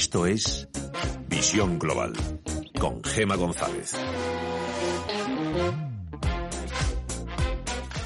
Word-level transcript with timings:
Esto 0.00 0.24
es 0.24 0.66
Visión 1.28 1.78
Global 1.78 2.14
con 2.80 3.04
Gema 3.04 3.36
González. 3.36 3.92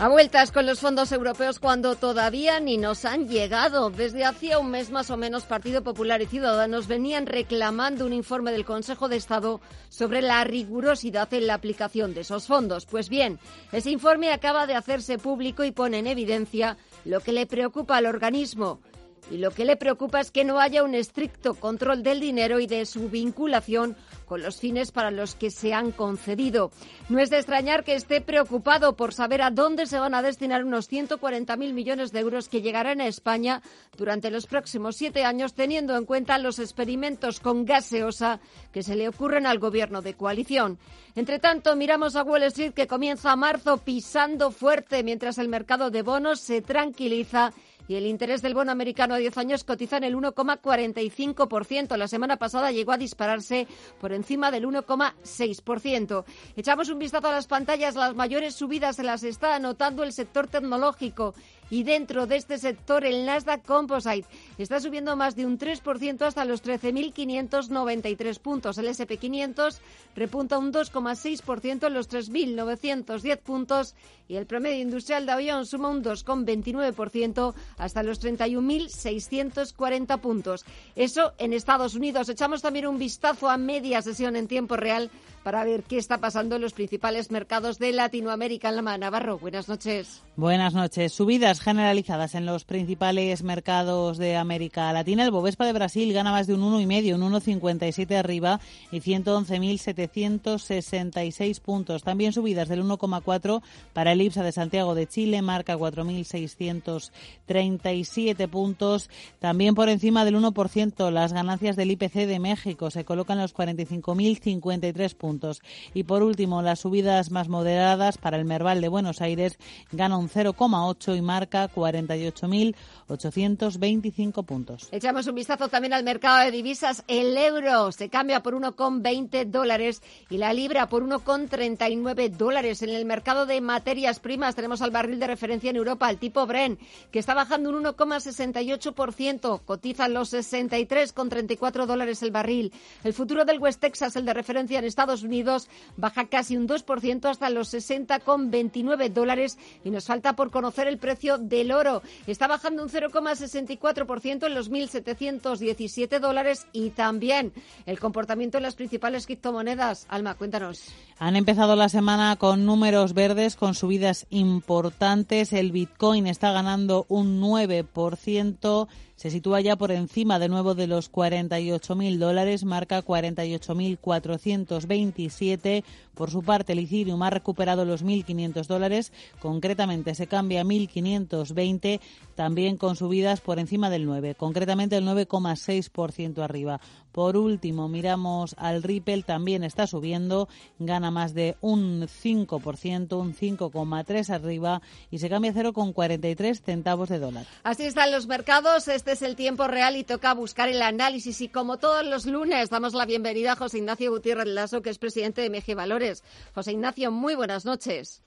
A 0.01 0.09
vueltas 0.09 0.51
con 0.51 0.67
los 0.67 0.81
fondos 0.81 1.13
europeos 1.13 1.61
cuando 1.61 1.95
todavía 1.95 2.59
ni 2.59 2.79
nos 2.79 3.05
han 3.05 3.29
llegado. 3.29 3.91
Desde 3.91 4.25
hacía 4.25 4.59
un 4.59 4.73
mes 4.73 4.91
más 4.91 5.09
o 5.13 5.17
menos 5.17 5.45
Partido 5.45 5.85
Popular 5.85 6.21
y 6.21 6.27
Ciudadanos 6.27 6.89
venían 6.89 7.27
reclamando 7.27 8.07
un 8.07 8.13
informe 8.13 8.51
del 8.51 8.65
Consejo 8.65 9.09
de 9.09 9.15
Estado 9.15 9.61
sobre 9.89 10.21
la 10.21 10.43
rigurosidad 10.43 11.33
en 11.33 11.47
la 11.47 11.55
aplicación 11.55 12.13
de 12.13 12.23
esos 12.23 12.49
fondos. 12.49 12.87
Pues 12.87 13.09
bien, 13.09 13.39
ese 13.71 13.93
informe 13.93 14.33
acaba 14.33 14.67
de 14.67 14.75
hacerse 14.75 15.17
público 15.17 15.63
y 15.63 15.71
pone 15.71 16.01
en 16.01 16.09
evidencia 16.09 16.77
lo 17.05 17.21
que 17.21 17.31
le 17.31 17.47
preocupa 17.47 17.97
al 17.97 18.07
organismo 18.07 18.81
y 19.31 19.39
lo 19.39 19.51
que 19.51 19.65
le 19.65 19.77
preocupa 19.77 20.21
es 20.21 20.31
que 20.31 20.45
no 20.45 20.61
haya 20.61 20.83
un 20.83 20.95
estricto 20.95 21.55
control 21.55 22.03
del 22.03 22.21
dinero 22.21 22.61
y 22.61 22.67
de 22.67 22.87
su 22.87 23.09
vinculación 23.09 23.97
con 24.27 24.43
los 24.43 24.59
fines 24.59 24.91
para 24.93 25.11
los 25.11 25.35
que 25.35 25.51
se 25.51 25.75
han 25.75 25.93
concedido. 25.93 26.71
No 27.09 27.19
es 27.19 27.31
de 27.31 27.37
extrañar 27.37 27.85
que 27.85 27.95
esté 27.95 28.21
preocupado 28.21 28.97
por 28.97 29.13
saber 29.13 29.43
a 29.43 29.51
dónde 29.51 29.87
se 29.87 29.99
van 29.99 30.15
a 30.15 30.23
destinar 30.23 30.65
unos 30.65 30.91
140.000 30.91 31.73
millones 31.73 32.13
de 32.13 32.21
euros 32.21 32.49
que 32.49 32.63
llegarán 32.63 33.01
a 33.01 33.07
España 33.07 33.63
durante 33.97 34.31
los 34.31 34.47
próximos 34.47 34.97
siete 34.97 35.25
años, 35.25 35.55
teniendo 35.55 35.97
en 35.97 36.05
cuenta 36.05 36.39
los 36.39 36.59
experimentos 36.59 37.41
con 37.41 37.65
gaseosa 37.65 38.41
que 38.73 38.83
se 38.83 38.97
le 38.97 39.09
ocurren 39.09 39.47
al 39.47 39.59
gobierno 39.59 40.03
de 40.03 40.15
coalición. 40.15 40.79
Entre 41.17 41.39
tanto, 41.39 41.77
miramos 41.77 42.17
a 42.17 42.23
Wall 42.23 42.43
Street 42.45 42.73
que 42.73 42.87
comienza 42.87 43.37
marzo 43.37 43.79
pisando 43.79 44.51
fuerte 44.51 45.03
mientras 45.05 45.39
el 45.39 45.49
mercado 45.49 45.91
de 45.91 46.03
bonos 46.03 46.41
se 46.41 46.61
tranquiliza 46.61 47.53
y 47.89 47.97
el 47.97 48.07
interés 48.07 48.43
del 48.43 48.55
bono 48.55 48.73
americano 48.73 49.15
a 49.15 49.19
10 49.19 49.37
años 49.39 49.65
cotiza 49.65 49.97
en 49.97 50.05
el 50.05 50.17
1,45%. 50.17 51.97
La 51.97 52.09
semana 52.09 52.37
pasada 52.37 52.73
llegó 52.73 52.93
a 52.93 52.99
dispararse 52.99 53.67
por 54.01 54.13
encima 54.13 54.51
del 54.51 54.67
1,6%. 54.67 56.25
Echamos 56.57 56.89
un 56.89 56.99
vistazo 56.99 57.29
a 57.29 57.33
las 57.33 57.47
pantallas. 57.47 57.95
Las 57.95 58.15
mayores 58.15 58.55
subidas 58.55 58.97
se 58.97 59.03
las 59.03 59.23
está 59.23 59.55
anotando 59.55 60.03
el 60.03 60.13
sector 60.13 60.49
tecnológico 60.49 61.35
y 61.71 61.83
dentro 61.83 62.27
de 62.27 62.37
este 62.37 62.59
sector 62.59 63.05
el 63.05 63.25
Nasdaq 63.27 63.65
Composite 63.65 64.27
está 64.59 64.81
subiendo 64.81 65.17
más 65.17 65.37
de 65.37 65.47
un 65.47 65.59
3% 65.59 66.23
hasta 66.23 66.45
los 66.45 66.63
13.593 66.63 68.39
puntos. 68.39 68.79
El 68.79 68.89
SP500 68.89 69.79
repunta 70.15 70.59
un 70.59 70.73
2,6% 70.73 71.87
en 71.87 71.95
los 71.95 72.11
3.910 72.11 73.39
puntos 73.39 73.95
y 74.29 74.37
el 74.37 74.47
promedio 74.47 74.81
industrial 74.81 75.27
de 75.27 75.33
avión 75.33 75.67
suma 75.67 75.89
un 75.89 76.03
2,29% 76.03 77.55
hasta 77.79 78.03
los 78.03 78.23
31.640 78.23 80.21
puntos. 80.21 80.65
Eso 80.97 81.33
en 81.39 81.53
Estados 81.53 81.95
Unidos. 81.95 82.29
Echamos 82.29 82.63
también 82.63 82.87
un 82.87 82.99
vistazo 82.99 83.49
a 83.49 83.57
media 83.57 84.03
sesión 84.03 84.37
en 84.37 84.49
tiempo 84.49 84.77
real 84.77 85.11
para 85.43 85.63
ver 85.65 85.83
qué 85.83 85.99
está 85.99 86.19
pasando 86.19 86.57
en 86.57 86.63
los 86.63 86.73
principales 86.73 87.31
mercados 87.31 87.79
de 87.79 87.93
Latinoamérica. 87.93 88.71
En 88.71 88.77
la 88.77 88.99
Navarro, 88.99 89.39
buenas 89.39 89.69
noches. 89.69 90.23
Buenas 90.37 90.75
noches. 90.75 91.13
Subidas 91.13 91.54
generalizadas 91.61 92.35
en 92.35 92.47
los 92.47 92.65
principales 92.65 93.43
mercados 93.43 94.17
de 94.19 94.37
América 94.37 94.93
Latina. 94.93 95.25
El 95.25 95.31
Bovespa 95.31 95.67
de 95.67 95.73
Brasil 95.73 96.13
gana 96.13 96.33
más 96.33 96.47
de 96.47 96.55
un 96.55 96.61
1,5, 96.61 97.15
un 97.15 97.33
1,57 97.33 98.17
arriba 98.17 98.61
y 98.91 99.01
111.766 99.01 101.61
puntos. 101.61 102.03
También 102.03 102.33
subidas 102.33 102.69
del 102.69 102.85
1,4 102.85 103.63
para 103.93 104.13
el 104.13 104.23
IPSA 104.23 104.43
de 104.43 104.53
Santiago 104.53 104.95
de 104.95 105.07
Chile, 105.07 105.43
marca 105.43 105.77
4.637 105.77 108.49
puntos. 108.49 109.11
También 109.39 109.75
por 109.75 109.89
encima 109.89 110.25
del 110.25 110.37
1% 110.37 111.11
las 111.11 111.33
ganancias 111.33 111.75
del 111.77 111.91
IPC 111.91 112.27
de 112.27 112.39
México 112.39 112.91
se 112.91 113.05
colocan 113.05 113.39
los 113.39 113.55
45.053 113.55 115.15
puntos. 115.15 115.63
Y 115.95 116.05
por 116.05 116.23
último, 116.23 116.63
las 116.63 116.81
subidas 116.81 117.31
más 117.31 117.49
moderadas 117.49 118.19
para 118.19 118.37
el 118.37 118.45
Merval 118.45 118.81
de 118.81 118.89
Buenos 118.89 119.21
Aires 119.21 119.59
gana 119.93 120.17
un 120.17 120.29
0,8 120.29 121.17
y 121.17 121.23
marca 121.23 121.44
48.825 121.49 124.45
puntos. 124.45 124.89
Echamos 124.91 125.27
un 125.27 125.35
vistazo 125.35 125.69
también 125.69 125.93
al 125.93 126.05
mercado 126.05 126.45
de 126.45 126.51
divisas. 126.51 127.05
El 127.09 127.37
euro 127.37 127.93
se 127.93 128.09
cambia 128.09 128.43
por 128.43 128.55
1,20 128.55 129.45
dólares 129.47 130.03
y 130.31 130.39
la 130.39 130.53
libra 130.53 130.89
por 130.89 131.05
1,39 131.05 132.31
dólares. 132.31 132.83
En 132.83 132.91
el 132.91 133.05
mercado 133.05 133.47
de 133.47 133.61
materias 133.61 134.21
primas 134.21 134.55
tenemos 134.55 134.83
al 134.83 134.91
barril 134.91 135.19
de 135.19 135.27
referencia 135.27 135.71
en 135.71 135.77
Europa, 135.77 136.11
el 136.11 136.19
tipo 136.19 136.47
Bren, 136.47 136.79
que 137.11 137.19
está 137.19 137.35
bajando 137.35 137.71
un 137.71 137.85
1,68%. 137.85 139.61
Cotiza 139.65 140.09
los 140.09 140.33
63,34 140.33 141.87
dólares 141.87 142.23
el 142.23 142.31
barril. 142.31 142.73
El 143.03 143.13
futuro 143.13 143.45
del 143.45 143.61
West 143.61 143.81
Texas, 143.81 144.17
el 144.17 144.25
de 144.25 144.35
referencia 144.35 144.79
en 144.79 144.85
Estados 144.85 145.23
Unidos 145.23 145.69
baja 145.97 146.27
casi 146.27 146.57
un 146.57 146.69
2% 146.69 147.29
hasta 147.29 147.51
los 147.51 147.73
60,29 147.73 149.11
dólares 149.11 149.59
y 149.85 149.91
nos 149.91 150.07
falta 150.07 150.35
por 150.35 150.51
conocer 150.51 150.89
el 150.89 150.99
precio 150.99 151.34
del 151.39 151.73
oro. 151.73 152.03
Está 152.27 152.47
bajando 152.47 152.83
un 152.83 152.89
0,64% 152.89 154.47
en 154.47 154.55
los 154.55 154.71
1.717 154.71 156.19
dólares 156.19 156.67
y 156.73 156.91
también 156.91 157.53
el 157.87 157.99
comportamiento 157.99 158.59
en 158.59 158.63
las 158.63 158.75
principales 158.75 159.27
criptomonedas. 159.27 160.07
Alma, 160.09 160.35
cuéntanos. 160.35 160.85
Han 161.19 161.37
empezado 161.37 161.77
la 161.77 161.89
semana 161.89 162.37
con 162.37 162.67
números 162.67 163.15
verdes, 163.15 163.57
con 163.57 163.75
subidas 163.75 164.27
importantes. 164.31 165.53
El 165.53 165.73
Bitcoin 165.73 166.27
está 166.27 166.53
ganando 166.53 167.07
un 167.09 167.41
9% 167.41 168.89
se 169.25 169.31
sitúa 169.31 169.63
ya 169.63 169.77
por 169.77 169.91
encima 169.91 170.39
de 170.39 170.51
nuevo 170.51 170.75
de 170.75 170.87
los 170.87 171.11
48.000 171.11 172.19
dólares, 172.19 172.67
marca 172.67 173.03
48.427. 173.03 175.83
Por 176.13 176.31
su 176.31 176.43
parte, 176.43 176.75
el 176.75 176.81
Ethereum 176.81 177.23
ha 177.23 177.31
recuperado 177.31 177.87
los 177.87 178.05
1.500 178.05 178.67
dólares, 178.67 179.15
concretamente 179.41 180.15
se 180.15 180.27
cambia 180.27 180.61
a 180.61 180.65
1.520, 180.65 182.01
también 182.35 182.77
con 182.77 182.97
subidas 182.97 183.41
por 183.41 183.59
encima 183.59 183.89
del 183.89 184.05
9, 184.05 184.35
concretamente 184.35 184.99
el 184.99 185.07
9,6% 185.07 186.43
arriba. 186.43 186.83
Por 187.15 187.37
último, 187.37 187.89
miramos 187.89 188.57
al 188.59 188.83
Ripple, 188.83 189.23
también 189.23 189.63
está 189.63 189.87
subiendo, 189.87 190.49
gana 190.81 191.13
más 191.13 191.33
de 191.33 191.57
un 191.61 192.09
5%, 192.09 193.17
un 193.17 193.37
5,3 193.37 194.31
arriba 194.31 194.83
y 195.13 195.21
se 195.21 195.31
cambia 195.31 195.53
a 195.53 195.55
0,43 195.55 196.61
centavos 196.61 197.09
de 197.09 197.21
dólar. 197.21 197.47
Así 197.63 197.85
están 197.85 198.11
los 198.11 198.27
mercados, 198.27 198.89
este 198.89 199.13
es 199.13 199.23
el 199.23 199.37
tiempo 199.37 199.69
real 199.69 199.95
y 199.95 200.03
toca 200.03 200.35
buscar 200.35 200.69
el 200.69 200.83
análisis 200.83 201.41
y 201.41 201.49
como 201.49 201.79
todos 201.79 202.05
los 202.05 202.27
lunes 202.27 202.69
damos 202.71 202.95
la 202.95 203.07
bienvenida 203.07 203.53
a 203.53 203.57
José 203.57 203.79
Ignacio 203.79 204.11
Gutiérrez 204.11 204.49
Lasso, 204.49 204.83
que 204.83 204.91
es 204.91 204.99
presidente 204.99 205.49
de 205.49 205.51
MG 205.51 205.77
Valores. 205.77 206.25
José 206.53 206.73
Ignacio, 206.73 207.13
muy 207.13 207.37
buenas 207.37 207.65
noches. 207.65 208.25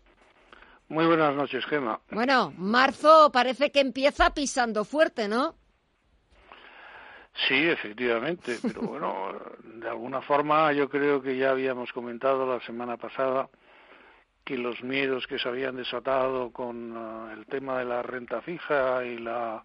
Muy 0.87 1.05
buenas 1.05 1.35
noches, 1.35 1.65
Gema. 1.65 1.99
Bueno, 2.09 2.53
marzo 2.57 3.33
parece 3.33 3.69
que 3.69 3.81
empieza 3.81 4.33
pisando 4.33 4.85
fuerte, 4.85 5.27
¿no? 5.27 5.55
Sí, 7.45 7.69
efectivamente, 7.69 8.57
pero 8.61 8.81
bueno, 8.81 9.31
de 9.63 9.87
alguna 9.87 10.21
forma 10.21 10.71
yo 10.73 10.89
creo 10.89 11.21
que 11.21 11.37
ya 11.37 11.51
habíamos 11.51 11.93
comentado 11.93 12.51
la 12.51 12.59
semana 12.65 12.97
pasada 12.97 13.47
que 14.43 14.57
los 14.57 14.81
miedos 14.81 15.27
que 15.27 15.37
se 15.37 15.47
habían 15.47 15.75
desatado 15.75 16.51
con 16.51 16.95
ah, 16.95 17.33
el 17.33 17.45
tema 17.45 17.79
de 17.79 17.85
la 17.85 18.01
renta 18.01 18.41
fija 18.41 19.05
y 19.05 19.17
la 19.19 19.63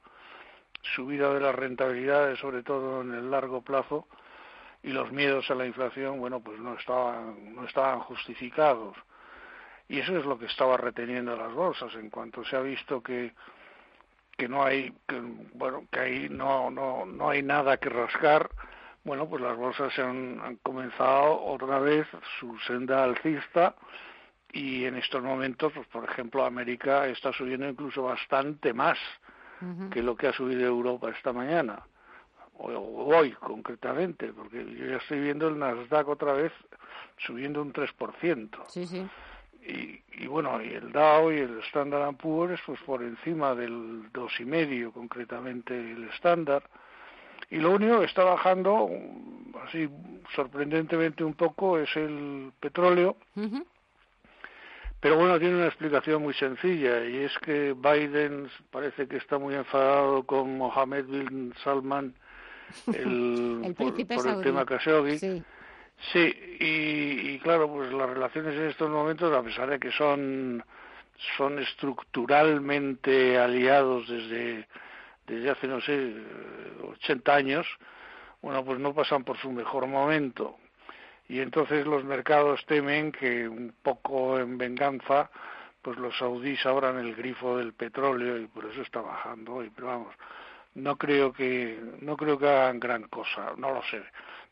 subida 0.82 1.32
de 1.32 1.40
las 1.40 1.54
rentabilidades, 1.54 2.40
sobre 2.40 2.62
todo 2.62 3.00
en 3.00 3.14
el 3.14 3.30
largo 3.30 3.62
plazo, 3.62 4.06
y 4.82 4.90
los 4.90 5.12
miedos 5.12 5.48
a 5.50 5.54
la 5.54 5.66
inflación, 5.66 6.18
bueno, 6.18 6.40
pues 6.40 6.58
no 6.58 6.74
estaban, 6.74 7.54
no 7.54 7.64
estaban 7.64 8.00
justificados. 8.00 8.96
Y 9.88 10.00
eso 10.00 10.16
es 10.18 10.24
lo 10.24 10.38
que 10.38 10.46
estaba 10.46 10.76
reteniendo 10.76 11.36
las 11.36 11.52
bolsas. 11.52 11.94
En 11.94 12.10
cuanto 12.10 12.44
se 12.44 12.56
ha 12.56 12.60
visto 12.60 13.02
que 13.02 13.32
que 14.36 14.48
no 14.48 14.64
hay 14.64 14.92
que, 15.06 15.20
bueno 15.54 15.84
que 15.90 16.00
ahí 16.00 16.28
no 16.28 16.70
no 16.70 17.06
no 17.06 17.30
hay 17.30 17.42
nada 17.42 17.76
que 17.76 17.88
rascar 17.88 18.50
bueno 19.04 19.28
pues 19.28 19.42
las 19.42 19.56
bolsas 19.56 19.92
se 19.94 20.02
han, 20.02 20.58
comenzado 20.62 21.42
otra 21.44 21.78
vez 21.78 22.06
su 22.38 22.58
senda 22.60 23.04
alcista 23.04 23.74
y 24.52 24.84
en 24.84 24.96
estos 24.96 25.22
momentos 25.22 25.72
pues 25.74 25.86
por 25.88 26.04
ejemplo 26.04 26.44
América 26.44 27.06
está 27.06 27.32
subiendo 27.32 27.68
incluso 27.68 28.04
bastante 28.04 28.72
más 28.72 28.98
que 29.92 30.02
lo 30.02 30.16
que 30.16 30.26
ha 30.26 30.32
subido 30.32 30.66
Europa 30.66 31.08
esta 31.10 31.32
mañana. 31.32 31.86
O 32.54 33.14
hoy 33.14 33.30
concretamente 33.30 34.32
porque 34.32 34.64
yo 34.74 34.86
ya 34.86 34.96
estoy 34.96 35.20
viendo 35.20 35.46
el 35.46 35.56
Nasdaq 35.56 36.08
otra 36.08 36.32
vez 36.32 36.52
subiendo 37.18 37.62
un 37.62 37.72
3%. 37.72 38.50
Sí, 38.66 38.88
sí 38.88 39.08
y, 39.64 40.26
bueno, 40.26 40.60
y 40.62 40.70
el 40.70 40.92
Dow 40.92 41.30
y 41.30 41.38
el 41.38 41.60
Standard 41.60 42.16
Poor's, 42.16 42.60
pues 42.66 42.80
por 42.82 43.02
encima 43.02 43.54
del 43.54 44.10
dos 44.12 44.32
y 44.40 44.44
medio, 44.44 44.92
concretamente 44.92 45.74
el 45.74 46.04
estándar. 46.04 46.62
Y 47.50 47.58
lo 47.58 47.72
único 47.72 48.00
que 48.00 48.06
está 48.06 48.24
bajando, 48.24 48.90
así 49.66 49.88
sorprendentemente 50.34 51.22
un 51.22 51.34
poco, 51.34 51.78
es 51.78 51.94
el 51.96 52.52
petróleo. 52.60 53.16
Pero 55.00 55.16
bueno, 55.16 55.38
tiene 55.38 55.56
una 55.56 55.66
explicación 55.66 56.22
muy 56.22 56.32
sencilla 56.34 57.04
y 57.04 57.24
es 57.24 57.36
que 57.38 57.74
Biden 57.74 58.48
parece 58.70 59.08
que 59.08 59.16
está 59.16 59.36
muy 59.36 59.54
enfadado 59.54 60.22
con 60.22 60.56
Mohammed 60.56 61.06
bin 61.06 61.52
Salman 61.64 62.14
el, 62.86 63.74
por, 63.76 64.28
el 64.28 64.42
tema 64.42 64.64
Khashoggi. 64.64 65.18
Sí. 65.18 65.42
Sí, 66.10 66.34
y, 66.58 67.38
claro, 67.40 67.68
pues 67.68 67.92
las 67.92 68.10
relaciones 68.10 68.54
en 68.54 68.68
estos 68.68 68.90
momentos, 68.90 69.32
a 69.32 69.42
pesar 69.42 69.70
de 69.70 69.78
que 69.78 69.92
son, 69.92 70.64
son 71.36 71.58
estructuralmente 71.60 73.38
aliados 73.38 74.08
desde, 74.08 74.66
desde 75.26 75.50
hace, 75.50 75.68
no 75.68 75.80
sé, 75.80 76.12
80 76.82 77.34
años, 77.34 77.66
bueno, 78.40 78.64
pues 78.64 78.80
no 78.80 78.92
pasan 78.92 79.22
por 79.22 79.38
su 79.38 79.52
mejor 79.52 79.86
momento. 79.86 80.56
Y 81.28 81.38
entonces 81.38 81.86
los 81.86 82.04
mercados 82.04 82.64
temen 82.66 83.12
que 83.12 83.48
un 83.48 83.72
poco 83.82 84.40
en 84.40 84.58
venganza, 84.58 85.30
pues 85.82 85.96
los 85.98 86.18
saudíes 86.18 86.66
abran 86.66 86.98
el 86.98 87.14
grifo 87.14 87.58
del 87.58 87.74
petróleo 87.74 88.38
y 88.38 88.46
por 88.48 88.64
eso 88.66 88.82
está 88.82 89.00
bajando. 89.00 89.62
Y, 89.64 89.70
pero 89.70 89.86
vamos, 89.86 90.14
no 90.74 90.96
creo 90.96 91.32
que, 91.32 91.78
no 92.00 92.16
creo 92.16 92.38
que 92.38 92.48
hagan 92.48 92.80
gran 92.80 93.04
cosa, 93.04 93.52
no 93.56 93.72
lo 93.72 93.82
sé 93.84 94.02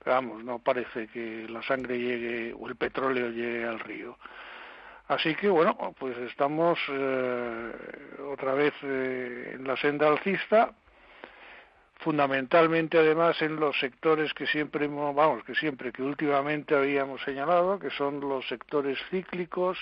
vamos, 0.04 0.42
no 0.44 0.58
parece 0.58 1.08
que 1.08 1.46
la 1.48 1.62
sangre 1.62 1.98
llegue 1.98 2.54
o 2.58 2.68
el 2.68 2.76
petróleo 2.76 3.30
llegue 3.30 3.64
al 3.64 3.80
río. 3.80 4.16
Así 5.08 5.34
que 5.34 5.48
bueno, 5.48 5.76
pues 5.98 6.16
estamos 6.18 6.78
eh, 6.88 7.72
otra 8.32 8.54
vez 8.54 8.72
eh, 8.82 9.54
en 9.56 9.66
la 9.66 9.76
senda 9.76 10.08
alcista, 10.08 10.72
fundamentalmente 11.98 12.96
además 12.96 13.42
en 13.42 13.56
los 13.56 13.78
sectores 13.78 14.32
que 14.34 14.46
siempre, 14.46 14.86
vamos, 14.86 15.42
que 15.44 15.54
siempre, 15.54 15.92
que 15.92 16.02
últimamente 16.02 16.76
habíamos 16.76 17.20
señalado, 17.22 17.78
que 17.78 17.90
son 17.90 18.20
los 18.20 18.46
sectores 18.46 18.98
cíclicos, 19.10 19.78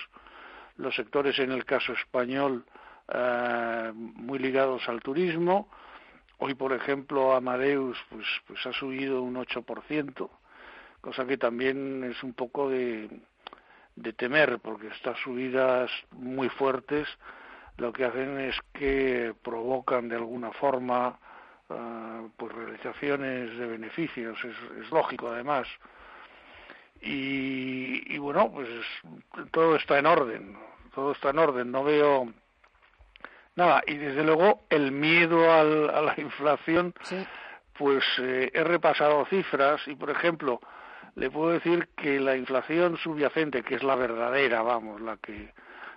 los 0.79 0.95
sectores 0.95 1.39
en 1.39 1.53
el 1.53 1.65
caso 1.65 1.93
español 1.93 2.65
eh, 3.13 3.93
muy 3.95 4.39
ligados 4.39 4.89
al 4.89 5.01
turismo, 5.01 5.69
Hoy, 6.39 6.55
por 6.55 6.73
ejemplo, 6.73 7.35
Amadeus 7.35 7.99
pues, 8.11 8.27
pues 8.47 8.65
ha 8.67 8.73
subido 8.73 9.23
un 9.23 9.35
8%, 9.35 10.31
cosa 11.01 11.27
que 11.27 11.37
también 11.37 12.05
es 12.05 12.23
un 12.23 12.33
poco 12.33 12.71
de, 12.71 13.11
de 13.97 14.13
temer, 14.13 14.61
porque 14.61 14.87
estas 14.89 15.19
subidas 15.19 15.91
muy 16.13 16.49
fuertes 16.49 17.09
lo 17.77 17.93
que 17.93 18.05
hacen 18.05 18.39
es 18.39 18.57
que 18.73 19.35
provocan 19.43 20.09
de 20.09 20.17
alguna 20.17 20.53
forma 20.53 21.19
uh, 21.69 22.29
pues 22.37 22.53
realizaciones 22.53 23.57
de 23.57 23.67
beneficios, 23.67 24.39
es, 24.45 24.57
es 24.85 24.91
lógico 24.91 25.29
además. 25.29 25.67
Y, 27.01 28.15
y, 28.15 28.19
bueno, 28.19 28.51
pues 28.53 28.69
todo 29.53 29.77
está 29.77 29.99
en 29.99 30.07
orden, 30.07 30.57
todo 30.95 31.13
está 31.13 31.31
en 31.31 31.39
orden, 31.39 31.71
no 31.71 31.85
veo 31.85 32.33
Nada, 33.59 33.83
y 33.89 33.97
desde 33.97 34.23
luego 34.23 34.61
el 34.71 34.93
miedo 34.93 35.53
a 35.53 35.65
la 35.65 36.15
inflación, 36.17 36.95
pues 37.77 38.05
eh, 38.21 38.53
he 38.55 38.63
repasado 38.63 39.27
cifras 39.27 39.81
y, 39.89 39.97
por 39.97 40.11
ejemplo, 40.11 40.61
le 41.17 41.29
puedo 41.29 41.51
decir 41.51 41.89
que 41.97 42.21
la 42.21 42.37
inflación 42.37 42.97
subyacente, 42.99 43.65
que 43.65 43.75
es 43.75 43.83
la 43.83 43.97
verdadera, 43.97 44.63
vamos, 44.63 45.01
la 45.01 45.17
que 45.17 45.53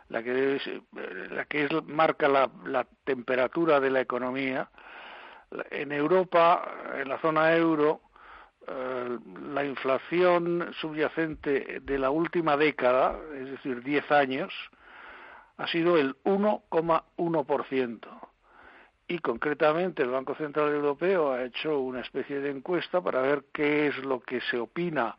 la 0.09 0.23
que 0.23 0.33
debe 0.33 0.55
eh, 0.55 0.81
la 1.29 1.45
que 1.45 1.65
es, 1.65 1.71
marca 1.85 2.27
la, 2.27 2.49
la 2.65 2.87
temperatura 3.03 3.79
de 3.79 3.91
la 3.91 4.01
economía, 4.01 4.67
en 5.69 5.91
Europa, 5.91 6.67
en 6.99 7.09
la 7.09 7.19
zona 7.19 7.55
euro, 7.55 8.01
eh, 8.67 9.19
la 9.53 9.63
inflación 9.63 10.73
subyacente 10.81 11.79
de 11.83 11.99
la 11.99 12.09
última 12.09 12.57
década, 12.57 13.19
es 13.35 13.51
decir, 13.51 13.83
10 13.83 14.11
años, 14.11 14.51
ha 15.57 15.67
sido 15.67 15.97
el 15.97 16.15
1,1%. 16.23 18.07
Y 19.07 19.19
concretamente 19.19 20.03
el 20.03 20.09
Banco 20.09 20.35
Central 20.35 20.71
Europeo 20.73 21.33
ha 21.33 21.43
hecho 21.43 21.79
una 21.79 21.99
especie 22.01 22.39
de 22.39 22.49
encuesta 22.49 23.01
para 23.01 23.21
ver 23.21 23.43
qué 23.51 23.87
es 23.87 23.97
lo 24.05 24.21
que 24.21 24.39
se 24.41 24.57
opina 24.57 25.17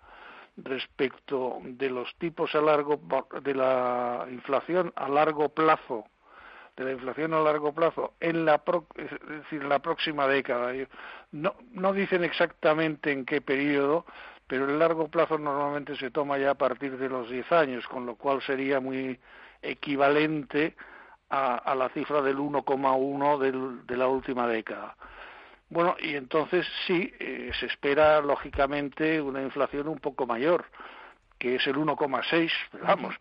respecto 0.56 1.58
de 1.62 1.90
los 1.90 2.14
tipos 2.16 2.54
a 2.54 2.60
largo 2.60 3.00
de 3.42 3.54
la 3.54 4.26
inflación 4.30 4.92
a 4.96 5.08
largo 5.08 5.48
plazo 5.48 6.04
de 6.76 6.84
la 6.84 6.92
inflación 6.92 7.32
a 7.32 7.40
largo 7.40 7.72
plazo 7.72 8.14
en 8.20 8.44
la 8.44 8.62
es 8.96 9.10
decir 9.28 9.64
la 9.64 9.78
próxima 9.78 10.26
década 10.26 10.72
no 11.30 11.54
no 11.70 11.92
dicen 11.94 12.22
exactamente 12.22 13.12
en 13.12 13.24
qué 13.24 13.40
periodo 13.40 14.04
pero 14.46 14.68
el 14.68 14.78
largo 14.78 15.08
plazo 15.08 15.38
normalmente 15.38 15.96
se 15.96 16.10
toma 16.10 16.36
ya 16.36 16.50
a 16.50 16.54
partir 16.54 16.98
de 16.98 17.08
los 17.08 17.30
10 17.30 17.50
años 17.52 17.86
con 17.88 18.04
lo 18.04 18.16
cual 18.16 18.42
sería 18.42 18.80
muy 18.80 19.18
equivalente 19.62 20.74
a, 21.30 21.74
la 21.74 21.88
cifra 21.90 22.20
del 22.20 22.36
1,1 22.36 23.84
de 23.86 23.96
la 23.96 24.06
última 24.06 24.46
década. 24.46 24.94
Bueno, 25.70 25.96
y 25.98 26.16
entonces 26.16 26.66
sí, 26.86 27.10
eh, 27.18 27.50
se 27.58 27.64
espera 27.64 28.20
lógicamente 28.20 29.22
una 29.22 29.40
inflación 29.40 29.88
un 29.88 29.98
poco 29.98 30.26
mayor, 30.26 30.66
que 31.38 31.54
es 31.54 31.66
el 31.66 31.76
1,6, 31.76 32.50
vamos. 32.82 33.14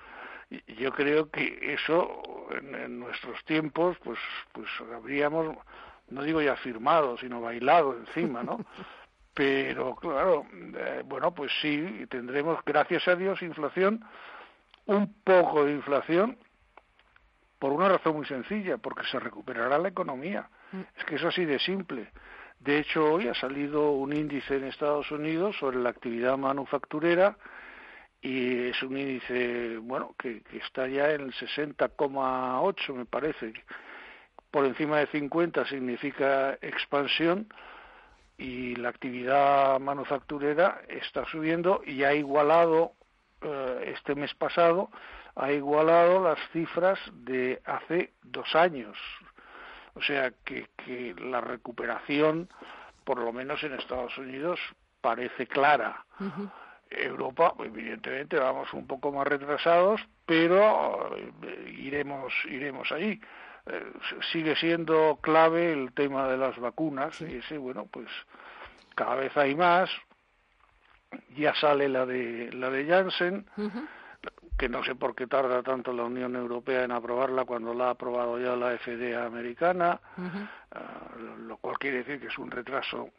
Yo 0.67 0.91
creo 0.91 1.29
que 1.29 1.73
eso 1.73 2.21
en, 2.51 2.99
nuestros 2.99 3.41
tiempos, 3.45 3.95
pues, 4.03 4.19
pues 4.51 4.67
habríamos, 4.93 5.55
no 6.09 6.23
digo 6.23 6.41
ya 6.41 6.57
firmado, 6.57 7.17
sino 7.17 7.39
bailado 7.39 7.95
encima, 7.95 8.43
¿no? 8.43 8.65
Pero 9.33 9.95
claro, 9.95 10.45
eh, 10.51 11.03
bueno, 11.05 11.33
pues 11.33 11.53
sí, 11.61 12.05
tendremos, 12.09 12.59
gracias 12.65 13.07
a 13.07 13.15
Dios, 13.15 13.41
inflación 13.41 14.03
un 14.85 15.13
poco 15.23 15.65
de 15.65 15.73
inflación 15.73 16.37
por 17.59 17.73
una 17.73 17.89
razón 17.89 18.15
muy 18.15 18.25
sencilla, 18.25 18.77
porque 18.77 19.05
se 19.05 19.19
recuperará 19.19 19.77
la 19.77 19.89
economía. 19.89 20.49
Mm. 20.71 20.81
Es 20.97 21.05
que 21.05 21.15
es 21.15 21.23
así 21.23 21.45
de 21.45 21.59
simple. 21.59 22.11
De 22.59 22.79
hecho, 22.79 23.13
hoy 23.13 23.27
ha 23.27 23.33
salido 23.35 23.91
un 23.91 24.13
índice 24.13 24.55
en 24.55 24.65
Estados 24.65 25.11
Unidos 25.11 25.55
sobre 25.59 25.77
la 25.77 25.89
actividad 25.89 26.37
manufacturera 26.37 27.37
y 28.21 28.69
es 28.69 28.83
un 28.83 28.97
índice, 28.97 29.77
bueno, 29.77 30.15
que, 30.17 30.43
está 30.53 30.87
ya 30.87 31.11
en 31.11 31.21
el 31.21 31.33
60,8, 31.33 32.93
me 32.93 33.05
parece. 33.05 33.53
Por 34.51 34.65
encima 34.65 34.99
de 34.99 35.07
50 35.07 35.65
significa 35.65 36.57
expansión 36.61 37.47
y 38.37 38.75
la 38.75 38.89
actividad 38.89 39.79
manufacturera 39.79 40.81
está 40.87 41.25
subiendo 41.25 41.81
y 41.85 42.03
ha 42.03 42.13
igualado 42.13 42.93
eh, 43.41 43.93
este 43.95 44.15
mes 44.15 44.33
pasado 44.35 44.89
ha 45.35 45.51
igualado 45.51 46.23
las 46.23 46.39
cifras 46.51 46.99
de 47.13 47.61
hace 47.65 48.13
dos 48.23 48.55
años. 48.55 48.97
O 49.93 50.01
sea 50.01 50.31
que, 50.45 50.67
que 50.77 51.13
la 51.19 51.41
recuperación, 51.41 52.49
por 53.03 53.17
lo 53.19 53.33
menos 53.33 53.63
en 53.63 53.73
Estados 53.73 54.17
Unidos, 54.17 54.59
parece 55.01 55.47
clara. 55.47 56.05
Europa, 56.89 57.53
evidentemente, 57.59 58.37
vamos 58.37 58.71
un 58.73 58.85
poco 58.85 59.11
más 59.11 59.25
retrasados, 59.25 60.01
pero 60.25 61.15
eh, 61.15 61.75
iremos, 61.77 62.33
iremos 62.45 62.91
ahí. 62.91 63.19
Eh, 63.65 63.93
sigue 64.31 64.55
siendo 64.55 65.19
clave 65.21 65.71
el 65.71 65.93
tema 65.93 66.27
de 66.27 66.37
las 66.37 66.57
vacunas, 66.59 67.19
y 67.21 67.37
ese, 67.37 67.57
bueno, 67.57 67.87
pues 67.91 68.07
cada 68.95 69.15
vez 69.15 69.35
hay 69.37 69.55
más, 69.55 69.89
ya 71.35 71.53
sale 71.55 71.87
la 71.89 72.05
de 72.05 72.51
la 72.53 72.69
de 72.69 72.85
Janssen, 72.85 73.45
que 74.57 74.69
no 74.69 74.83
sé 74.83 74.95
por 74.95 75.15
qué 75.15 75.27
tarda 75.27 75.63
tanto 75.63 75.91
la 75.93 76.03
Unión 76.03 76.35
Europea 76.35 76.83
en 76.83 76.91
aprobarla 76.91 77.45
cuando 77.45 77.73
la 77.73 77.87
ha 77.87 77.89
aprobado 77.91 78.39
ya 78.39 78.55
la 78.55 78.77
FDA 78.77 79.25
americana, 79.25 79.99
ah, 80.71 81.09
lo 81.39 81.57
cual 81.57 81.77
quiere 81.79 81.99
decir 81.99 82.19
que 82.19 82.27
es 82.27 82.37
un 82.37 82.51
retraso, 82.51 83.09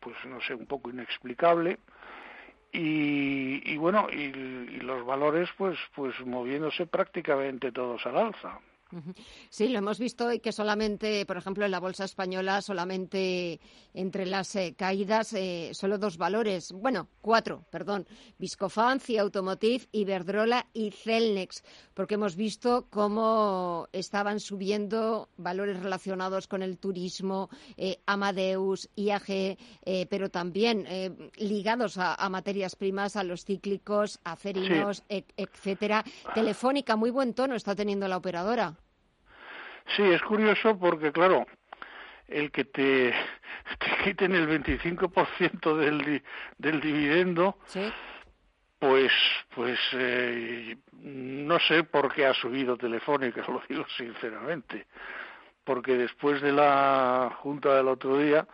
pues 0.00 0.16
no 0.26 0.40
sé, 0.42 0.54
un 0.54 0.66
poco 0.66 0.90
inexplicable. 0.90 1.78
Y, 2.74 3.60
y 3.70 3.76
bueno, 3.76 4.06
y, 4.10 4.22
y 4.22 4.80
los 4.80 5.04
valores, 5.04 5.50
pues, 5.58 5.78
pues 5.94 6.18
moviéndose 6.24 6.86
prácticamente 6.86 7.70
todos 7.70 8.06
al 8.06 8.16
alza. 8.16 8.58
Sí, 9.50 9.68
lo 9.68 9.78
hemos 9.78 9.98
visto 9.98 10.32
y 10.32 10.40
que 10.40 10.52
solamente, 10.52 11.24
por 11.26 11.36
ejemplo, 11.36 11.64
en 11.64 11.70
la 11.70 11.80
bolsa 11.80 12.04
española, 12.04 12.60
solamente 12.62 13.60
entre 13.94 14.26
las 14.26 14.54
eh, 14.56 14.74
caídas, 14.76 15.32
eh, 15.34 15.70
solo 15.72 15.98
dos 15.98 16.16
valores, 16.16 16.72
bueno, 16.72 17.08
cuatro, 17.20 17.64
perdón, 17.70 18.06
Viscofan, 18.38 19.00
Automotive, 19.18 19.88
Iberdrola 19.92 20.66
y 20.72 20.90
Celnex, 20.90 21.62
porque 21.94 22.14
hemos 22.14 22.36
visto 22.36 22.86
cómo 22.90 23.88
estaban 23.92 24.40
subiendo 24.40 25.28
valores 25.36 25.82
relacionados 25.82 26.46
con 26.46 26.62
el 26.62 26.78
turismo, 26.78 27.48
eh, 27.76 28.00
Amadeus, 28.06 28.88
IAG, 28.96 29.56
pero 30.08 30.30
también 30.30 30.86
ligados 31.36 31.98
a, 31.98 32.28
materias 32.28 32.76
primas, 32.76 33.16
a 33.16 33.24
los 33.24 33.44
cíclicos, 33.44 34.20
acerinos, 34.24 35.02
etcétera. 35.08 36.04
Telefónica, 36.34 36.96
muy 36.96 37.10
buen 37.10 37.34
tono 37.34 37.54
está 37.54 37.74
teniendo 37.74 38.08
la 38.08 38.16
operadora. 38.16 38.76
Sí, 39.96 40.02
es 40.02 40.22
curioso 40.22 40.78
porque, 40.78 41.12
claro, 41.12 41.46
el 42.28 42.50
que 42.50 42.64
te, 42.64 43.12
te 43.78 44.04
quiten 44.04 44.34
el 44.34 44.48
25% 44.48 45.76
del, 45.76 46.22
del 46.58 46.80
dividendo, 46.80 47.58
pues, 48.78 49.12
pues 49.54 49.78
eh, 49.92 50.76
no 50.92 51.58
sé 51.60 51.84
por 51.84 52.12
qué 52.12 52.26
ha 52.26 52.34
subido 52.34 52.76
Telefónica, 52.76 53.42
lo 53.48 53.62
digo 53.68 53.84
sinceramente, 53.96 54.86
porque 55.64 55.96
después 55.96 56.40
de 56.40 56.52
la 56.52 57.36
junta 57.42 57.76
del 57.76 57.88
otro 57.88 58.18
día, 58.18 58.46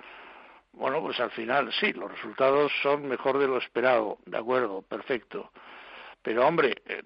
Bueno, 0.73 1.01
pues 1.01 1.19
al 1.19 1.31
final 1.31 1.73
sí, 1.73 1.93
los 1.93 2.11
resultados 2.11 2.71
son 2.83 3.09
mejor 3.09 3.39
de 3.39 3.49
lo 3.49 3.59
esperado, 3.59 4.19
de 4.27 4.39
acuerdo, 4.39 4.83
perfecto. 4.83 5.51
Pero 6.23 6.47
hombre, 6.47 6.83
eh, 6.87 7.03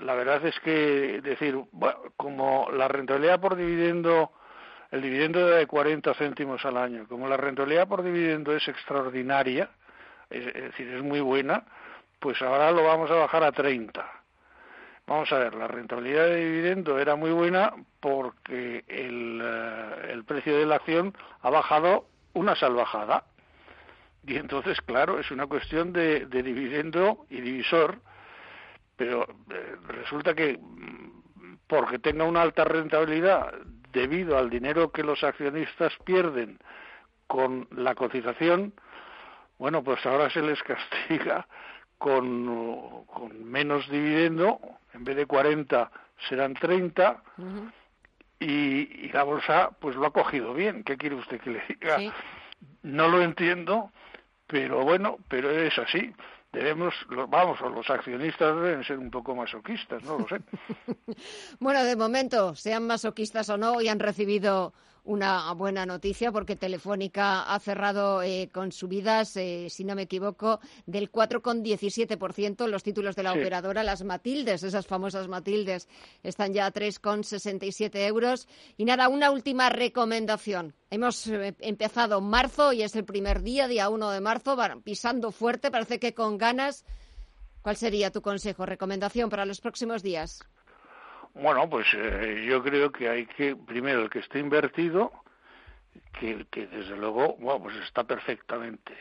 la 0.00 0.14
verdad 0.14 0.44
es 0.44 0.58
que 0.60 1.20
decir, 1.22 1.58
bueno, 1.72 1.98
como 2.16 2.68
la 2.72 2.88
rentabilidad 2.88 3.40
por 3.40 3.56
dividendo, 3.56 4.32
el 4.90 5.02
dividendo 5.02 5.46
de 5.46 5.66
40 5.66 6.14
céntimos 6.14 6.64
al 6.64 6.76
año, 6.76 7.06
como 7.08 7.28
la 7.28 7.36
rentabilidad 7.36 7.88
por 7.88 8.02
dividendo 8.02 8.54
es 8.54 8.66
extraordinaria, 8.68 9.70
es, 10.28 10.44
decir, 10.44 10.88
es 10.88 11.02
muy 11.02 11.20
buena, 11.20 11.64
pues 12.18 12.40
ahora 12.42 12.70
lo 12.70 12.84
vamos 12.84 13.10
a 13.10 13.14
bajar 13.14 13.44
a 13.44 13.52
30. 13.52 14.04
Vamos 15.06 15.32
a 15.32 15.38
ver, 15.38 15.54
la 15.54 15.66
rentabilidad 15.66 16.26
de 16.26 16.36
dividendo 16.36 16.98
era 16.98 17.16
muy 17.16 17.32
buena 17.32 17.72
porque 17.98 18.84
el, 18.86 19.40
eh, 19.42 20.12
el 20.12 20.24
precio 20.24 20.56
de 20.56 20.66
la 20.66 20.76
acción 20.76 21.14
ha 21.42 21.50
bajado 21.50 22.06
una 22.34 22.54
salvajada. 22.54 23.24
Y 24.26 24.36
entonces, 24.36 24.80
claro, 24.82 25.18
es 25.18 25.30
una 25.30 25.46
cuestión 25.46 25.92
de, 25.92 26.26
dividendo 26.26 27.26
y 27.30 27.40
divisor, 27.40 27.98
pero 29.00 29.26
eh, 29.48 29.76
resulta 29.88 30.34
que 30.34 30.58
mm, 30.58 31.60
porque 31.66 31.98
tenga 31.98 32.24
una 32.24 32.42
alta 32.42 32.64
rentabilidad 32.64 33.50
debido 33.94 34.36
al 34.36 34.50
dinero 34.50 34.92
que 34.92 35.02
los 35.02 35.24
accionistas 35.24 35.94
pierden 36.04 36.58
con 37.26 37.66
la 37.70 37.94
cotización, 37.94 38.74
bueno, 39.56 39.82
pues 39.82 40.04
ahora 40.04 40.28
se 40.28 40.42
les 40.42 40.62
castiga 40.62 41.48
con, 41.96 43.06
con 43.06 43.42
menos 43.42 43.88
dividendo, 43.88 44.60
en 44.92 45.04
vez 45.04 45.16
de 45.16 45.24
40 45.24 45.90
serán 46.28 46.52
30, 46.52 47.22
y, 48.38 49.08
la 49.12 49.22
bolsa 49.22 49.70
pues 49.80 49.96
lo 49.96 50.04
ha 50.04 50.12
cogido 50.12 50.52
bien. 50.52 50.84
¿Qué 50.84 50.98
quiere 50.98 51.16
usted 51.16 51.40
que 51.40 51.50
le 51.52 51.62
diga? 51.68 52.12
No 52.82 53.08
lo 53.08 53.22
entiendo, 53.22 53.92
pero 54.46 54.82
bueno, 54.82 55.16
pero 55.28 55.50
es 55.50 55.78
así. 55.78 56.12
Debemos, 56.52 56.94
vamos, 57.28 57.60
los 57.60 57.88
accionistas 57.88 58.56
deben 58.56 58.82
ser 58.82 58.98
un 58.98 59.10
poco 59.10 59.36
masoquistas, 59.36 60.02
no 60.02 60.18
lo 60.18 60.28
sé. 60.28 60.40
bueno, 61.60 61.84
de 61.84 61.94
momento, 61.94 62.56
sean 62.56 62.86
masoquistas 62.88 63.48
o 63.50 63.56
no, 63.56 63.74
hoy 63.74 63.86
han 63.86 64.00
recibido 64.00 64.72
una 65.04 65.52
buena 65.52 65.86
noticia 65.86 66.32
porque 66.32 66.56
Telefónica 66.56 67.42
ha 67.42 67.58
cerrado 67.60 68.22
eh, 68.22 68.48
con 68.52 68.72
subidas, 68.72 69.36
eh, 69.36 69.68
si 69.70 69.84
no 69.84 69.94
me 69.94 70.02
equivoco, 70.02 70.60
del 70.86 71.10
4,17%. 71.10 72.66
Los 72.66 72.82
títulos 72.82 73.16
de 73.16 73.22
la 73.22 73.32
operadora, 73.32 73.82
las 73.82 74.04
Matildes, 74.04 74.62
esas 74.62 74.86
famosas 74.86 75.28
Matildes, 75.28 75.88
están 76.22 76.52
ya 76.52 76.66
a 76.66 76.72
3,67 76.72 78.06
euros. 78.06 78.48
Y 78.76 78.84
nada, 78.84 79.08
una 79.08 79.30
última 79.30 79.70
recomendación. 79.70 80.74
Hemos 80.90 81.26
eh, 81.26 81.54
empezado 81.60 82.20
marzo 82.20 82.72
y 82.72 82.82
es 82.82 82.94
el 82.96 83.04
primer 83.04 83.42
día, 83.42 83.68
día 83.68 83.88
1 83.88 84.10
de 84.10 84.20
marzo, 84.20 84.56
pisando 84.84 85.30
fuerte, 85.32 85.70
parece 85.70 85.98
que 85.98 86.14
con 86.14 86.38
ganas. 86.38 86.84
¿Cuál 87.62 87.76
sería 87.76 88.10
tu 88.10 88.22
consejo, 88.22 88.64
recomendación 88.64 89.28
para 89.28 89.44
los 89.44 89.60
próximos 89.60 90.02
días? 90.02 90.40
Bueno, 91.34 91.68
pues 91.70 91.86
eh, 91.94 92.44
yo 92.48 92.62
creo 92.62 92.90
que 92.90 93.08
hay 93.08 93.26
que, 93.26 93.54
primero, 93.56 94.02
el 94.02 94.10
que 94.10 94.18
esté 94.18 94.40
invertido, 94.40 95.12
que, 96.18 96.46
que 96.50 96.66
desde 96.66 96.96
luego, 96.96 97.36
bueno, 97.38 97.62
pues 97.64 97.76
está 97.76 98.04
perfectamente. 98.04 98.92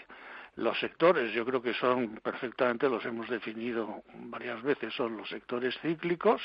Los 0.55 0.79
sectores, 0.79 1.31
yo 1.33 1.45
creo 1.45 1.61
que 1.61 1.73
son 1.73 2.19
perfectamente, 2.21 2.89
los 2.89 3.05
hemos 3.05 3.29
definido 3.29 4.03
varias 4.13 4.61
veces, 4.61 4.93
son 4.93 5.17
los 5.17 5.29
sectores 5.29 5.77
cíclicos 5.81 6.41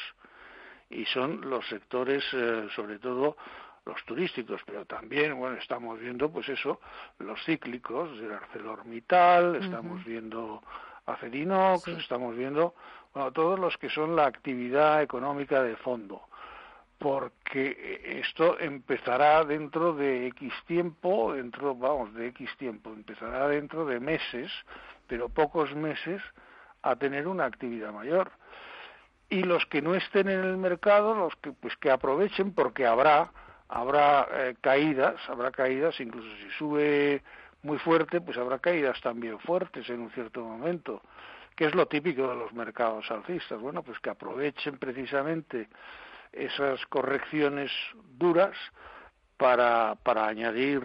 y 0.88 1.04
son 1.06 1.48
los 1.48 1.66
sectores, 1.66 2.24
eh, 2.32 2.68
sobre 2.74 2.98
todo, 2.98 3.36
los 3.84 4.02
turísticos, 4.04 4.62
pero 4.64 4.86
también, 4.86 5.36
bueno, 5.36 5.56
estamos 5.56 5.98
viendo, 5.98 6.30
pues 6.30 6.48
eso, 6.48 6.80
los 7.18 7.42
cíclicos 7.44 8.18
de 8.18 8.34
ArcelorMittal, 8.34 9.56
estamos 9.56 10.02
viendo 10.04 10.62
Acerinox, 11.06 11.88
estamos 11.88 12.34
viendo 12.34 12.74
bueno, 13.14 13.32
todos 13.32 13.58
los 13.58 13.76
que 13.78 13.88
son 13.90 14.16
la 14.16 14.26
actividad 14.26 15.00
económica 15.02 15.62
de 15.62 15.76
fondo, 15.76 16.22
porque 16.98 18.20
esto 18.20 18.58
empezará 18.58 19.44
dentro 19.44 19.94
de 19.94 20.26
X 20.28 20.52
tiempo, 20.66 21.32
dentro, 21.32 21.74
vamos, 21.76 22.12
de 22.14 22.28
X 22.28 22.50
tiempo, 22.58 22.90
empezará 22.90 23.48
dentro 23.48 23.84
de 23.86 24.00
meses, 24.00 24.50
pero 25.06 25.28
pocos 25.28 25.74
meses, 25.74 26.20
a 26.82 26.96
tener 26.96 27.26
una 27.28 27.46
actividad 27.46 27.92
mayor. 27.92 28.30
Y 29.30 29.42
los 29.42 29.64
que 29.66 29.80
no 29.80 29.94
estén 29.94 30.28
en 30.28 30.44
el 30.44 30.56
mercado, 30.56 31.14
los 31.14 31.34
que 31.36 31.52
pues 31.52 31.76
que 31.76 31.90
aprovechen 31.90 32.52
porque 32.52 32.86
habrá 32.86 33.30
habrá 33.68 34.28
eh, 34.30 34.54
caídas, 34.60 35.16
habrá 35.28 35.50
caídas, 35.50 35.98
incluso 35.98 36.28
si 36.36 36.50
sube 36.58 37.22
muy 37.62 37.78
fuerte, 37.78 38.20
pues 38.20 38.36
habrá 38.36 38.58
caídas 38.58 39.00
también 39.00 39.38
fuertes 39.38 39.88
en 39.88 40.00
un 40.00 40.10
cierto 40.10 40.42
momento 40.44 41.00
que 41.54 41.66
es 41.66 41.74
lo 41.74 41.86
típico 41.86 42.28
de 42.28 42.36
los 42.36 42.52
mercados 42.52 43.10
alcistas. 43.10 43.60
Bueno, 43.60 43.82
pues 43.82 43.98
que 44.00 44.10
aprovechen 44.10 44.78
precisamente 44.78 45.68
esas 46.32 46.84
correcciones 46.86 47.70
duras 48.18 48.56
para, 49.36 49.96
para 49.96 50.26
añadir 50.26 50.82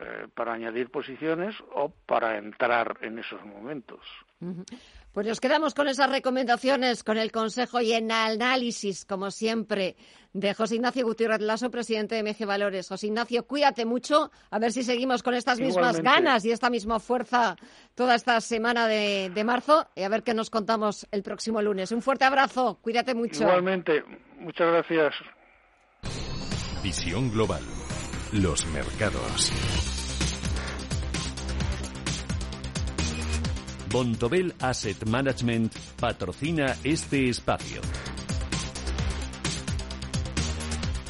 eh, 0.00 0.26
para 0.34 0.54
añadir 0.54 0.90
posiciones 0.90 1.54
o 1.74 1.90
para 1.90 2.38
entrar 2.38 2.96
en 3.02 3.18
esos 3.18 3.44
momentos. 3.44 4.00
Pues 5.12 5.26
nos 5.26 5.38
quedamos 5.38 5.74
con 5.74 5.86
esas 5.86 6.10
recomendaciones, 6.10 7.04
con 7.04 7.18
el 7.18 7.30
consejo 7.30 7.80
y 7.80 7.92
en 7.92 8.10
análisis, 8.10 9.04
como 9.04 9.30
siempre, 9.30 9.96
de 10.32 10.54
José 10.54 10.76
Ignacio 10.76 11.04
Gutiérrez 11.04 11.40
Lasso, 11.42 11.70
presidente 11.70 12.14
de 12.14 12.22
MG 12.22 12.46
Valores. 12.46 12.88
José 12.88 13.08
Ignacio, 13.08 13.46
cuídate 13.46 13.84
mucho, 13.84 14.30
a 14.50 14.58
ver 14.58 14.72
si 14.72 14.82
seguimos 14.82 15.22
con 15.22 15.34
estas 15.34 15.60
mismas 15.60 16.00
ganas 16.00 16.44
y 16.46 16.52
esta 16.52 16.70
misma 16.70 16.98
fuerza 16.98 17.56
toda 17.94 18.14
esta 18.14 18.40
semana 18.40 18.88
de, 18.88 19.30
de, 19.34 19.44
marzo 19.44 19.86
y 19.94 20.02
a 20.02 20.08
ver 20.08 20.22
qué 20.22 20.32
nos 20.32 20.48
contamos 20.48 21.06
el 21.10 21.22
próximo 21.22 21.60
lunes. 21.60 21.92
Un 21.92 22.00
fuerte 22.00 22.24
abrazo, 22.24 22.78
cuídate 22.80 23.14
mucho. 23.14 23.42
Igualmente, 23.42 24.02
muchas 24.38 24.68
gracias. 24.68 25.14
Visión 26.82 27.30
Global. 27.30 27.62
Los 28.32 28.64
mercados. 28.68 29.52
Bontobel 33.90 34.54
Asset 34.58 35.06
Management 35.06 35.74
patrocina 36.00 36.74
este 36.82 37.28
espacio. 37.28 37.82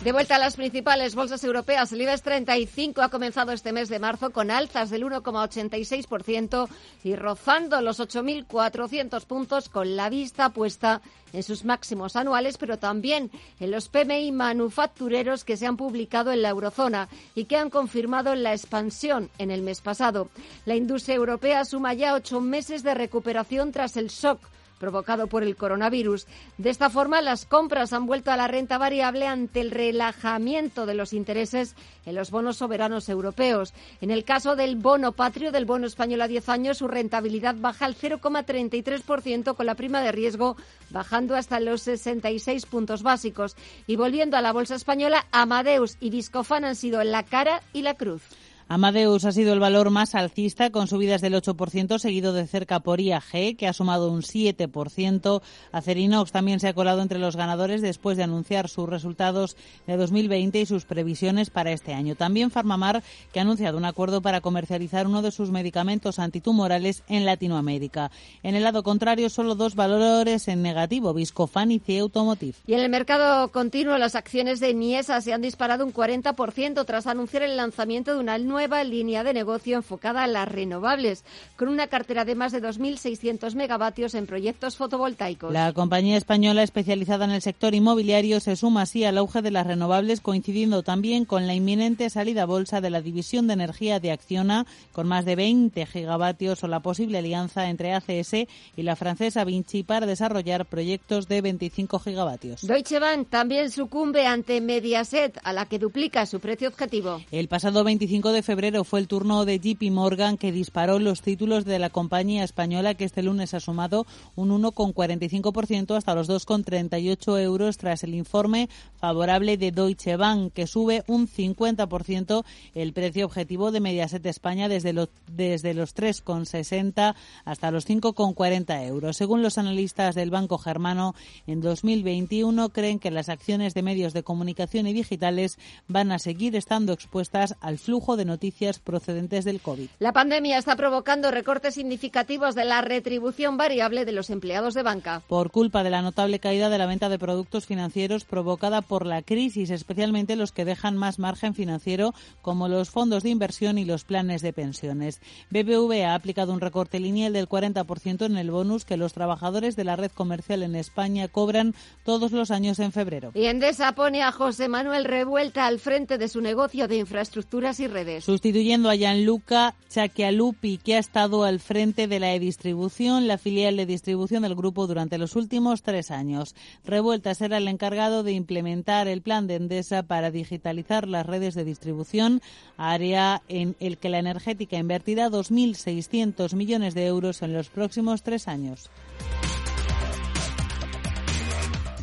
De 0.04 0.10
vuelta 0.10 0.34
a 0.34 0.40
las 0.40 0.56
principales 0.56 1.14
bolsas 1.14 1.44
europeas, 1.44 1.92
el 1.92 2.02
IBEX 2.02 2.22
35 2.22 3.02
ha 3.02 3.08
comenzado 3.08 3.52
este 3.52 3.70
mes 3.72 3.88
de 3.88 4.00
marzo 4.00 4.30
con 4.30 4.50
alzas 4.50 4.90
del 4.90 5.04
1,86% 5.04 6.68
y 7.04 7.14
rozando 7.14 7.80
los 7.80 8.00
8.400 8.00 9.24
puntos 9.26 9.68
con 9.68 9.94
la 9.94 10.10
vista 10.10 10.48
puesta 10.48 11.02
en 11.32 11.44
sus 11.44 11.64
máximos 11.64 12.16
anuales, 12.16 12.58
pero 12.58 12.80
también 12.80 13.30
en 13.60 13.70
los 13.70 13.88
PMI 13.88 14.32
manufactureros 14.32 15.44
que 15.44 15.56
se 15.56 15.68
han 15.68 15.76
publicado 15.76 16.32
en 16.32 16.42
la 16.42 16.48
eurozona 16.48 17.08
y 17.36 17.44
que 17.44 17.56
han 17.56 17.70
confirmado 17.70 18.34
la 18.34 18.54
expansión 18.54 19.30
en 19.38 19.52
el 19.52 19.62
mes 19.62 19.82
pasado. 19.82 20.30
La 20.66 20.74
industria 20.74 21.14
europea 21.14 21.64
suma 21.64 21.94
ya 21.94 22.14
ocho 22.14 22.40
meses 22.40 22.82
de 22.82 22.94
recuperación 22.94 23.70
tras 23.70 23.96
el 23.96 24.08
shock 24.08 24.40
provocado 24.82 25.28
por 25.28 25.44
el 25.44 25.54
coronavirus. 25.54 26.26
De 26.58 26.68
esta 26.68 26.90
forma, 26.90 27.22
las 27.22 27.46
compras 27.46 27.92
han 27.92 28.04
vuelto 28.04 28.32
a 28.32 28.36
la 28.36 28.48
renta 28.48 28.78
variable 28.78 29.28
ante 29.28 29.60
el 29.60 29.70
relajamiento 29.70 30.86
de 30.86 30.94
los 30.94 31.12
intereses 31.12 31.76
en 32.04 32.16
los 32.16 32.32
bonos 32.32 32.56
soberanos 32.56 33.08
europeos. 33.08 33.74
En 34.00 34.10
el 34.10 34.24
caso 34.24 34.56
del 34.56 34.74
bono 34.74 35.12
patrio, 35.12 35.52
del 35.52 35.66
bono 35.66 35.86
español 35.86 36.22
a 36.22 36.26
10 36.26 36.48
años, 36.48 36.78
su 36.78 36.88
rentabilidad 36.88 37.54
baja 37.56 37.84
al 37.84 37.94
0,33% 37.94 39.54
con 39.54 39.66
la 39.66 39.76
prima 39.76 40.02
de 40.02 40.10
riesgo 40.10 40.56
bajando 40.90 41.36
hasta 41.36 41.60
los 41.60 41.82
66 41.82 42.66
puntos 42.66 43.04
básicos. 43.04 43.54
Y 43.86 43.94
volviendo 43.94 44.36
a 44.36 44.42
la 44.42 44.52
bolsa 44.52 44.74
española, 44.74 45.26
Amadeus 45.30 45.96
y 46.00 46.10
Viscofan 46.10 46.64
han 46.64 46.74
sido 46.74 47.04
la 47.04 47.22
cara 47.22 47.62
y 47.72 47.82
la 47.82 47.94
cruz. 47.94 48.22
Amadeus 48.68 49.24
ha 49.24 49.32
sido 49.32 49.52
el 49.52 49.60
valor 49.60 49.90
más 49.90 50.14
alcista 50.14 50.70
con 50.70 50.86
subidas 50.86 51.20
del 51.20 51.34
8%, 51.34 51.98
seguido 51.98 52.32
de 52.32 52.46
cerca 52.46 52.80
por 52.80 53.00
IAG, 53.00 53.56
que 53.56 53.68
ha 53.68 53.72
sumado 53.72 54.10
un 54.10 54.22
7%. 54.22 55.42
Acerinox 55.72 56.32
también 56.32 56.60
se 56.60 56.68
ha 56.68 56.74
colado 56.74 57.02
entre 57.02 57.18
los 57.18 57.36
ganadores 57.36 57.82
después 57.82 58.16
de 58.16 58.22
anunciar 58.22 58.68
sus 58.68 58.88
resultados 58.88 59.56
de 59.86 59.96
2020 59.96 60.60
y 60.60 60.66
sus 60.66 60.84
previsiones 60.84 61.50
para 61.50 61.72
este 61.72 61.94
año. 61.94 62.14
También 62.14 62.50
Farmamar, 62.50 63.02
que 63.32 63.38
ha 63.38 63.42
anunciado 63.42 63.78
un 63.78 63.84
acuerdo 63.84 64.22
para 64.22 64.40
comercializar 64.40 65.06
uno 65.06 65.22
de 65.22 65.30
sus 65.30 65.50
medicamentos 65.50 66.18
antitumorales 66.18 67.02
en 67.08 67.24
Latinoamérica. 67.24 68.10
En 68.42 68.54
el 68.54 68.62
lado 68.62 68.82
contrario, 68.82 69.30
solo 69.30 69.54
dos 69.54 69.74
valores 69.74 70.48
en 70.48 70.62
negativo, 70.62 71.14
Viscofan 71.14 71.70
y 71.72 71.78
CIE 71.78 72.00
Automotive. 72.00 72.54
Y 72.66 72.74
en 72.74 72.80
el 72.80 72.88
mercado 72.88 73.48
continuo, 73.48 73.98
las 73.98 74.14
acciones 74.14 74.60
de 74.60 74.74
Niesa 74.74 75.20
se 75.20 75.32
han 75.32 75.42
disparado 75.42 75.84
un 75.84 75.92
40% 75.92 76.84
tras 76.84 77.06
anunciar 77.06 77.42
el 77.42 77.56
lanzamiento 77.56 78.14
de 78.14 78.20
una 78.20 78.38
nueva 78.52 78.84
línea 78.84 79.24
de 79.24 79.32
negocio 79.32 79.76
enfocada 79.76 80.22
a 80.22 80.26
las 80.26 80.46
renovables, 80.46 81.24
con 81.56 81.68
una 81.68 81.86
cartera 81.86 82.26
de 82.26 82.34
más 82.34 82.52
de 82.52 82.62
2.600 82.62 83.54
megavatios 83.54 84.14
en 84.14 84.26
proyectos 84.26 84.76
fotovoltaicos. 84.76 85.52
La 85.52 85.72
compañía 85.72 86.18
española 86.18 86.62
especializada 86.62 87.24
en 87.24 87.30
el 87.30 87.40
sector 87.40 87.74
inmobiliario 87.74 88.40
se 88.40 88.54
suma 88.56 88.82
así 88.82 89.04
al 89.04 89.16
auge 89.16 89.40
de 89.40 89.50
las 89.50 89.66
renovables, 89.66 90.20
coincidiendo 90.20 90.82
también 90.82 91.24
con 91.24 91.46
la 91.46 91.54
inminente 91.54 92.10
salida 92.10 92.42
a 92.42 92.46
bolsa 92.46 92.82
de 92.82 92.90
la 92.90 93.00
división 93.00 93.46
de 93.46 93.54
energía 93.54 94.00
de 94.00 94.12
Acciona, 94.12 94.66
con 94.92 95.08
más 95.08 95.24
de 95.24 95.34
20 95.34 95.86
gigavatios 95.86 96.62
o 96.62 96.68
la 96.68 96.80
posible 96.80 97.18
alianza 97.18 97.70
entre 97.70 97.94
ACS 97.94 98.34
y 98.76 98.82
la 98.82 98.96
francesa 98.96 99.44
Vinci 99.44 99.82
para 99.82 100.04
desarrollar 100.04 100.66
proyectos 100.66 101.26
de 101.26 101.40
25 101.40 101.98
gigavatios. 102.00 102.66
Deutsche 102.66 102.98
Bank 102.98 103.28
también 103.30 103.70
sucumbe 103.70 104.26
ante 104.26 104.60
Mediaset, 104.60 105.38
a 105.42 105.54
la 105.54 105.64
que 105.64 105.78
duplica 105.78 106.26
su 106.26 106.38
precio 106.38 106.68
objetivo. 106.68 107.22
El 107.30 107.48
pasado 107.48 107.82
25 107.82 108.32
de 108.32 108.41
febrero 108.42 108.84
fue 108.84 109.00
el 109.00 109.08
turno 109.08 109.44
de 109.44 109.58
JP 109.58 109.90
Morgan 109.90 110.36
que 110.36 110.52
disparó 110.52 110.98
los 110.98 111.22
títulos 111.22 111.64
de 111.64 111.78
la 111.78 111.90
compañía 111.90 112.44
española 112.44 112.94
que 112.94 113.04
este 113.04 113.22
lunes 113.22 113.54
ha 113.54 113.60
sumado 113.60 114.06
un 114.36 114.50
1,45% 114.50 115.96
hasta 115.96 116.14
los 116.14 116.28
2,38 116.28 117.40
euros 117.40 117.78
tras 117.78 118.04
el 118.04 118.14
informe 118.14 118.68
favorable 118.98 119.56
de 119.56 119.72
Deutsche 119.72 120.16
Bank 120.16 120.52
que 120.52 120.66
sube 120.66 121.04
un 121.06 121.28
50% 121.28 122.44
el 122.74 122.92
precio 122.92 123.26
objetivo 123.26 123.70
de 123.70 123.80
Mediaset 123.80 124.24
España 124.26 124.68
desde 124.68 124.92
los, 124.92 125.08
desde 125.26 125.74
los 125.74 125.94
3,60 125.94 127.14
hasta 127.44 127.70
los 127.70 127.88
5,40 127.88 128.86
euros. 128.86 129.16
Según 129.16 129.42
los 129.42 129.58
analistas 129.58 130.14
del 130.14 130.30
Banco 130.30 130.58
Germano, 130.58 131.14
en 131.46 131.60
2021 131.60 132.70
creen 132.70 132.98
que 132.98 133.10
las 133.10 133.28
acciones 133.28 133.74
de 133.74 133.82
medios 133.82 134.12
de 134.12 134.22
comunicación 134.22 134.86
y 134.86 134.92
digitales 134.92 135.58
van 135.88 136.12
a 136.12 136.18
seguir 136.18 136.56
estando 136.56 136.92
expuestas 136.92 137.56
al 137.60 137.78
flujo 137.78 138.16
de 138.16 138.24
noticias 138.32 138.78
procedentes 138.78 139.44
del 139.44 139.60
COVID. 139.60 139.88
La 139.98 140.14
pandemia 140.14 140.56
está 140.56 140.74
provocando 140.74 141.30
recortes 141.30 141.74
significativos 141.74 142.54
de 142.54 142.64
la 142.64 142.80
retribución 142.80 143.58
variable 143.58 144.06
de 144.06 144.12
los 144.12 144.30
empleados 144.30 144.72
de 144.72 144.82
banca. 144.82 145.22
Por 145.28 145.50
culpa 145.50 145.84
de 145.84 145.90
la 145.90 146.00
notable 146.00 146.38
caída 146.38 146.70
de 146.70 146.78
la 146.78 146.86
venta 146.86 147.10
de 147.10 147.18
productos 147.18 147.66
financieros 147.66 148.24
provocada 148.24 148.80
por 148.80 149.04
la 149.04 149.20
crisis, 149.20 149.68
especialmente 149.68 150.34
los 150.34 150.50
que 150.52 150.64
dejan 150.64 150.96
más 150.96 151.18
margen 151.18 151.54
financiero, 151.54 152.14
como 152.40 152.68
los 152.68 152.88
fondos 152.88 153.22
de 153.22 153.28
inversión 153.28 153.76
y 153.76 153.84
los 153.84 154.04
planes 154.04 154.40
de 154.40 154.54
pensiones. 154.54 155.20
BBV 155.50 156.06
ha 156.06 156.14
aplicado 156.14 156.54
un 156.54 156.60
recorte 156.60 157.00
lineal 157.00 157.34
del 157.34 157.48
40% 157.48 158.24
en 158.24 158.38
el 158.38 158.50
bonus 158.50 158.86
que 158.86 158.96
los 158.96 159.12
trabajadores 159.12 159.76
de 159.76 159.84
la 159.84 159.96
red 159.96 160.10
comercial 160.10 160.62
en 160.62 160.74
España 160.74 161.28
cobran 161.28 161.74
todos 162.04 162.32
los 162.32 162.50
años 162.50 162.78
en 162.78 162.92
febrero. 162.92 163.32
Y 163.34 163.44
Endesa 163.44 163.92
pone 163.92 164.22
a 164.22 164.32
José 164.32 164.68
Manuel 164.68 165.04
Revuelta 165.04 165.66
al 165.66 165.78
frente 165.78 166.16
de 166.16 166.28
su 166.28 166.40
negocio 166.40 166.88
de 166.88 166.96
infraestructuras 166.96 167.80
y 167.80 167.88
redes. 167.88 168.21
Sustituyendo 168.22 168.88
a 168.88 168.94
Gianluca 168.94 169.74
Chaquialupi, 169.88 170.78
que 170.78 170.94
ha 170.94 171.00
estado 171.00 171.42
al 171.42 171.58
frente 171.58 172.06
de 172.06 172.20
la 172.20 172.32
e-distribución, 172.32 173.26
la 173.26 173.36
filial 173.36 173.76
de 173.76 173.84
distribución 173.84 174.44
del 174.44 174.54
grupo 174.54 174.86
durante 174.86 175.18
los 175.18 175.34
últimos 175.34 175.82
tres 175.82 176.12
años. 176.12 176.54
Revuelta 176.84 177.34
será 177.34 177.56
el 177.56 177.66
encargado 177.66 178.22
de 178.22 178.30
implementar 178.30 179.08
el 179.08 179.22
plan 179.22 179.48
de 179.48 179.56
Endesa 179.56 180.04
para 180.04 180.30
digitalizar 180.30 181.08
las 181.08 181.26
redes 181.26 181.56
de 181.56 181.64
distribución, 181.64 182.42
área 182.76 183.42
en 183.48 183.74
el 183.80 183.98
que 183.98 184.08
la 184.08 184.20
energética 184.20 184.78
invertirá 184.78 185.28
2.600 185.28 186.54
millones 186.54 186.94
de 186.94 187.06
euros 187.06 187.42
en 187.42 187.52
los 187.52 187.70
próximos 187.70 188.22
tres 188.22 188.46
años. 188.46 188.88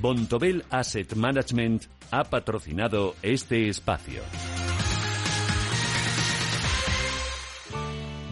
Bontobel 0.01 0.65
Asset 0.69 1.15
Management 1.15 1.85
ha 2.11 2.25
patrocinado 2.25 3.15
este 3.21 3.69
espacio. 3.69 4.21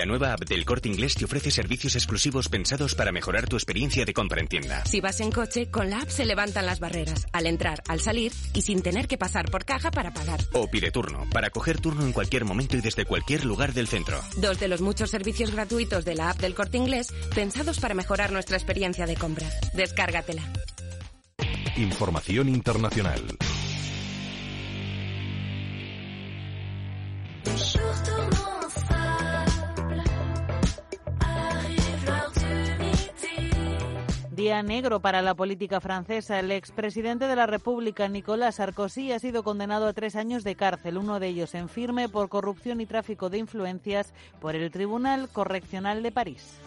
La 0.00 0.06
nueva 0.06 0.32
app 0.32 0.48
del 0.48 0.64
Corte 0.64 0.88
Inglés 0.88 1.14
te 1.14 1.26
ofrece 1.26 1.50
servicios 1.50 1.94
exclusivos 1.94 2.48
pensados 2.48 2.94
para 2.94 3.12
mejorar 3.12 3.46
tu 3.46 3.56
experiencia 3.56 4.06
de 4.06 4.14
compra 4.14 4.40
en 4.40 4.48
tienda. 4.48 4.82
Si 4.86 5.02
vas 5.02 5.20
en 5.20 5.30
coche, 5.30 5.70
con 5.70 5.90
la 5.90 5.98
app 5.98 6.08
se 6.08 6.24
levantan 6.24 6.64
las 6.64 6.80
barreras, 6.80 7.26
al 7.34 7.46
entrar, 7.46 7.82
al 7.86 8.00
salir 8.00 8.32
y 8.54 8.62
sin 8.62 8.80
tener 8.80 9.08
que 9.08 9.18
pasar 9.18 9.50
por 9.50 9.66
caja 9.66 9.90
para 9.90 10.14
pagar. 10.14 10.40
O 10.54 10.68
pide 10.70 10.90
turno, 10.90 11.28
para 11.30 11.50
coger 11.50 11.82
turno 11.82 12.06
en 12.06 12.14
cualquier 12.14 12.46
momento 12.46 12.78
y 12.78 12.80
desde 12.80 13.04
cualquier 13.04 13.44
lugar 13.44 13.74
del 13.74 13.88
centro. 13.88 14.18
Dos 14.38 14.58
de 14.58 14.68
los 14.68 14.80
muchos 14.80 15.10
servicios 15.10 15.50
gratuitos 15.50 16.06
de 16.06 16.14
la 16.14 16.30
app 16.30 16.38
del 16.38 16.54
Corte 16.54 16.78
Inglés 16.78 17.08
pensados 17.34 17.78
para 17.78 17.92
mejorar 17.92 18.32
nuestra 18.32 18.56
experiencia 18.56 19.04
de 19.04 19.16
compra. 19.16 19.50
Descárgatela. 19.74 20.44
Información 21.76 22.48
internacional. 22.48 23.20
Día 34.40 34.62
negro 34.62 35.00
para 35.00 35.20
la 35.20 35.34
política 35.34 35.82
francesa. 35.82 36.40
El 36.40 36.50
expresidente 36.50 37.26
de 37.26 37.36
la 37.36 37.46
República, 37.46 38.08
Nicolas 38.08 38.54
Sarkozy, 38.54 39.12
ha 39.12 39.18
sido 39.18 39.42
condenado 39.42 39.86
a 39.86 39.92
tres 39.92 40.16
años 40.16 40.44
de 40.44 40.54
cárcel, 40.54 40.96
uno 40.96 41.20
de 41.20 41.26
ellos 41.26 41.54
en 41.54 41.68
firme 41.68 42.08
por 42.08 42.30
corrupción 42.30 42.80
y 42.80 42.86
tráfico 42.86 43.28
de 43.28 43.36
influencias 43.36 44.14
por 44.40 44.56
el 44.56 44.70
Tribunal 44.70 45.28
Correccional 45.28 46.02
de 46.02 46.10
París. 46.10 46.58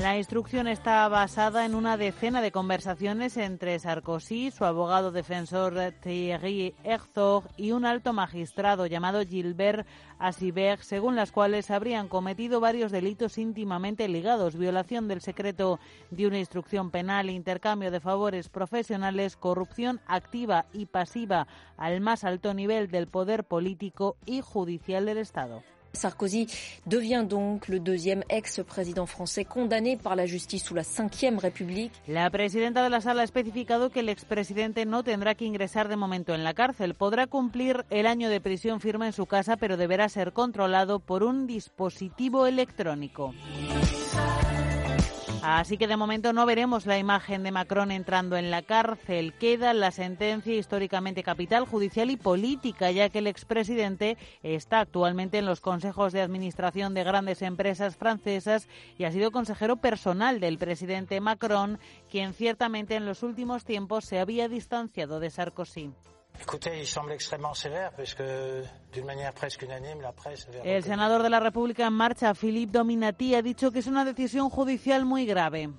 La 0.00 0.16
instrucción 0.16 0.66
está 0.66 1.06
basada 1.08 1.66
en 1.66 1.74
una 1.74 1.98
decena 1.98 2.40
de 2.40 2.52
conversaciones 2.52 3.36
entre 3.36 3.78
Sarkozy, 3.78 4.50
su 4.50 4.64
abogado 4.64 5.12
defensor 5.12 5.74
Thierry 6.00 6.74
Herzog 6.84 7.44
y 7.58 7.72
un 7.72 7.84
alto 7.84 8.14
magistrado 8.14 8.86
llamado 8.86 9.20
Gilbert 9.26 9.86
Asibeg, 10.18 10.82
según 10.82 11.16
las 11.16 11.32
cuales 11.32 11.70
habrían 11.70 12.08
cometido 12.08 12.60
varios 12.60 12.90
delitos 12.92 13.36
íntimamente 13.36 14.08
ligados, 14.08 14.56
violación 14.56 15.06
del 15.06 15.20
secreto 15.20 15.78
de 16.10 16.26
una 16.26 16.38
instrucción 16.38 16.90
penal, 16.90 17.28
intercambio 17.28 17.90
de 17.90 18.00
favores 18.00 18.48
profesionales, 18.48 19.36
corrupción 19.36 20.00
activa 20.06 20.64
y 20.72 20.86
pasiva 20.86 21.46
al 21.76 22.00
más 22.00 22.24
alto 22.24 22.54
nivel 22.54 22.90
del 22.90 23.06
poder 23.06 23.44
político 23.44 24.16
y 24.24 24.40
judicial 24.40 25.04
del 25.04 25.18
Estado. 25.18 25.62
Sarkozy 25.92 26.46
devient 26.86 27.24
donc 27.28 27.68
le 27.68 27.80
deuxième 27.80 28.22
ex-président 28.28 29.06
français 29.06 29.44
condamné 29.44 29.96
par 29.96 30.16
la 30.16 30.26
justice 30.26 30.64
sous 30.64 30.74
la 30.74 30.82
Ve 30.82 31.38
République. 31.38 31.92
La 32.06 32.30
presidenta 32.30 32.84
de 32.84 32.90
la 32.90 33.00
sala 33.00 33.22
ha 33.22 33.24
especificado 33.24 33.90
que 33.90 34.00
el 34.00 34.08
expresidente 34.08 34.86
no 34.86 35.02
tendrá 35.02 35.34
que 35.34 35.44
ingresar 35.44 35.88
de 35.88 35.96
momento 35.96 36.34
en 36.34 36.44
la 36.44 36.54
cárcel. 36.54 36.94
Podrá 36.94 37.26
cumplir 37.26 37.84
el 37.90 38.06
año 38.06 38.28
de 38.28 38.40
prisión 38.40 38.80
firme 38.80 39.06
en 39.06 39.12
su 39.12 39.26
casa, 39.26 39.56
pero 39.56 39.76
deberá 39.76 40.08
ser 40.08 40.32
controlado 40.32 41.00
por 41.00 41.22
un 41.22 41.46
dispositivo 41.46 42.46
electrónico. 42.46 43.34
Así 45.42 45.78
que 45.78 45.88
de 45.88 45.96
momento 45.96 46.34
no 46.34 46.44
veremos 46.44 46.84
la 46.84 46.98
imagen 46.98 47.42
de 47.42 47.50
Macron 47.50 47.90
entrando 47.90 48.36
en 48.36 48.50
la 48.50 48.60
cárcel. 48.60 49.32
Queda 49.32 49.72
la 49.72 49.90
sentencia 49.90 50.54
históricamente 50.54 51.22
capital, 51.22 51.64
judicial 51.64 52.10
y 52.10 52.18
política, 52.18 52.90
ya 52.90 53.08
que 53.08 53.20
el 53.20 53.26
expresidente 53.26 54.18
está 54.42 54.80
actualmente 54.80 55.38
en 55.38 55.46
los 55.46 55.62
consejos 55.62 56.12
de 56.12 56.20
administración 56.20 56.92
de 56.92 57.04
grandes 57.04 57.40
empresas 57.40 57.96
francesas 57.96 58.68
y 58.98 59.04
ha 59.04 59.12
sido 59.12 59.30
consejero 59.30 59.76
personal 59.76 60.40
del 60.40 60.58
presidente 60.58 61.22
Macron, 61.22 61.78
quien 62.10 62.34
ciertamente 62.34 62.96
en 62.96 63.06
los 63.06 63.22
últimos 63.22 63.64
tiempos 63.64 64.04
se 64.04 64.18
había 64.18 64.46
distanciado 64.46 65.20
de 65.20 65.30
Sarkozy. 65.30 65.90
El 70.64 70.82
senador 70.82 71.22
de 71.22 71.30
la 71.30 71.40
República 71.40 71.86
en 71.86 71.92
marcha, 71.92 72.34
Philippe 72.34 72.72
Dominati, 72.72 73.34
ha 73.34 73.42
dicho 73.42 73.70
que 73.70 73.80
es 73.80 73.86
una 73.86 74.04
decisión 74.04 74.50
judicial 74.50 75.04
muy 75.04 75.26
grave. 75.26 75.70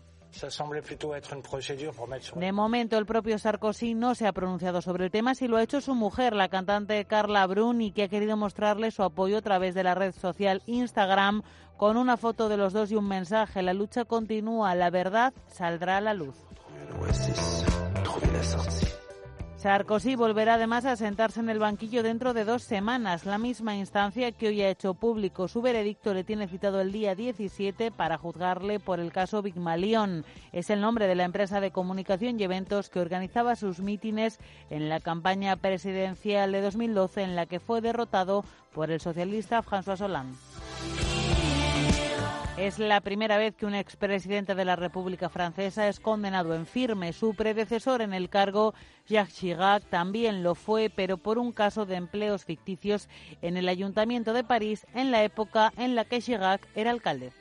De 2.39 2.51
momento, 2.53 2.97
el 2.97 3.05
propio 3.05 3.37
Sarkozy 3.37 3.93
no 3.93 4.15
se 4.15 4.27
ha 4.27 4.31
pronunciado 4.31 4.81
sobre 4.81 5.05
el 5.05 5.11
tema, 5.11 5.35
si 5.35 5.47
lo 5.47 5.57
ha 5.57 5.63
hecho 5.63 5.81
su 5.81 5.93
mujer, 5.93 6.33
la 6.33 6.47
cantante 6.47 7.03
Carla 7.05 7.45
Bruni, 7.47 7.91
que 7.91 8.03
ha 8.03 8.07
querido 8.07 8.37
mostrarle 8.37 8.91
su 8.91 9.03
apoyo 9.03 9.37
a 9.37 9.41
través 9.41 9.75
de 9.75 9.83
la 9.83 9.93
red 9.93 10.13
social 10.13 10.61
Instagram 10.67 11.43
con 11.75 11.97
una 11.97 12.15
foto 12.15 12.47
de 12.47 12.57
los 12.57 12.71
dos 12.73 12.91
y 12.91 12.95
un 12.95 13.07
mensaje. 13.07 13.61
La 13.61 13.73
lucha 13.73 14.05
continúa, 14.05 14.73
la 14.75 14.89
verdad 14.89 15.33
saldrá 15.47 15.97
a 15.97 16.01
la 16.01 16.13
luz. 16.13 16.35
Sarkozy 19.62 20.15
volverá 20.15 20.56
además 20.56 20.86
a 20.86 20.95
sentarse 20.95 21.39
en 21.39 21.47
el 21.47 21.60
banquillo 21.60 22.02
dentro 22.02 22.34
de 22.34 22.45
dos 22.45 22.63
semanas. 22.63 23.28
La 23.28 23.38
misma 23.38 23.76
instancia 23.76 24.32
que 24.32 24.47
hoy 24.47 24.63
ha 24.63 24.71
hecho 24.71 24.95
público 24.95 25.47
su 25.47 25.62
veredicto 25.62 26.15
le 26.15 26.24
tiene 26.24 26.47
citado 26.47 26.82
el 26.82 26.91
día 26.91 27.13
17 27.13 27.91
para 27.91 28.17
juzgarle 28.17 28.80
por 28.80 29.00
el 29.00 29.12
caso 29.12 29.43
Bigmalion. 29.43 30.26
Es 30.52 30.71
el 30.71 30.82
nombre 30.82 31.06
de 31.06 31.13
la 31.13 31.26
empresa 31.26 31.62
de 31.62 31.69
comunicación 31.69 32.39
y 32.39 32.43
eventos 32.43 32.89
que 32.89 33.02
organizaba 33.02 33.56
sus 33.56 33.82
mítines 33.82 34.39
en 34.71 34.89
la 34.89 35.00
campaña 35.00 35.56
presidencial 35.58 36.52
de 36.54 36.62
2012 36.62 37.21
en 37.21 37.36
la 37.36 37.45
que 37.45 37.60
fue 37.60 37.82
derrotado 37.82 38.43
por 38.74 38.89
el 38.89 39.00
socialista 39.00 39.62
François 39.62 40.02
Hollande. 40.02 40.39
Es 42.57 42.79
la 42.79 43.01
primera 43.01 43.37
vez 43.37 43.55
que 43.55 43.65
un 43.65 43.73
expresidente 43.73 44.55
de 44.55 44.65
la 44.65 44.75
República 44.75 45.29
Francesa 45.29 45.87
es 45.87 45.99
condenado 45.99 46.53
en 46.53 46.65
firme. 46.65 47.13
Su 47.13 47.33
predecesor 47.33 48.01
en 48.01 48.13
el 48.13 48.29
cargo, 48.29 48.73
Jacques 49.07 49.35
Chirac, 49.35 49.83
también 49.89 50.43
lo 50.43 50.53
fue, 50.53 50.91
pero 50.93 51.17
por 51.17 51.37
un 51.37 51.53
caso 51.53 51.85
de 51.85 51.95
empleos 51.95 52.45
ficticios 52.45 53.07
en 53.41 53.57
el 53.57 53.69
Ayuntamiento 53.69 54.33
de 54.33 54.43
París 54.43 54.85
en 54.93 55.11
la 55.11 55.23
época 55.23 55.73
en 55.77 55.95
la 55.95 56.05
que 56.05 56.21
Chirac 56.21 56.67
era 56.75 56.91
alcalde. 56.91 57.31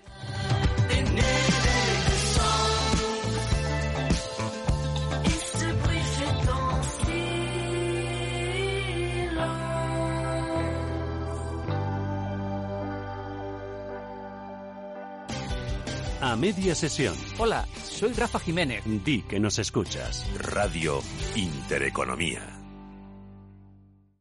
A 16.23 16.37
media 16.37 16.75
sesión. 16.75 17.15
Hola, 17.39 17.67
soy 17.83 18.13
Rafa 18.13 18.39
Jiménez. 18.39 18.83
Di 19.05 19.23
que 19.23 19.41
nos 19.41 19.59
escuchas. 19.59 20.31
Radio 20.37 21.01
Intereconomía. 21.35 22.61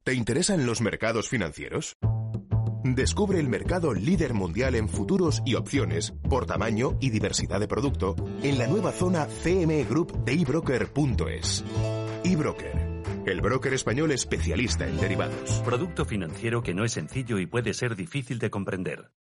¿Te 0.06 0.14
interesan 0.14 0.66
los 0.66 0.80
mercados 0.80 1.28
financieros? 1.28 1.98
Descubre 2.86 3.40
el 3.42 3.50
mercado 3.50 3.94
líder 3.94 4.34
mundial 4.34 4.76
en 4.76 4.88
futuros 4.88 5.42
y 5.46 5.56
opciones 5.56 6.14
por 6.30 6.46
tamaño 6.46 6.98
y 7.02 7.10
diversidad 7.10 7.60
de 7.60 7.68
producto 7.68 8.16
en 8.44 8.58
la 8.58 8.68
nueva 8.68 8.94
zona 8.94 9.28
CME 9.44 9.84
Group 9.84 10.24
de 10.24 10.34
ebroker.es. 10.34 11.66
eBroker, 12.24 13.02
el 13.26 13.42
broker 13.42 13.74
español 13.74 14.12
especialista 14.12 14.88
en 14.88 14.98
derivados. 14.98 15.62
Producto 15.66 16.06
financiero 16.06 16.64
que 16.64 16.74
no 16.74 16.86
es 16.86 16.94
sencillo 16.94 17.40
y 17.40 17.46
puede 17.46 17.74
ser 17.74 17.98
difícil 17.98 18.40
de 18.40 18.50
comprender. 18.50 19.12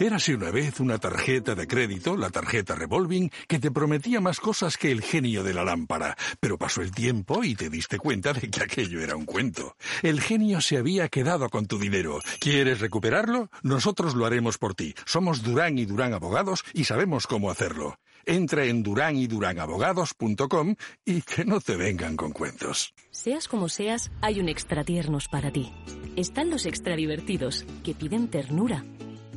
Érase 0.00 0.34
una 0.34 0.50
vez 0.50 0.80
una 0.80 0.96
tarjeta 0.96 1.54
de 1.54 1.66
crédito, 1.66 2.16
la 2.16 2.30
tarjeta 2.30 2.74
revolving, 2.74 3.30
que 3.46 3.58
te 3.58 3.70
prometía 3.70 4.18
más 4.22 4.40
cosas 4.40 4.78
que 4.78 4.90
el 4.90 5.02
genio 5.02 5.44
de 5.44 5.52
la 5.52 5.62
lámpara, 5.62 6.16
pero 6.40 6.56
pasó 6.56 6.80
el 6.80 6.90
tiempo 6.90 7.44
y 7.44 7.54
te 7.54 7.68
diste 7.68 7.98
cuenta 7.98 8.32
de 8.32 8.48
que 8.48 8.62
aquello 8.62 9.02
era 9.02 9.14
un 9.14 9.26
cuento. 9.26 9.76
El 10.02 10.22
genio 10.22 10.62
se 10.62 10.78
había 10.78 11.10
quedado 11.10 11.50
con 11.50 11.66
tu 11.66 11.78
dinero. 11.78 12.18
¿Quieres 12.38 12.80
recuperarlo? 12.80 13.50
Nosotros 13.62 14.14
lo 14.14 14.24
haremos 14.24 14.56
por 14.56 14.74
ti. 14.74 14.94
Somos 15.04 15.42
Durán 15.42 15.76
y 15.78 15.84
Durán 15.84 16.14
Abogados 16.14 16.64
y 16.72 16.84
sabemos 16.84 17.26
cómo 17.26 17.50
hacerlo. 17.50 17.98
Entra 18.24 18.64
en 18.64 18.82
duranyduránabogados.com 18.82 20.76
y 21.04 21.20
que 21.20 21.44
no 21.44 21.60
te 21.60 21.76
vengan 21.76 22.16
con 22.16 22.32
cuentos. 22.32 22.94
Seas 23.10 23.48
como 23.48 23.68
seas, 23.68 24.10
hay 24.22 24.40
un 24.40 24.48
extra 24.48 24.82
tiernos 24.82 25.28
para 25.28 25.50
ti. 25.50 25.70
Están 26.16 26.48
los 26.48 26.64
extra 26.64 26.96
divertidos, 26.96 27.66
que 27.84 27.92
piden 27.92 28.28
ternura 28.28 28.82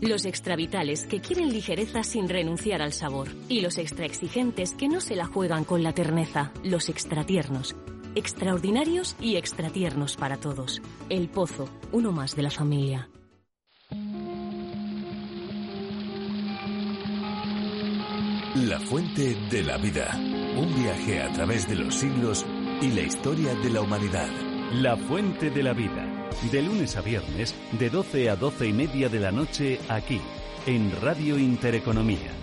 los 0.05 0.25
extravitales 0.25 1.05
que 1.05 1.21
quieren 1.21 1.49
ligereza 1.49 2.03
sin 2.03 2.27
renunciar 2.27 2.81
al 2.81 2.93
sabor. 2.93 3.29
Y 3.47 3.61
los 3.61 3.77
extra 3.77 4.05
exigentes 4.05 4.73
que 4.73 4.87
no 4.87 5.01
se 5.01 5.15
la 5.15 5.25
juegan 5.25 5.63
con 5.63 5.83
la 5.83 5.93
terneza. 5.93 6.51
Los 6.63 6.89
extratiernos. 6.89 7.75
Extraordinarios 8.15 9.15
y 9.19 9.37
extratiernos 9.37 10.15
para 10.17 10.37
todos. 10.37 10.81
El 11.09 11.29
Pozo, 11.29 11.69
uno 11.91 12.11
más 12.11 12.35
de 12.35 12.43
la 12.43 12.49
familia. 12.49 13.09
La 18.55 18.79
fuente 18.79 19.35
de 19.49 19.63
la 19.63 19.77
vida. 19.77 20.11
Un 20.57 20.75
viaje 20.75 21.21
a 21.21 21.31
través 21.31 21.67
de 21.67 21.75
los 21.75 21.95
siglos 21.95 22.45
y 22.81 22.91
la 22.91 23.01
historia 23.01 23.55
de 23.55 23.69
la 23.69 23.81
humanidad. 23.81 24.29
La 24.73 24.95
fuente 24.97 25.49
de 25.49 25.63
la 25.63 25.73
vida 25.73 26.12
de 26.51 26.61
lunes 26.61 26.95
a 26.97 27.01
viernes, 27.01 27.55
de 27.71 27.89
12 27.89 28.29
a 28.29 28.35
12 28.35 28.67
y 28.67 28.73
media 28.73 29.09
de 29.09 29.19
la 29.19 29.31
noche, 29.31 29.79
aquí, 29.89 30.19
en 30.65 30.91
Radio 31.01 31.39
Intereconomía. 31.39 32.42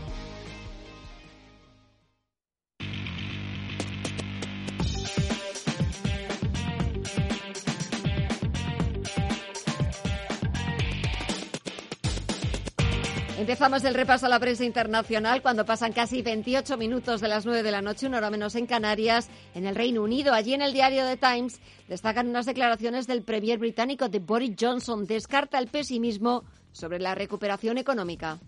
Empezamos 13.40 13.82
el 13.84 13.94
repaso 13.94 14.26
a 14.26 14.28
la 14.28 14.38
prensa 14.38 14.66
internacional 14.66 15.40
cuando 15.40 15.64
pasan 15.64 15.94
casi 15.94 16.20
28 16.20 16.76
minutos 16.76 17.22
de 17.22 17.28
las 17.28 17.46
9 17.46 17.62
de 17.62 17.70
la 17.70 17.80
noche, 17.80 18.06
una 18.06 18.18
hora 18.18 18.28
menos 18.28 18.54
en 18.54 18.66
Canarias, 18.66 19.30
en 19.54 19.64
el 19.64 19.74
Reino 19.74 20.02
Unido. 20.02 20.34
Allí 20.34 20.52
en 20.52 20.60
el 20.60 20.74
diario 20.74 21.06
The 21.06 21.16
Times 21.16 21.58
destacan 21.88 22.28
unas 22.28 22.44
declaraciones 22.44 23.06
del 23.06 23.22
premier 23.22 23.58
británico 23.58 24.10
de 24.10 24.18
Boris 24.18 24.54
Johnson. 24.60 25.06
Descarta 25.06 25.58
el 25.58 25.68
pesimismo 25.68 26.44
sobre 26.72 26.98
la 26.98 27.14
recuperación 27.14 27.78
económica. 27.78 28.38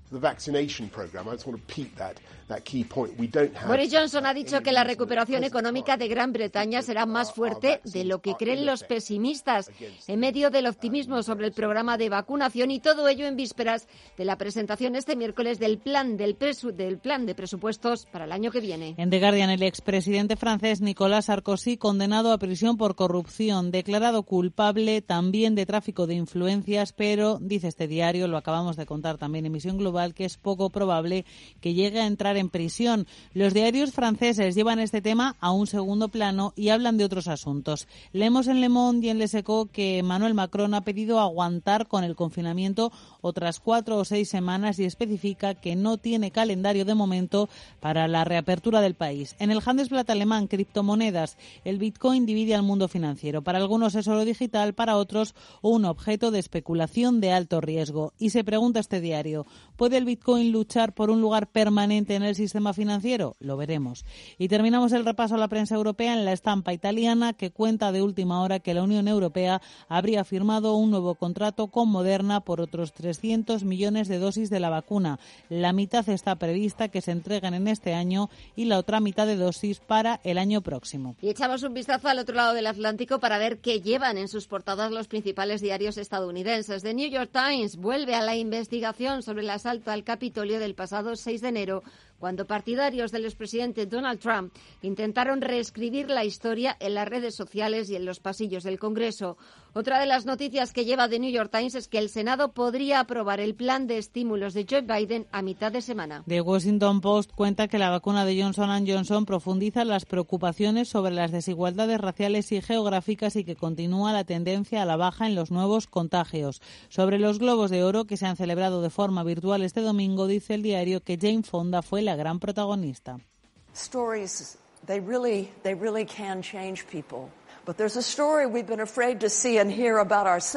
Boris 3.66 3.92
Johnson 3.92 4.26
ha 4.26 4.34
dicho 4.34 4.60
que 4.60 4.72
la 4.72 4.84
recuperación 4.84 5.44
económica 5.44 5.96
de 5.96 6.08
Gran 6.08 6.32
Bretaña 6.32 6.82
será 6.82 7.06
más 7.06 7.32
fuerte 7.32 7.80
de 7.84 8.04
lo 8.04 8.20
que 8.20 8.34
creen 8.34 8.66
los 8.66 8.84
pesimistas, 8.84 9.70
en 10.06 10.20
medio 10.20 10.50
del 10.50 10.66
optimismo 10.66 11.22
sobre 11.22 11.46
el 11.46 11.52
programa 11.52 11.96
de 11.96 12.08
vacunación 12.08 12.70
y 12.70 12.80
todo 12.80 13.08
ello 13.08 13.26
en 13.26 13.36
vísperas 13.36 13.88
de 14.16 14.24
la 14.24 14.36
presentación 14.36 14.96
este 14.96 15.16
miércoles 15.16 15.58
del 15.58 15.78
plan, 15.78 16.16
del, 16.16 16.36
del 16.74 16.98
plan 16.98 17.26
de 17.26 17.34
presupuestos 17.34 18.06
para 18.06 18.24
el 18.24 18.32
año 18.32 18.50
que 18.50 18.60
viene. 18.60 18.94
En 18.98 19.10
The 19.10 19.20
Guardian, 19.20 19.50
el 19.50 19.62
expresidente 19.62 20.36
francés 20.36 20.80
Nicolas 20.80 21.26
Sarkozy, 21.26 21.76
condenado 21.76 22.32
a 22.32 22.38
prisión 22.38 22.76
por 22.76 22.94
corrupción, 22.94 23.70
declarado 23.70 24.24
culpable 24.24 25.00
también 25.00 25.54
de 25.54 25.66
tráfico 25.66 26.06
de 26.06 26.14
influencias, 26.14 26.92
pero, 26.92 27.38
dice 27.40 27.68
este 27.68 27.88
diario, 27.88 28.11
lo 28.12 28.36
acabamos 28.36 28.76
de 28.76 28.86
contar 28.86 29.18
también 29.18 29.46
en 29.46 29.52
Misión 29.52 29.78
Global, 29.78 30.14
que 30.14 30.24
es 30.24 30.36
poco 30.36 30.70
probable 30.70 31.24
que 31.60 31.74
llegue 31.74 32.00
a 32.00 32.06
entrar 32.06 32.36
en 32.36 32.50
prisión. 32.50 33.06
Los 33.34 33.54
diarios 33.54 33.92
franceses 33.92 34.54
llevan 34.54 34.78
este 34.78 35.00
tema 35.00 35.36
a 35.40 35.50
un 35.50 35.66
segundo 35.66 36.08
plano 36.08 36.52
y 36.56 36.68
hablan 36.68 36.98
de 36.98 37.04
otros 37.04 37.28
asuntos. 37.28 37.88
Leemos 38.12 38.48
en 38.48 38.60
Le 38.60 38.68
Monde 38.68 39.06
y 39.06 39.10
en 39.10 39.18
Le 39.18 39.28
Seco 39.28 39.66
que 39.66 39.98
Emmanuel 39.98 40.34
Macron 40.34 40.74
ha 40.74 40.82
pedido 40.82 41.20
aguantar 41.20 41.88
con 41.88 42.04
el 42.04 42.16
confinamiento 42.16 42.92
otras 43.20 43.60
cuatro 43.60 43.96
o 43.96 44.04
seis 44.04 44.28
semanas 44.28 44.78
y 44.78 44.84
especifica 44.84 45.54
que 45.54 45.76
no 45.76 45.98
tiene 45.98 46.30
calendario 46.30 46.84
de 46.84 46.94
momento 46.94 47.48
para 47.80 48.08
la 48.08 48.24
reapertura 48.24 48.80
del 48.80 48.94
país. 48.94 49.36
En 49.38 49.50
el 49.50 49.62
Handelsblatt 49.64 50.10
alemán, 50.10 50.48
criptomonedas, 50.48 51.36
el 51.64 51.78
Bitcoin 51.78 52.26
divide 52.26 52.54
al 52.54 52.62
mundo 52.62 52.88
financiero. 52.88 53.42
Para 53.42 53.58
algunos 53.58 53.94
es 53.94 54.08
oro 54.08 54.24
digital, 54.24 54.74
para 54.74 54.96
otros 54.96 55.34
un 55.60 55.84
objeto 55.84 56.30
de 56.30 56.38
especulación 56.38 57.20
de 57.20 57.32
alto 57.32 57.60
riesgo. 57.60 58.01
Y 58.18 58.30
se 58.30 58.44
pregunta 58.44 58.80
este 58.80 59.00
diario, 59.00 59.46
¿puede 59.76 59.98
el 59.98 60.04
Bitcoin 60.04 60.52
luchar 60.52 60.94
por 60.94 61.10
un 61.10 61.20
lugar 61.20 61.46
permanente 61.46 62.14
en 62.14 62.22
el 62.22 62.34
sistema 62.34 62.72
financiero? 62.72 63.36
Lo 63.40 63.56
veremos. 63.56 64.04
Y 64.38 64.48
terminamos 64.48 64.92
el 64.92 65.04
repaso 65.04 65.34
a 65.34 65.38
la 65.38 65.48
prensa 65.48 65.74
europea 65.74 66.14
en 66.14 66.24
la 66.24 66.32
estampa 66.32 66.72
italiana 66.72 67.32
que 67.32 67.50
cuenta 67.50 67.92
de 67.92 68.02
última 68.02 68.42
hora 68.42 68.60
que 68.60 68.74
la 68.74 68.82
Unión 68.82 69.08
Europea 69.08 69.60
habría 69.88 70.24
firmado 70.24 70.74
un 70.76 70.90
nuevo 70.90 71.14
contrato 71.14 71.68
con 71.68 71.88
Moderna 71.88 72.40
por 72.40 72.60
otros 72.60 72.92
300 72.92 73.64
millones 73.64 74.08
de 74.08 74.18
dosis 74.18 74.50
de 74.50 74.60
la 74.60 74.70
vacuna. 74.70 75.18
La 75.48 75.72
mitad 75.72 76.08
está 76.08 76.36
prevista 76.36 76.88
que 76.88 77.00
se 77.00 77.10
entreguen 77.10 77.54
en 77.54 77.68
este 77.68 77.94
año 77.94 78.30
y 78.56 78.66
la 78.66 78.78
otra 78.78 79.00
mitad 79.00 79.26
de 79.26 79.36
dosis 79.36 79.80
para 79.80 80.20
el 80.24 80.38
año 80.38 80.60
próximo. 80.62 81.16
Y 81.20 81.28
echamos 81.28 81.62
un 81.62 81.74
vistazo 81.74 82.08
al 82.08 82.18
otro 82.18 82.34
lado 82.34 82.54
del 82.54 82.66
Atlántico 82.66 83.18
para 83.18 83.38
ver 83.38 83.58
qué 83.58 83.80
llevan 83.80 84.18
en 84.18 84.28
sus 84.28 84.46
portadas 84.46 84.90
los 84.92 85.08
principales 85.08 85.60
diarios 85.60 85.98
estadounidenses. 85.98 86.82
New 86.94 87.08
York 87.08 87.30
Times 87.32 87.76
vuelve 87.92 88.14
a 88.14 88.22
la 88.22 88.36
investigación 88.36 89.22
sobre 89.22 89.42
el 89.42 89.50
asalto 89.50 89.90
al 89.90 90.02
Capitolio 90.02 90.58
del 90.58 90.74
pasado 90.74 91.14
6 91.14 91.42
de 91.42 91.48
enero 91.48 91.82
cuando 92.22 92.46
partidarios 92.46 93.10
del 93.10 93.24
expresidente 93.24 93.84
Donald 93.86 94.20
Trump 94.20 94.54
intentaron 94.80 95.40
reescribir 95.40 96.08
la 96.08 96.24
historia 96.24 96.76
en 96.78 96.94
las 96.94 97.08
redes 97.08 97.34
sociales 97.34 97.90
y 97.90 97.96
en 97.96 98.04
los 98.04 98.20
pasillos 98.20 98.62
del 98.62 98.78
Congreso. 98.78 99.36
Otra 99.74 99.98
de 99.98 100.06
las 100.06 100.24
noticias 100.24 100.72
que 100.72 100.84
lleva 100.84 101.08
The 101.08 101.18
New 101.18 101.32
York 101.32 101.50
Times 101.50 101.74
es 101.74 101.88
que 101.88 101.98
el 101.98 102.10
Senado 102.10 102.52
podría 102.52 103.00
aprobar 103.00 103.40
el 103.40 103.56
plan 103.56 103.88
de 103.88 103.98
estímulos 103.98 104.54
de 104.54 104.66
Joe 104.70 104.82
Biden 104.82 105.26
a 105.32 105.42
mitad 105.42 105.72
de 105.72 105.80
semana. 105.80 106.22
The 106.28 106.42
Washington 106.42 107.00
Post 107.00 107.32
cuenta 107.32 107.66
que 107.66 107.78
la 107.78 107.90
vacuna 107.90 108.24
de 108.24 108.40
Johnson 108.40 108.86
Johnson 108.86 109.26
profundiza 109.26 109.84
las 109.84 110.04
preocupaciones 110.04 110.88
sobre 110.88 111.14
las 111.14 111.32
desigualdades 111.32 112.00
raciales 112.00 112.52
y 112.52 112.62
geográficas 112.62 113.34
y 113.34 113.42
que 113.42 113.56
continúa 113.56 114.12
la 114.12 114.22
tendencia 114.22 114.82
a 114.82 114.84
la 114.84 114.96
baja 114.96 115.26
en 115.26 115.34
los 115.34 115.50
nuevos 115.50 115.88
contagios. 115.88 116.62
Sobre 116.88 117.18
los 117.18 117.40
globos 117.40 117.72
de 117.72 117.82
oro 117.82 118.04
que 118.04 118.16
se 118.16 118.26
han 118.26 118.36
celebrado 118.36 118.80
de 118.80 118.90
forma 118.90 119.24
virtual 119.24 119.62
este 119.62 119.80
domingo, 119.80 120.28
dice 120.28 120.54
el 120.54 120.62
diario 120.62 121.02
que 121.02 121.18
Jane 121.20 121.42
Fonda 121.42 121.82
fue 121.82 122.02
la 122.02 122.11
gran 122.16 122.38
protagonista. 122.38 123.18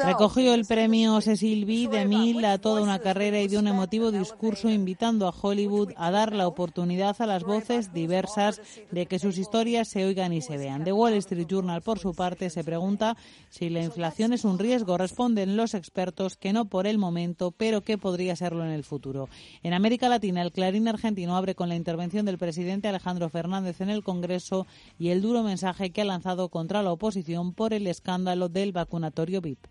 Recogió 0.04 0.54
el 0.54 0.64
premio 0.64 1.20
Cecil 1.20 1.64
B. 1.64 1.88
DeMille 1.88 2.44
a 2.44 2.58
toda 2.58 2.82
una 2.82 2.98
carrera 2.98 3.40
y 3.40 3.46
dio 3.46 3.60
un 3.60 3.68
emotivo 3.68 4.10
discurso 4.10 4.68
invitando 4.68 5.28
a 5.28 5.34
Hollywood 5.40 5.92
a 5.96 6.10
dar 6.10 6.32
la 6.32 6.48
oportunidad 6.48 7.14
a 7.20 7.26
las 7.26 7.44
voces 7.44 7.92
diversas 7.92 8.60
de 8.90 9.06
que 9.06 9.20
sus 9.20 9.38
historias 9.38 9.86
se 9.86 10.04
oigan 10.04 10.32
y 10.32 10.42
se 10.42 10.56
vean. 10.56 10.82
The 10.82 10.92
Wall 10.92 11.12
Street 11.14 11.46
Journal, 11.46 11.80
por 11.80 12.00
su 12.00 12.12
parte, 12.12 12.50
se 12.50 12.64
pregunta 12.64 13.16
si 13.50 13.70
la 13.70 13.84
inflación 13.84 14.32
es 14.32 14.44
un 14.44 14.58
riesgo. 14.58 14.98
Responden 14.98 15.56
los 15.56 15.74
expertos 15.74 16.36
que 16.36 16.52
no 16.52 16.64
por 16.64 16.88
el 16.88 16.98
momento, 16.98 17.52
pero 17.52 17.82
que 17.82 17.98
podría 17.98 18.34
serlo 18.34 18.64
en 18.64 18.72
el 18.72 18.82
futuro. 18.82 19.28
En 19.62 19.74
América 19.74 20.08
Latina, 20.08 20.42
el 20.42 20.50
Clarín 20.50 20.88
argentino 20.88 21.36
abre 21.36 21.54
con 21.54 21.68
la 21.68 21.76
intervención 21.76 22.26
del 22.26 22.36
presidente 22.36 22.88
Alejandro 22.88 23.28
Fernández 23.28 23.80
en 23.80 23.90
el 23.90 24.02
Congreso 24.02 24.66
y 24.98 25.10
el 25.10 25.22
duro 25.22 25.44
mensaje 25.44 25.90
que 25.90 26.00
ha 26.00 26.04
lanzado 26.04 26.48
contra 26.48 26.82
la 26.82 26.95
oposición 26.96 27.54
por 27.54 27.72
el 27.72 27.86
escándalo 27.86 28.48
del 28.48 28.72
vacunatorio 28.72 29.40
VIP. 29.40 29.66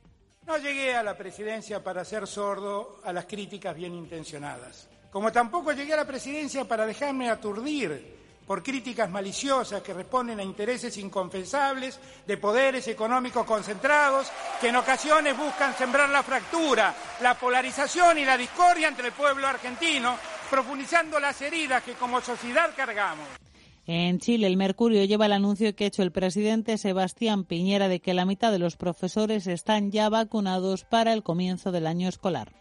No 0.48 0.58
llegué 0.58 0.96
a 0.96 1.04
la 1.04 1.18
presidencia 1.18 1.84
para 1.84 2.06
ser 2.06 2.26
sordo 2.28 3.02
a 3.04 3.12
las 3.12 3.26
críticas 3.26 3.76
bien 3.76 3.94
intencionadas, 3.94 4.88
como 5.12 5.32
tampoco 5.32 5.72
llegué 5.74 5.94
a 5.94 5.98
la 5.98 6.08
presidencia 6.08 6.66
para 6.66 6.86
dejarme 6.86 7.30
aturdir 7.30 8.16
por 8.46 8.62
críticas 8.62 9.10
maliciosas 9.10 9.82
que 9.82 9.94
responden 9.94 10.40
a 10.40 10.44
intereses 10.44 10.96
inconfesables 10.98 12.00
de 12.28 12.38
poderes 12.38 12.88
económicos 12.88 13.44
concentrados 13.44 14.32
que 14.62 14.70
en 14.70 14.76
ocasiones 14.76 15.36
buscan 15.36 15.76
sembrar 15.76 16.10
la 16.10 16.22
fractura, 16.22 16.94
la 17.22 17.34
polarización 17.34 18.20
y 18.20 18.26
la 18.26 18.38
discordia 18.38 18.88
entre 18.88 19.08
el 19.08 19.14
pueblo 19.14 19.48
argentino, 19.48 20.16
profundizando 20.50 21.20
las 21.20 21.42
heridas 21.42 21.84
que 21.84 21.94
como 21.94 22.22
sociedad 22.22 22.70
cargamos. 22.76 23.45
En 23.88 24.18
Chile, 24.18 24.48
el 24.48 24.58
Mercurio 24.58 25.06
lleva 25.06 25.28
el 25.28 25.32
anuncio 25.32 25.76
que 25.76 25.84
ha 25.84 25.88
hecho 25.88 26.02
el 26.02 26.12
presidente 26.12 26.80
Sebastián 26.80 27.44
Piñera 27.44 27.88
de 27.88 28.00
que 28.00 28.16
la 28.16 28.26
mitad 28.26 28.52
de 28.52 28.58
los 28.58 28.78
profesores 28.78 29.46
están 29.46 29.92
ya 29.92 30.10
vacunados 30.10 30.86
para 30.86 31.14
el 31.14 31.22
comienzo 31.22 31.72
del 31.72 31.86
año 31.86 32.10
escolar. 32.10 32.52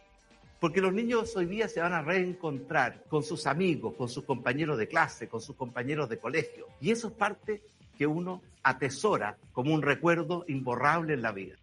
Porque 0.60 0.82
los 0.82 0.92
niños 0.92 1.34
hoy 1.34 1.46
día 1.46 1.66
se 1.68 1.80
van 1.80 1.94
a 1.94 2.02
reencontrar 2.02 3.04
con 3.08 3.22
sus 3.22 3.46
amigos, 3.46 3.94
con 3.96 4.10
sus 4.10 4.24
compañeros 4.24 4.76
de 4.76 4.86
clase, 4.86 5.26
con 5.26 5.40
sus 5.40 5.56
compañeros 5.56 6.10
de 6.10 6.18
colegio. 6.18 6.66
Y 6.78 6.90
eso 6.90 7.08
es 7.08 7.14
parte 7.14 7.62
que 7.96 8.06
uno 8.06 8.42
atesora 8.62 9.38
como 9.52 9.72
un 9.72 9.80
recuerdo 9.80 10.44
imborrable 10.46 11.14
en 11.14 11.22
la 11.22 11.32
vida. 11.32 11.56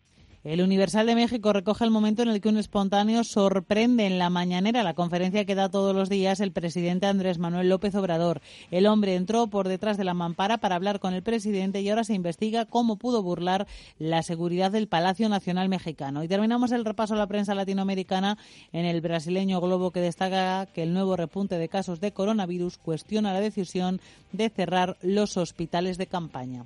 El 0.44 0.64
Universal 0.64 1.06
de 1.06 1.14
México 1.14 1.54
recoge 1.54 1.84
el 1.84 1.92
momento 1.92 2.24
en 2.24 2.30
el 2.30 2.42
que 2.42 2.50
un 2.50 2.58
espontáneo 2.58 3.24
sorprende 3.24 4.08
en 4.08 4.18
la 4.18 4.32
mañanera, 4.32 4.82
la 4.82 4.96
conferencia 4.96 5.46
que 5.46 5.54
da 5.54 5.70
todos 5.70 5.96
los 5.96 6.10
días 6.10 6.40
el 6.40 6.52
presidente 6.52 7.06
Andrés 7.06 7.38
Manuel 7.38 7.70
López 7.70 7.94
Obrador. 7.94 8.42
El 8.72 8.88
hombre 8.88 9.14
entró 9.14 9.46
por 9.46 9.68
detrás 9.68 9.98
de 9.98 10.04
la 10.04 10.16
mampara 10.16 10.58
para 10.58 10.74
hablar 10.74 11.00
con 11.00 11.14
el 11.14 11.22
presidente 11.22 11.82
y 11.82 11.90
ahora 11.90 12.04
se 12.04 12.16
investiga 12.16 12.66
cómo 12.66 12.96
pudo 12.96 13.22
burlar 13.22 13.68
la 14.00 14.24
seguridad 14.24 14.72
del 14.72 14.88
Palacio 14.88 15.30
Nacional 15.30 15.70
Mexicano. 15.70 16.24
Y 16.24 16.28
terminamos 16.28 16.72
el 16.72 16.86
repaso 16.86 17.14
a 17.14 17.18
la 17.18 17.28
prensa 17.28 17.54
latinoamericana 17.54 18.40
en 18.74 18.86
el 18.86 19.00
brasileño 19.00 19.62
Globo 19.62 19.92
que 19.92 20.00
destaca 20.00 20.66
que 20.66 20.82
el 20.82 20.94
nuevo 20.96 21.16
repunte 21.18 21.60
de 21.60 21.70
casos 21.70 22.02
de 22.02 22.14
coronavirus 22.14 22.80
cuestiona 22.80 23.32
la 23.32 23.42
decisión 23.42 24.02
de 24.32 24.50
cerrar 24.50 24.98
los 25.04 25.38
hospitales 25.38 26.00
de 26.00 26.08
campaña. 26.08 26.66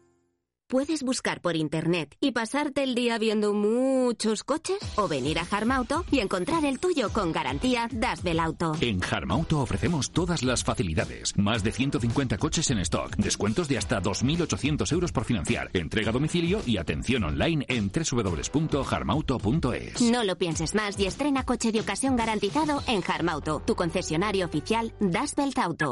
Puedes 0.71 1.03
buscar 1.03 1.41
por 1.41 1.55
internet 1.57 2.15
y 2.21 2.31
pasarte 2.31 2.83
el 2.83 2.95
día 2.95 3.17
viendo 3.17 3.53
muchos 3.53 4.45
coches 4.45 4.77
o 4.95 5.09
venir 5.09 5.37
a 5.37 5.41
Harmauto 5.41 6.05
y 6.09 6.19
encontrar 6.19 6.63
el 6.63 6.79
tuyo 6.79 7.09
con 7.09 7.33
garantía 7.33 7.89
Das 7.91 8.23
del 8.23 8.39
Auto. 8.39 8.71
En 8.79 9.03
Harmauto 9.03 9.59
ofrecemos 9.59 10.11
todas 10.11 10.43
las 10.43 10.63
facilidades. 10.63 11.37
Más 11.37 11.65
de 11.65 11.73
150 11.73 12.37
coches 12.37 12.71
en 12.71 12.77
stock, 12.79 13.17
descuentos 13.17 13.67
de 13.67 13.79
hasta 13.79 14.01
2.800 14.01 14.93
euros 14.93 15.11
por 15.11 15.25
financiar, 15.25 15.69
entrega 15.73 16.11
a 16.11 16.13
domicilio 16.13 16.61
y 16.65 16.77
atención 16.77 17.25
online 17.25 17.65
en 17.67 17.91
www.harmauto.es. 17.91 20.01
No 20.03 20.23
lo 20.23 20.37
pienses 20.37 20.73
más 20.73 20.97
y 20.97 21.05
estrena 21.05 21.43
coche 21.43 21.73
de 21.73 21.81
ocasión 21.81 22.15
garantizado 22.15 22.81
en 22.87 23.03
Harmauto, 23.05 23.59
tu 23.59 23.75
concesionario 23.75 24.45
oficial 24.45 24.93
Das 25.01 25.35
Belt 25.35 25.59
Auto. 25.59 25.91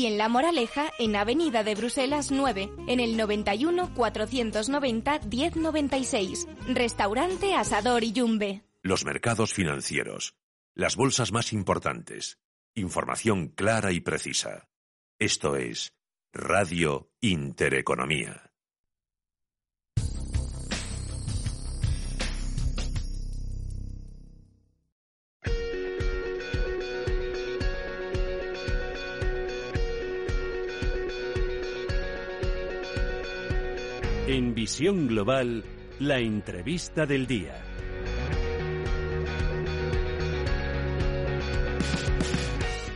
y 0.00 0.06
en 0.06 0.16
La 0.16 0.30
Moraleja, 0.30 0.90
en 0.98 1.14
Avenida 1.14 1.62
de 1.62 1.74
Bruselas 1.74 2.30
9, 2.30 2.70
en 2.86 3.00
el 3.00 3.18
91 3.18 3.92
490 3.94 5.20
1096. 5.30 6.48
Restaurante 6.68 7.54
Asador 7.54 8.02
y 8.02 8.12
Yumbe. 8.12 8.62
Los 8.82 9.04
mercados 9.04 9.52
financieros. 9.52 10.36
Las 10.74 10.96
bolsas 10.96 11.32
más 11.32 11.52
importantes. 11.52 12.38
Información 12.74 13.48
clara 13.48 13.92
y 13.92 14.00
precisa. 14.00 14.70
Esto 15.18 15.56
es 15.56 15.92
Radio 16.32 17.10
Intereconomía. 17.20 18.49
En 34.30 34.54
Visión 34.54 35.08
Global, 35.08 35.64
la 35.98 36.20
entrevista 36.20 37.04
del 37.04 37.26
día. 37.26 37.60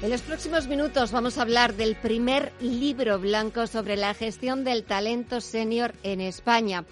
En 0.01 0.11
los 0.11 0.21
próximos 0.23 0.69
minutos 0.69 1.11
vamos 1.11 1.37
a 1.37 1.43
hablar 1.43 1.75
del 1.75 1.97
primer 1.97 2.53
libro 2.61 3.19
blanco 3.19 3.67
sobre 3.67 3.97
la 3.97 4.15
gestión 4.15 4.63
del 4.63 4.85
talento 4.85 5.41
senior 5.41 5.95
en 6.05 6.21
España. 6.21 6.85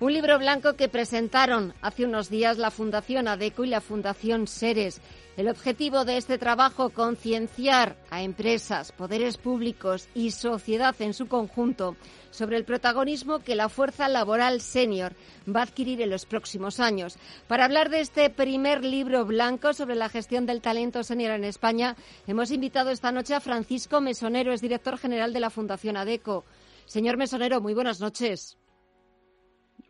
Un 0.00 0.12
libro 0.12 0.40
blanco 0.40 0.74
que 0.74 0.88
presentaron 0.88 1.72
hace 1.80 2.04
unos 2.04 2.28
días 2.28 2.58
la 2.58 2.72
Fundación 2.72 3.28
ADECO 3.28 3.64
y 3.64 3.68
la 3.68 3.80
Fundación 3.80 4.48
Seres. 4.48 5.00
El 5.36 5.48
objetivo 5.48 6.04
de 6.04 6.16
este 6.16 6.36
trabajo, 6.36 6.90
concienciar 6.90 7.96
a 8.10 8.22
empresas, 8.22 8.90
poderes 8.90 9.36
públicos 9.36 10.08
y 10.12 10.32
sociedad 10.32 10.96
en 10.98 11.14
su 11.14 11.28
conjunto 11.28 11.96
sobre 12.32 12.56
el 12.56 12.64
protagonismo 12.64 13.38
que 13.38 13.54
la 13.54 13.68
fuerza 13.68 14.08
laboral 14.08 14.60
senior 14.60 15.14
va 15.48 15.60
a 15.60 15.64
adquirir 15.64 16.02
en 16.02 16.10
los 16.10 16.26
próximos 16.26 16.80
años. 16.80 17.16
Para 17.46 17.64
hablar 17.64 17.88
de 17.88 18.00
este 18.00 18.30
primer 18.30 18.84
libro 18.84 19.24
blanco 19.24 19.74
sobre 19.74 19.94
la 19.94 20.08
gestión 20.08 20.44
del 20.44 20.60
talento 20.60 21.04
senior 21.04 21.30
en 21.30 21.44
España, 21.44 21.94
hemos 22.26 22.50
invitado 22.50 22.90
esta 22.90 23.12
noche 23.12 23.34
a 23.34 23.40
Francisco 23.40 24.00
Mesonero, 24.00 24.52
es 24.52 24.60
director 24.60 24.98
general 24.98 25.32
de 25.32 25.40
la 25.40 25.50
Fundación 25.50 25.96
ADECO. 25.96 26.44
Señor 26.84 27.16
Mesonero, 27.16 27.60
muy 27.60 27.74
buenas 27.74 28.00
noches. 28.00 28.58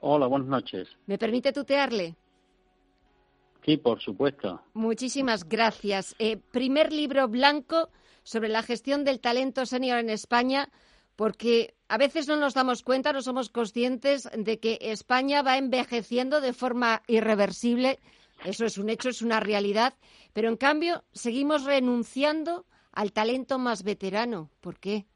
Hola, 0.07 0.27
buenas 0.27 0.49
noches. 0.49 0.87
¿Me 1.07 1.17
permite 1.17 1.51
tutearle? 1.51 2.15
Sí, 3.65 3.79
por 3.79 4.03
supuesto. 4.03 4.61
Muchísimas 4.75 5.49
gracias. 5.49 6.15
Eh, 6.19 6.37
primer 6.37 6.93
libro 6.93 7.27
blanco 7.27 7.89
sobre 8.23 8.51
la 8.51 8.63
gestión 8.63 9.05
del 9.05 9.21
talento 9.21 9.65
senior 9.65 9.99
en 9.99 10.11
España, 10.11 10.69
porque 11.17 11.75
a 11.89 11.97
veces 11.97 12.29
no 12.29 12.37
nos 12.37 12.53
damos 12.53 12.83
cuenta, 12.83 13.15
no 13.15 13.23
somos 13.23 13.49
conscientes 13.49 14.29
de 14.37 14.61
que 14.61 14.77
España 14.83 15.41
va 15.41 15.57
envejeciendo 15.57 16.43
de 16.43 16.53
forma 16.53 17.03
irreversible. 17.07 17.99
Eso 18.45 18.67
es 18.67 18.77
un 18.77 18.91
hecho, 18.91 19.09
es 19.09 19.23
una 19.23 19.41
realidad. 19.41 19.95
Pero 20.35 20.51
en 20.51 20.59
cambio, 20.59 21.03
seguimos 21.13 21.65
renunciando 21.65 22.67
al 22.93 23.13
talento 23.13 23.59
más 23.59 23.83
veterano. 23.83 24.51
¿Por 24.61 24.79
qué? 24.79 25.07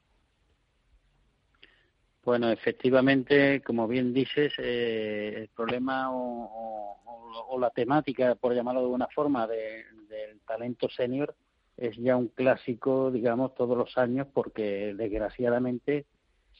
Bueno, 2.29 2.51
efectivamente, 2.51 3.59
como 3.63 3.87
bien 3.87 4.13
dices, 4.13 4.53
eh, 4.59 5.33
el 5.35 5.47
problema 5.47 6.09
o, 6.11 7.57
la 7.59 7.71
temática, 7.71 8.35
por 8.35 8.53
llamarlo 8.53 8.81
de 8.81 8.85
alguna 8.85 9.07
forma, 9.07 9.47
del 9.47 10.39
talento 10.45 10.87
senior 10.89 11.33
es 11.75 11.97
ya 11.97 12.15
un 12.15 12.27
clásico, 12.27 13.09
digamos, 13.09 13.55
todos 13.55 13.75
los 13.75 13.97
años, 13.97 14.27
porque 14.31 14.93
desgraciadamente 14.95 16.05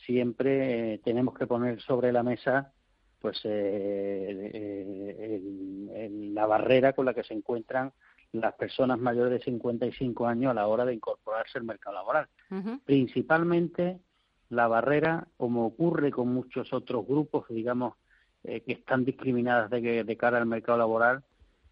siempre 0.07 0.95
eh, 0.95 1.01
tenemos 1.03 1.37
que 1.37 1.45
poner 1.45 1.79
sobre 1.81 2.11
la 2.11 2.23
mesa 2.23 2.73
pues 3.19 3.39
eh, 3.43 4.49
la 6.33 6.47
barrera 6.47 6.93
con 6.93 7.05
la 7.05 7.13
que 7.13 7.23
se 7.23 7.35
encuentran 7.35 7.93
las 8.31 8.55
personas 8.55 8.97
mayores 8.97 9.33
de 9.33 9.45
55 9.45 10.25
años 10.25 10.49
a 10.49 10.55
la 10.55 10.65
hora 10.65 10.83
de 10.83 10.95
incorporarse 10.95 11.59
al 11.59 11.65
mercado 11.65 11.93
laboral. 11.93 12.27
Principalmente 12.85 13.99
la 14.49 14.67
barrera, 14.67 15.27
como 15.37 15.65
ocurre 15.65 16.11
con 16.11 16.33
muchos 16.33 16.73
otros 16.73 17.05
grupos, 17.07 17.45
digamos, 17.49 17.93
eh, 18.43 18.61
que 18.61 18.73
están 18.73 19.05
discriminadas 19.05 19.69
de, 19.69 20.03
de 20.03 20.17
cara 20.17 20.37
al 20.37 20.45
mercado 20.45 20.77
laboral, 20.77 21.23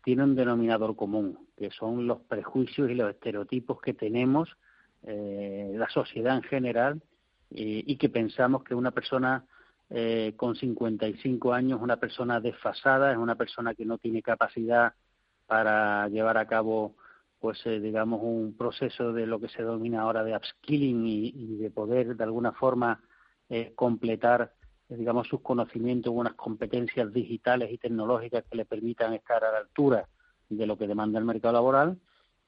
tiene 0.03 0.23
un 0.23 0.35
denominador 0.35 0.95
común, 0.95 1.47
que 1.57 1.69
son 1.71 2.07
los 2.07 2.21
prejuicios 2.21 2.89
y 2.89 2.95
los 2.95 3.09
estereotipos 3.09 3.81
que 3.81 3.93
tenemos 3.93 4.55
eh, 5.03 5.73
la 5.75 5.89
sociedad 5.89 6.35
en 6.35 6.43
general 6.43 7.01
y, 7.49 7.95
que 7.95 8.09
pensamos 8.09 8.63
que 8.63 8.75
una 8.75 8.91
persona 8.91 9.45
eh, 9.89 10.33
con 10.35 10.55
55 10.55 11.53
años 11.53 11.79
una 11.81 11.97
persona 11.97 12.41
desfasada, 12.41 13.11
es 13.11 13.17
una 13.17 13.35
persona 13.35 13.73
que 13.73 13.85
no 13.85 13.97
tiene 13.97 14.21
capacidad 14.21 14.93
para 15.45 16.09
llevar 16.09 16.37
a 16.37 16.47
cabo 16.47 16.95
pues 17.39 17.63
eh, 17.65 17.79
digamos 17.79 18.21
un 18.23 18.55
proceso 18.57 19.13
de 19.13 19.25
lo 19.25 19.39
que 19.39 19.49
se 19.49 19.63
denomina 19.63 20.01
ahora 20.01 20.23
de 20.23 20.35
upskilling 20.35 21.05
y, 21.05 21.57
de 21.57 21.69
poder 21.69 22.15
de 22.15 22.23
alguna 22.23 22.51
forma 22.51 23.01
eh, 23.49 23.73
completar 23.75 24.53
digamos 24.89 25.27
sus 25.27 25.41
conocimientos 25.41 26.13
unas 26.15 26.33
competencias 26.33 27.11
digitales 27.11 27.71
y 27.71 27.77
tecnológicas 27.77 28.45
que 28.49 28.57
le 28.57 28.65
permitan 28.65 29.13
estar 29.13 29.43
a 29.43 29.51
la 29.51 29.57
altura 29.59 30.07
de 30.49 30.65
lo 30.65 30.77
que 30.77 30.87
demanda 30.87 31.19
el 31.19 31.25
mercado 31.25 31.53
laboral. 31.53 31.99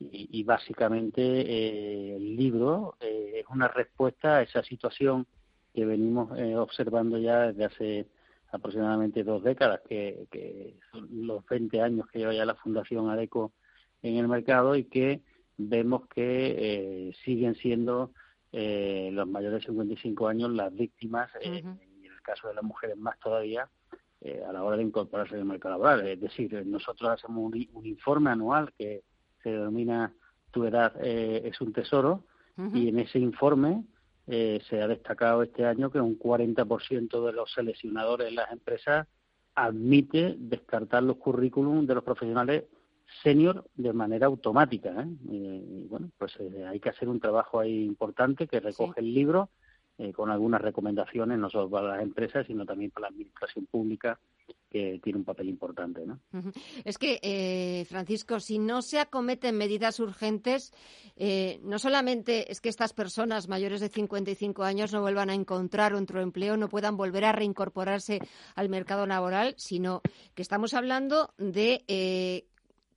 Y, 0.01 0.43
básicamente 0.45 1.21
eh, 1.21 2.15
el 2.15 2.37
libro 2.37 2.95
es 3.01 3.45
una 3.49 3.67
respuesta 3.67 4.37
a 4.37 4.41
esa 4.43 4.63
situación 4.63 5.27
que 5.73 5.85
venimos 5.85 6.31
observando 6.55 7.17
ya 7.17 7.51
desde 7.51 7.65
hace 7.65 8.07
aproximadamente 8.53 9.25
dos 9.25 9.43
décadas, 9.43 9.81
que, 9.89 10.25
que 10.31 10.77
son 10.89 11.09
los 11.27 11.45
20 11.47 11.81
años 11.81 12.07
que 12.07 12.19
lleva 12.19 12.33
ya 12.33 12.45
la 12.45 12.55
Fundación 12.55 13.09
ADECO 13.09 13.51
en 14.01 14.17
el 14.17 14.27
mercado 14.27 14.75
y 14.75 14.85
que 14.85 15.21
vemos 15.57 16.07
que 16.07 16.55
eh, 16.57 17.13
siguen 17.25 17.55
siendo 17.55 18.11
eh, 18.51 19.09
los 19.11 19.27
mayores 19.27 19.59
de 19.59 19.67
55 19.67 20.27
años 20.27 20.51
las 20.51 20.73
víctimas, 20.73 21.29
eh, 21.41 21.61
y 22.01 22.05
en 22.07 22.13
el 22.13 22.21
caso 22.21 22.47
de 22.47 22.55
las 22.55 22.63
mujeres 22.63 22.97
más 22.97 23.19
todavía, 23.19 23.69
a 24.47 24.51
la 24.51 24.63
hora 24.63 24.75
de 24.75 24.83
incorporarse 24.83 25.35
en 25.35 25.41
el 25.41 25.45
mercado 25.45 25.75
laboral. 25.75 26.05
Es 26.05 26.19
decir, 26.19 26.65
nosotros 26.65 27.09
hacemos 27.09 27.53
un, 27.53 27.85
informe 27.85 28.29
anual 28.29 28.73
que 28.77 29.03
se 29.41 29.49
denomina 29.49 30.13
Tu 30.51 30.65
edad 30.65 30.93
es 31.01 31.61
un 31.61 31.71
tesoro 31.71 32.25
y 32.73 32.89
en 32.89 32.99
ese 32.99 33.17
informe 33.17 33.85
se 34.27 34.81
ha 34.81 34.89
destacado 34.89 35.41
este 35.43 35.65
año 35.65 35.89
que 35.89 36.01
un 36.01 36.19
40% 36.19 37.25
de 37.25 37.31
los 37.31 37.53
seleccionadores 37.53 38.27
en 38.27 38.35
las 38.35 38.51
empresas 38.51 39.07
admite 39.55 40.35
descartar 40.37 41.03
los 41.03 41.15
currículums 41.15 41.87
de 41.87 41.95
los 41.95 42.03
profesionales 42.03 42.65
senior 43.23 43.65
de 43.75 43.93
manera 43.93 44.27
automática. 44.27 44.89
¿eh? 44.89 45.07
Y, 45.29 45.87
bueno, 45.87 46.09
pues 46.17 46.33
eh, 46.39 46.65
hay 46.65 46.79
que 46.79 46.89
hacer 46.89 47.09
un 47.09 47.19
trabajo 47.19 47.59
ahí 47.59 47.83
importante 47.83 48.47
que 48.47 48.59
recoge 48.59 49.01
el 49.01 49.13
libro 49.13 49.49
eh, 49.97 50.13
con 50.13 50.29
algunas 50.29 50.61
recomendaciones, 50.61 51.37
no 51.37 51.49
solo 51.49 51.69
para 51.69 51.89
las 51.89 52.01
empresas, 52.01 52.47
sino 52.47 52.65
también 52.65 52.91
para 52.91 53.03
la 53.03 53.07
administración 53.09 53.65
pública 53.65 54.17
que 54.69 54.99
tiene 55.03 55.19
un 55.19 55.25
papel 55.25 55.49
importante. 55.49 56.05
¿no? 56.05 56.19
Es 56.85 56.99
que, 56.99 57.85
Francisco, 57.89 58.39
si 58.39 58.59
no 58.59 58.83
se 58.83 58.99
acometen 58.99 59.57
medidas 59.57 59.99
urgentes, 59.99 60.71
no 61.63 61.79
solamente 61.79 62.51
es 62.51 62.61
que 62.61 62.69
estas 62.69 62.93
personas 62.93 63.47
mayores 63.47 63.81
de 63.81 63.89
55 63.89 64.63
años 64.63 64.93
no 64.93 65.01
vuelvan 65.01 65.31
a 65.31 65.33
encontrar 65.33 65.95
otro 65.95 66.21
empleo, 66.21 66.55
no 66.55 66.69
puedan 66.69 66.97
volver 66.97 67.25
a 67.25 67.31
reincorporarse 67.31 68.19
al 68.53 68.69
mercado 68.69 69.07
laboral, 69.07 69.55
sino 69.57 70.01
que 70.35 70.43
estamos 70.43 70.75
hablando 70.75 71.33
de 71.39 72.45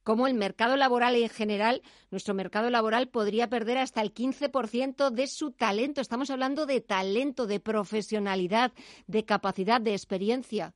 cómo 0.03 0.27
el 0.27 0.35
mercado 0.35 0.77
laboral 0.77 1.17
en 1.17 1.29
general, 1.29 1.83
nuestro 2.11 2.35
mercado 2.35 2.71
laboral 2.71 3.09
podría 3.09 3.49
perder 3.49 3.79
hasta 3.79 4.03
el 4.03 4.13
15% 4.13 5.11
de 5.11 5.27
su 5.27 5.53
talento. 5.53 6.01
Estamos 6.01 6.31
hablando 6.31 6.67
de 6.67 6.81
talento, 6.81 7.47
de 7.47 7.61
profesionalidad, 7.61 8.73
de 9.07 9.25
capacidad, 9.25 9.81
de 9.81 9.93
experiencia. 9.93 10.75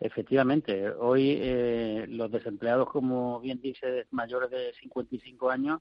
Efectivamente, 0.00 0.90
hoy 0.90 1.36
eh, 1.40 2.06
los 2.08 2.30
desempleados, 2.30 2.88
como 2.88 3.40
bien 3.40 3.60
dice, 3.60 4.06
mayores 4.10 4.50
de 4.50 4.72
55 4.74 5.50
años, 5.50 5.80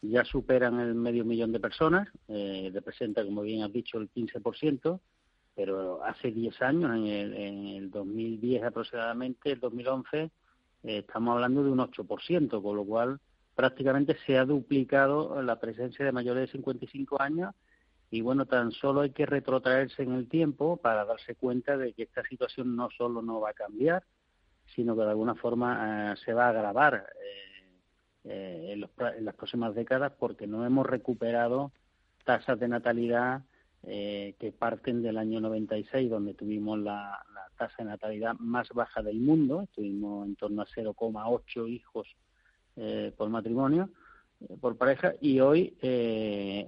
ya 0.00 0.24
superan 0.24 0.78
el 0.78 0.94
medio 0.94 1.24
millón 1.24 1.50
de 1.50 1.58
personas, 1.58 2.08
eh, 2.28 2.70
representa, 2.72 3.24
como 3.24 3.42
bien 3.42 3.64
has 3.64 3.72
dicho, 3.72 3.98
el 3.98 4.10
15%, 4.12 5.00
pero 5.56 6.04
hace 6.04 6.30
10 6.30 6.62
años, 6.62 6.96
en 6.96 7.06
el, 7.08 7.34
en 7.34 7.66
el 7.66 7.90
2010 7.90 8.62
aproximadamente, 8.62 9.50
el 9.50 9.58
2011, 9.58 10.30
eh, 10.84 10.98
estamos 10.98 11.34
hablando 11.34 11.62
de 11.62 11.70
un 11.70 11.78
8%, 11.78 12.62
con 12.62 12.76
lo 12.76 12.84
cual 12.84 13.20
prácticamente 13.54 14.16
se 14.24 14.38
ha 14.38 14.44
duplicado 14.44 15.42
la 15.42 15.58
presencia 15.58 16.04
de 16.04 16.12
mayores 16.12 16.46
de 16.46 16.52
55 16.52 17.20
años 17.20 17.54
y 18.10 18.20
bueno, 18.20 18.46
tan 18.46 18.72
solo 18.72 19.02
hay 19.02 19.10
que 19.10 19.26
retrotraerse 19.26 20.02
en 20.02 20.12
el 20.12 20.28
tiempo 20.28 20.76
para 20.76 21.04
darse 21.04 21.34
cuenta 21.34 21.76
de 21.76 21.92
que 21.92 22.04
esta 22.04 22.22
situación 22.22 22.74
no 22.74 22.88
solo 22.96 23.20
no 23.20 23.40
va 23.40 23.50
a 23.50 23.54
cambiar, 23.54 24.04
sino 24.74 24.94
que 24.94 25.02
de 25.02 25.10
alguna 25.10 25.34
forma 25.34 26.12
eh, 26.12 26.16
se 26.24 26.32
va 26.32 26.46
a 26.46 26.50
agravar 26.50 27.06
eh, 28.24 28.72
en, 28.72 28.82
en, 28.82 29.24
las 29.24 29.34
próximas 29.34 29.74
décadas 29.74 30.12
porque 30.18 30.46
no 30.46 30.64
hemos 30.64 30.86
recuperado 30.86 31.72
tasas 32.24 32.58
de 32.58 32.68
natalidad 32.68 33.42
eh, 33.84 34.34
que 34.40 34.50
parten 34.50 35.02
del 35.02 35.18
año 35.18 35.40
96, 35.40 36.10
donde 36.10 36.34
tuvimos 36.34 36.78
la, 36.80 37.24
tasa 37.56 37.76
de 37.78 37.84
natalidad 37.84 38.34
más 38.38 38.68
baja 38.70 39.02
del 39.02 39.18
mundo, 39.18 39.62
estuvimos 39.62 40.26
en 40.26 40.36
torno 40.36 40.62
a 40.62 40.66
0,8 40.66 41.68
hijos 41.68 42.06
eh, 42.76 43.12
por 43.16 43.28
matrimonio, 43.30 43.90
eh, 44.40 44.56
por 44.60 44.76
pareja, 44.76 45.14
y 45.20 45.40
hoy 45.40 45.76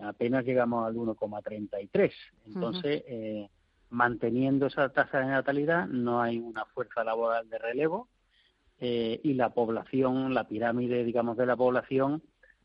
apenas 0.02 0.44
llegamos 0.44 0.86
al 0.86 0.96
1,33. 0.96 2.12
Entonces, 2.46 3.04
manteniendo 3.90 4.66
esa 4.66 4.88
tasa 4.88 5.20
de 5.20 5.26
natalidad, 5.26 5.86
no 5.86 6.22
hay 6.22 6.38
una 6.38 6.64
fuerza 6.66 7.04
laboral 7.04 7.48
de 7.48 7.58
relevo 7.58 8.08
y 8.80 9.34
la 9.34 9.50
población, 9.50 10.32
la 10.32 10.48
pirámide, 10.48 11.04
digamos, 11.04 11.36
de 11.36 11.46
la 11.46 11.56
población, 11.56 12.22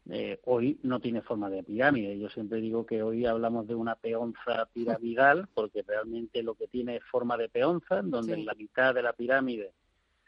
eh, 0.09 0.39
hoy 0.45 0.79
no 0.83 0.99
tiene 0.99 1.21
forma 1.21 1.49
de 1.49 1.63
pirámide. 1.63 2.17
Yo 2.19 2.29
siempre 2.29 2.61
digo 2.61 2.85
que 2.85 3.01
hoy 3.01 3.25
hablamos 3.25 3.67
de 3.67 3.75
una 3.75 3.95
peonza 3.95 4.67
piramidal, 4.71 5.47
porque 5.53 5.83
realmente 5.83 6.43
lo 6.43 6.55
que 6.55 6.67
tiene 6.67 6.97
es 6.97 7.03
forma 7.03 7.37
de 7.37 7.49
peonza, 7.49 8.01
donde 8.01 8.33
en 8.33 8.45
la 8.45 8.53
mitad 8.53 8.93
de 8.93 9.01
la 9.01 9.13
pirámide 9.13 9.73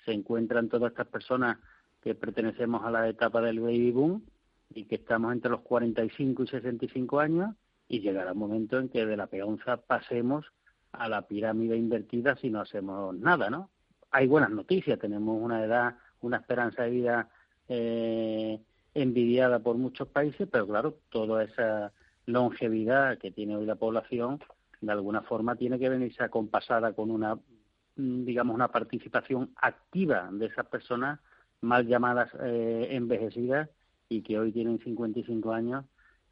se 0.05 0.13
encuentran 0.13 0.69
todas 0.69 0.91
estas 0.91 1.07
personas 1.07 1.57
que 2.01 2.15
pertenecemos 2.15 2.83
a 2.83 2.91
la 2.91 3.07
etapa 3.07 3.41
del 3.41 3.59
baby 3.59 3.91
boom 3.91 4.23
y 4.69 4.85
que 4.85 4.95
estamos 4.95 5.33
entre 5.33 5.51
los 5.51 5.61
45 5.61 6.43
y 6.43 6.47
65 6.47 7.19
años 7.19 7.55
y 7.87 7.99
llegará 8.01 8.33
un 8.33 8.39
momento 8.39 8.79
en 8.79 8.89
que 8.89 9.05
de 9.05 9.17
la 9.17 9.27
peonza 9.27 9.77
pasemos 9.77 10.45
a 10.91 11.07
la 11.09 11.27
pirámide 11.27 11.77
invertida 11.77 12.35
si 12.35 12.49
no 12.49 12.61
hacemos 12.61 13.15
nada, 13.15 13.49
¿no? 13.49 13.69
Hay 14.11 14.27
buenas 14.27 14.51
noticias, 14.51 14.97
tenemos 14.99 15.37
una 15.41 15.63
edad, 15.63 15.97
una 16.21 16.37
esperanza 16.37 16.83
de 16.83 16.89
vida 16.89 17.29
eh, 17.67 18.59
envidiada 19.01 19.59
por 19.59 19.77
muchos 19.77 20.07
países, 20.07 20.47
pero 20.51 20.67
claro, 20.67 20.95
toda 21.09 21.43
esa 21.43 21.93
longevidad 22.25 23.17
que 23.19 23.31
tiene 23.31 23.55
hoy 23.55 23.65
la 23.65 23.75
población, 23.75 24.39
de 24.81 24.91
alguna 24.91 25.21
forma 25.21 25.55
tiene 25.55 25.77
que 25.77 25.87
venirse 25.87 26.23
acompasada 26.23 26.93
con 26.93 27.11
una, 27.11 27.35
mm, 27.35 28.25
digamos, 28.25 28.55
una 28.55 28.69
participación 28.69 29.51
activa 29.55 30.29
de 30.31 30.47
esas 30.47 30.65
personas 30.65 31.19
mal 31.61 31.87
llamadas 31.87 32.29
eh, 32.41 32.87
envejecidas 32.91 33.69
y 34.09 34.21
que 34.21 34.39
hoy 34.39 34.51
tienen 34.51 34.79
55 34.79 35.51
años 35.51 35.85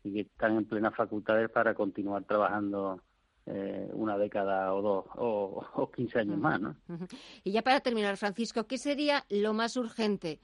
y 0.04 0.14
que 0.14 0.22
están 0.22 0.56
en 0.58 0.66
plenas 0.66 0.96
facultades 0.96 1.50
para 1.50 1.74
continuar 1.76 2.24
trabajando 2.24 3.02
eh, 3.46 3.90
una 3.94 4.18
década 4.18 4.74
o 4.74 4.82
dos 4.82 5.06
o, 5.16 5.64
o 5.76 5.92
15 5.92 6.20
años 6.20 6.38
más, 6.40 6.60
¿no? 6.60 6.76
Y 7.44 7.52
ya 7.52 7.62
para 7.62 7.80
terminar, 7.80 8.18
Francisco, 8.18 8.66
¿qué 8.66 8.80
sería 8.80 9.24
lo 9.30 9.54
más 9.54 9.78
urgente? 9.78 10.40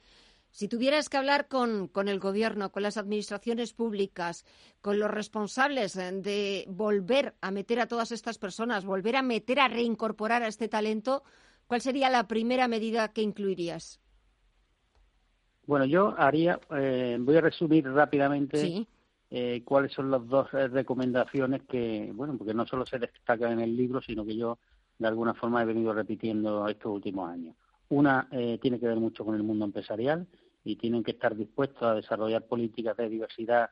Si 0.52 0.68
tuvieras 0.68 1.10
que 1.10 1.18
hablar 1.18 1.47
con, 1.47 1.88
con, 1.88 2.08
el 2.08 2.20
Gobierno, 2.20 2.72
con 2.72 2.84
las 2.84 2.97
administraciones 2.97 3.74
públicas, 3.74 4.45
con 4.82 4.99
los 4.99 5.10
responsables 5.10 5.95
eh, 5.95 6.12
de 6.12 6.66
volver 6.68 7.36
a 7.41 7.52
meter 7.52 7.80
a 7.80 7.88
todas 7.88 8.12
estas 8.12 8.38
personas, 8.38 8.86
volver 8.86 9.16
a 9.16 9.22
meter, 9.22 9.60
a 9.60 9.68
reincorporar 9.68 10.43
a 10.43 10.47
este 10.47 10.68
talento, 10.68 11.24
¿cuál 11.68 11.82
sería 11.82 12.10
la 12.10 12.28
primera 12.28 12.68
medida 12.68 13.14
que 13.14 13.22
incluirías? 13.22 14.02
Bueno, 15.66 15.86
yo 15.86 16.14
haría, 16.18 16.60
eh, 16.76 17.18
voy 17.20 17.38
a 17.38 17.41
resumir 17.41 17.86
rápidamente 17.86 18.86
eh, 19.34 19.62
cuáles 19.64 19.93
son 19.93 20.12
las 20.12 20.28
dos 20.28 20.54
eh, 20.54 20.68
recomendaciones 20.68 21.62
que, 21.64 22.12
bueno, 22.14 22.38
porque 22.38 22.54
no 22.54 22.66
solo 22.66 22.86
se 22.86 22.99
destacan 22.99 23.54
en 23.54 23.60
el 23.62 23.78
libro, 23.78 24.02
sino 24.02 24.26
que 24.26 24.36
yo 24.36 24.60
de 24.99 25.08
alguna 25.08 25.34
forma 25.34 25.62
he 25.62 25.66
venido 25.66 25.93
repitiendo 25.93 26.68
estos 26.68 26.91
últimos 26.91 27.30
años. 27.30 27.56
Una 27.88 28.28
eh, 28.30 28.60
tiene 28.62 28.78
que 28.78 28.88
ver 28.88 28.99
mucho 28.99 29.24
con 29.24 29.36
el 29.36 29.43
mundo 29.43 29.64
empresarial 29.64 30.28
y 30.64 30.76
tienen 30.76 31.03
que 31.03 31.12
estar 31.12 31.36
dispuestos 31.36 31.84
a 31.84 31.95
desarrollar 31.95 32.45
políticas 32.45 32.95
de 32.97 33.09
diversidad 33.09 33.70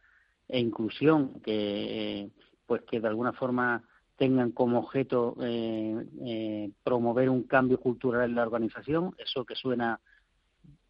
e 0.48 0.60
inclusión 0.60 1.40
que, 1.42 2.22
eh, 2.22 2.30
pues 2.66 2.82
que 2.84 3.00
de 3.00 3.08
alguna 3.08 3.34
forma 3.34 3.84
tengan 4.20 4.52
como 4.52 4.80
objeto 4.80 5.38
eh, 5.42 6.06
eh, 6.26 6.72
promover 6.84 7.30
un 7.30 7.44
cambio 7.44 7.80
cultural 7.80 8.30
en 8.30 8.36
la 8.36 8.44
organización. 8.44 9.16
Eso 9.18 9.46
que 9.46 9.56
suena 9.56 10.00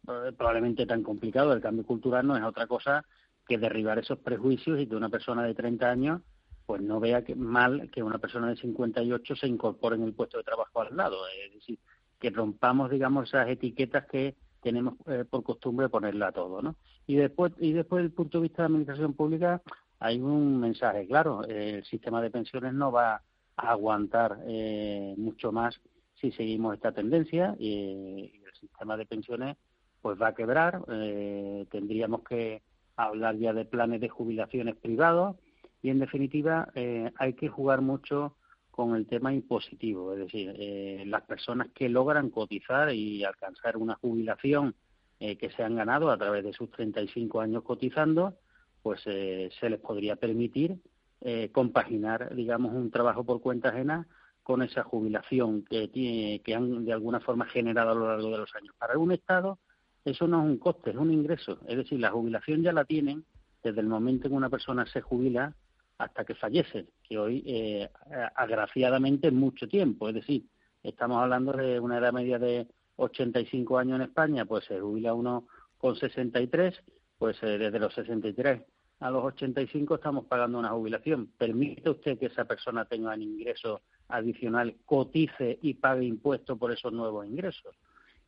eh, 0.08 0.32
probablemente 0.36 0.84
tan 0.84 1.04
complicado, 1.04 1.52
el 1.52 1.60
cambio 1.60 1.86
cultural 1.86 2.26
no 2.26 2.36
es 2.36 2.42
otra 2.42 2.66
cosa 2.66 3.04
que 3.46 3.56
derribar 3.56 4.00
esos 4.00 4.18
prejuicios 4.18 4.80
y 4.80 4.86
que 4.88 4.96
una 4.96 5.08
persona 5.08 5.44
de 5.44 5.54
30 5.54 5.88
años 5.88 6.22
pues 6.66 6.82
no 6.82 6.98
vea 6.98 7.22
que 7.22 7.36
mal 7.36 7.88
que 7.92 8.02
una 8.02 8.18
persona 8.18 8.48
de 8.48 8.56
58 8.56 9.36
se 9.36 9.46
incorpore 9.46 9.96
en 9.96 10.02
el 10.02 10.12
puesto 10.12 10.38
de 10.38 10.44
trabajo 10.44 10.80
al 10.80 10.96
lado. 10.96 11.18
Es 11.46 11.54
decir, 11.54 11.78
que 12.18 12.30
rompamos, 12.30 12.90
digamos, 12.90 13.28
esas 13.28 13.48
etiquetas 13.48 14.06
que 14.06 14.36
tenemos 14.60 14.94
eh, 15.06 15.24
por 15.28 15.42
costumbre 15.42 15.88
ponerle 15.88 16.24
a 16.24 16.32
todo, 16.32 16.62
¿no? 16.62 16.76
Y 17.06 17.16
después, 17.16 17.52
y 17.58 17.72
después, 17.72 18.02
desde 18.02 18.10
el 18.10 18.14
punto 18.14 18.38
de 18.38 18.42
vista 18.42 18.62
de 18.62 18.68
la 18.68 18.72
administración 18.72 19.14
pública, 19.14 19.62
hay 19.98 20.20
un 20.20 20.60
mensaje 20.60 21.06
claro. 21.06 21.44
el 21.44 21.84
sistema 21.84 22.22
de 22.22 22.30
pensiones 22.30 22.72
no 22.72 22.90
va 22.90 23.22
a 23.56 23.70
aguantar 23.70 24.38
eh, 24.46 25.14
mucho 25.18 25.52
más 25.52 25.80
si 26.14 26.32
seguimos 26.32 26.74
esta 26.74 26.92
tendencia 26.92 27.54
y, 27.58 28.32
y 28.34 28.42
el 28.46 28.54
sistema 28.54 28.96
de 28.96 29.06
pensiones 29.06 29.56
pues 30.00 30.20
va 30.20 30.28
a 30.28 30.34
quebrar. 30.34 30.82
Eh, 30.88 31.66
tendríamos 31.70 32.22
que 32.22 32.62
hablar 32.96 33.36
ya 33.36 33.52
de 33.52 33.64
planes 33.64 34.00
de 34.00 34.08
jubilaciones 34.08 34.76
privados 34.76 35.36
y, 35.82 35.90
en 35.90 35.98
definitiva, 35.98 36.68
eh, 36.74 37.10
hay 37.16 37.34
que 37.34 37.48
jugar 37.48 37.80
mucho 37.80 38.36
con 38.80 38.96
el 38.96 39.06
tema 39.06 39.32
impositivo, 39.32 40.14
es 40.14 40.20
decir, 40.20 40.54
eh, 40.56 41.04
las 41.06 41.22
personas 41.22 41.68
que 41.74 41.88
logran 41.88 42.30
cotizar 42.30 42.92
y 42.94 43.24
alcanzar 43.24 43.76
una 43.76 43.94
jubilación 43.96 44.74
eh, 45.18 45.36
que 45.36 45.50
se 45.50 45.62
han 45.62 45.76
ganado 45.76 46.10
a 46.10 46.16
través 46.16 46.44
de 46.44 46.52
sus 46.52 46.70
35 46.70 47.40
años 47.40 47.62
cotizando, 47.62 48.38
pues 48.82 49.02
eh, 49.04 49.50
se 49.60 49.68
les 49.68 49.80
podría 49.80 50.16
permitir 50.16 50.78
eh, 51.20 51.50
compaginar, 51.52 52.34
digamos, 52.34 52.72
un 52.72 52.90
trabajo 52.90 53.24
por 53.24 53.42
cuenta 53.42 53.68
ajena 53.68 54.06
con 54.42 54.62
esa 54.62 54.82
jubilación 54.82 55.62
que, 55.64 55.88
tiene, 55.88 56.40
que 56.40 56.54
han 56.54 56.84
de 56.86 56.92
alguna 56.94 57.20
forma 57.20 57.44
generado 57.44 57.90
a 57.90 57.94
lo 57.94 58.06
largo 58.06 58.30
de 58.30 58.38
los 58.38 58.54
años. 58.54 58.74
Para 58.78 58.98
un 58.98 59.12
Estado 59.12 59.58
eso 60.04 60.26
no 60.26 60.42
es 60.42 60.50
un 60.50 60.58
coste, 60.58 60.90
es 60.90 60.96
un 60.96 61.12
ingreso. 61.12 61.58
Es 61.66 61.76
decir, 61.76 62.00
la 62.00 62.10
jubilación 62.10 62.62
ya 62.62 62.72
la 62.72 62.84
tienen 62.84 63.24
desde 63.62 63.80
el 63.80 63.86
momento 63.86 64.26
en 64.26 64.32
que 64.32 64.36
una 64.36 64.48
persona 64.48 64.86
se 64.86 65.02
jubila 65.02 65.54
hasta 65.98 66.24
que 66.24 66.34
fallece, 66.34 66.86
que 67.10 67.18
hoy, 67.18 67.42
eh, 67.44 67.90
agraciadamente, 68.36 69.32
mucho 69.32 69.66
tiempo. 69.66 70.08
Es 70.08 70.14
decir, 70.14 70.44
estamos 70.84 71.20
hablando 71.20 71.52
de 71.52 71.80
una 71.80 71.98
edad 71.98 72.12
media 72.12 72.38
de 72.38 72.68
85 72.96 73.78
años 73.78 73.96
en 73.96 74.02
España, 74.02 74.44
pues 74.44 74.64
se 74.66 74.78
jubila 74.78 75.12
uno 75.12 75.48
con 75.76 75.96
63, 75.96 76.80
pues 77.18 77.36
eh, 77.42 77.58
desde 77.58 77.80
los 77.80 77.92
63 77.94 78.62
a 79.00 79.10
los 79.10 79.24
85 79.24 79.96
estamos 79.96 80.26
pagando 80.26 80.58
una 80.58 80.68
jubilación. 80.68 81.32
¿Permite 81.36 81.90
usted 81.90 82.18
que 82.18 82.26
esa 82.26 82.44
persona 82.44 82.84
tenga 82.84 83.14
un 83.14 83.22
ingreso 83.22 83.80
adicional, 84.08 84.76
cotice 84.84 85.58
y 85.62 85.74
pague 85.74 86.04
impuestos 86.04 86.58
por 86.58 86.70
esos 86.70 86.92
nuevos 86.92 87.26
ingresos? 87.26 87.74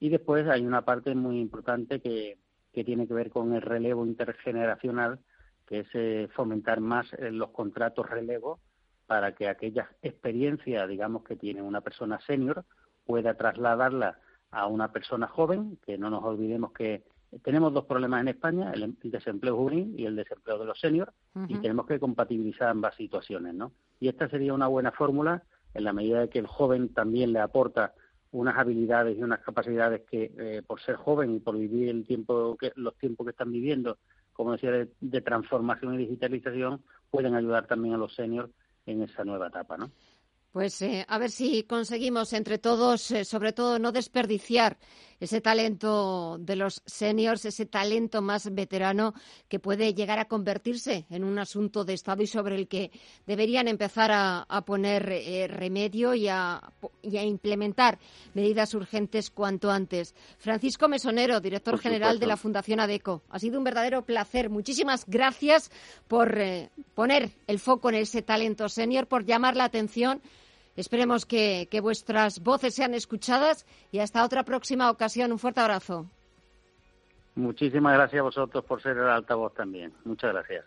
Y 0.00 0.08
después 0.08 0.48
hay 0.48 0.66
una 0.66 0.82
parte 0.82 1.14
muy 1.14 1.38
importante 1.38 2.00
que, 2.00 2.38
que 2.72 2.84
tiene 2.84 3.06
que 3.06 3.14
ver 3.14 3.30
con 3.30 3.52
el 3.52 3.60
relevo 3.60 4.04
intergeneracional, 4.06 5.20
que 5.66 5.80
es 5.80 5.88
eh, 5.92 6.28
fomentar 6.34 6.80
más 6.80 7.12
eh, 7.12 7.30
los 7.30 7.50
contratos 7.50 8.08
relevo 8.08 8.58
para 9.12 9.34
que 9.34 9.46
aquella 9.46 9.90
experiencia, 10.00 10.86
digamos, 10.86 11.22
que 11.22 11.36
tiene 11.36 11.60
una 11.60 11.82
persona 11.82 12.18
senior 12.26 12.64
pueda 13.04 13.34
trasladarla 13.34 14.18
a 14.50 14.66
una 14.66 14.90
persona 14.90 15.26
joven, 15.26 15.78
que 15.84 15.98
no 15.98 16.08
nos 16.08 16.24
olvidemos 16.24 16.72
que 16.72 17.02
tenemos 17.42 17.74
dos 17.74 17.84
problemas 17.84 18.22
en 18.22 18.28
España, 18.28 18.72
el, 18.72 18.84
el 18.84 19.10
desempleo 19.10 19.54
juvenil 19.54 19.94
y 20.00 20.06
el 20.06 20.16
desempleo 20.16 20.58
de 20.58 20.64
los 20.64 20.80
seniors, 20.80 21.12
uh 21.34 21.40
-huh. 21.40 21.46
y 21.50 21.58
tenemos 21.58 21.86
que 21.86 22.00
compatibilizar 22.00 22.68
ambas 22.68 22.94
situaciones, 22.94 23.52
¿no? 23.52 23.72
Y 24.00 24.08
esta 24.08 24.30
sería 24.30 24.54
una 24.54 24.68
buena 24.68 24.92
fórmula 24.92 25.42
en 25.74 25.84
la 25.84 25.92
medida 25.92 26.20
de 26.20 26.30
que 26.30 26.38
el 26.38 26.46
joven 26.46 26.94
también 26.94 27.34
le 27.34 27.40
aporta 27.40 27.92
unas 28.30 28.56
habilidades 28.56 29.18
y 29.18 29.22
unas 29.22 29.40
capacidades 29.40 30.04
que 30.10 30.32
eh, 30.38 30.62
por 30.66 30.80
ser 30.80 30.96
joven 30.96 31.36
y 31.36 31.40
por 31.40 31.58
vivir 31.58 31.90
el 31.90 32.06
tiempo 32.06 32.56
que, 32.56 32.72
los 32.76 32.96
tiempos 32.96 33.26
que 33.26 33.32
están 33.32 33.52
viviendo, 33.52 33.98
como 34.32 34.52
decía, 34.52 34.70
de, 34.70 34.88
de 35.02 35.20
transformación 35.20 35.92
y 35.92 35.98
digitalización, 35.98 36.80
pueden 37.10 37.34
ayudar 37.34 37.66
también 37.66 37.94
a 37.94 37.98
los 37.98 38.14
seniors 38.14 38.50
en 38.86 39.02
esa 39.02 39.24
nueva 39.24 39.48
etapa, 39.48 39.76
¿no? 39.76 39.90
Pues 40.53 40.82
eh, 40.82 41.07
a 41.09 41.16
ver 41.16 41.30
si 41.30 41.62
conseguimos 41.62 42.34
entre 42.34 42.59
todos, 42.59 43.11
eh, 43.11 43.24
sobre 43.24 43.55
todo, 43.55 43.78
no 43.78 43.90
desperdiciar 43.90 44.76
ese 45.18 45.40
talento 45.40 46.36
de 46.38 46.57
los 46.57 46.82
seniors, 46.84 47.46
ese 47.46 47.64
talento 47.64 48.20
más 48.20 48.53
veterano 48.53 49.14
que 49.48 49.59
puede 49.59 49.94
llegar 49.94 50.18
a 50.18 50.26
convertirse 50.26 51.07
en 51.09 51.24
un 51.24 51.38
asunto 51.38 51.86
de 51.86 51.94
Estado 51.94 52.22
y 52.22 52.26
sobre 52.26 52.57
el 52.57 52.68
que 52.68 52.90
deberían 53.26 53.66
empezar 53.66 54.11
a, 54.12 54.42
a 54.42 54.62
poner 54.62 55.11
eh, 55.11 55.46
remedio 55.48 56.12
y 56.12 56.28
a, 56.28 56.61
y 57.00 57.16
a, 57.16 57.24
implementar 57.24 57.98
medidas 58.34 58.74
urgentes 58.74 59.30
cuanto 59.30 59.70
antes. 59.70 60.14
Francisco 60.36 60.86
Mesonero, 60.86 61.40
director 61.40 61.78
general 61.78 62.18
de 62.18 62.26
la 62.26 62.36
Fundación 62.36 62.78
ADECO. 62.80 63.22
Ha 63.30 63.38
sido 63.38 63.57
un 63.57 63.64
verdadero 63.64 64.05
placer. 64.05 64.50
Muchísimas 64.50 65.07
gracias 65.07 65.70
por 66.09 66.36
poner 66.94 67.30
el 67.46 67.59
foco 67.59 67.88
en 67.88 67.94
ese 67.94 68.20
talento 68.20 68.68
senior, 68.68 69.07
por 69.07 69.24
llamar 69.24 69.57
la 69.57 69.64
atención 69.64 70.20
Esperemos 70.76 71.26
que, 71.26 71.68
que, 71.70 71.80
vuestras 71.80 72.40
voces 72.40 72.74
sean 72.74 72.94
escuchadas 72.94 73.66
y 73.90 73.98
hasta 73.98 74.24
otra 74.24 74.42
próxima 74.42 74.90
ocasión. 74.90 75.32
Un 75.32 75.38
fuerte 75.38 75.60
abrazo. 75.60 76.06
Muchísimas 77.34 77.94
gracias 77.94 78.20
a 78.20 78.24
vosotros 78.24 78.64
por 78.64 78.82
ser 78.82 78.96
el 78.96 79.08
altavoz 79.08 79.54
también. 79.54 79.92
Muchas 80.04 80.32
gracias. 80.32 80.64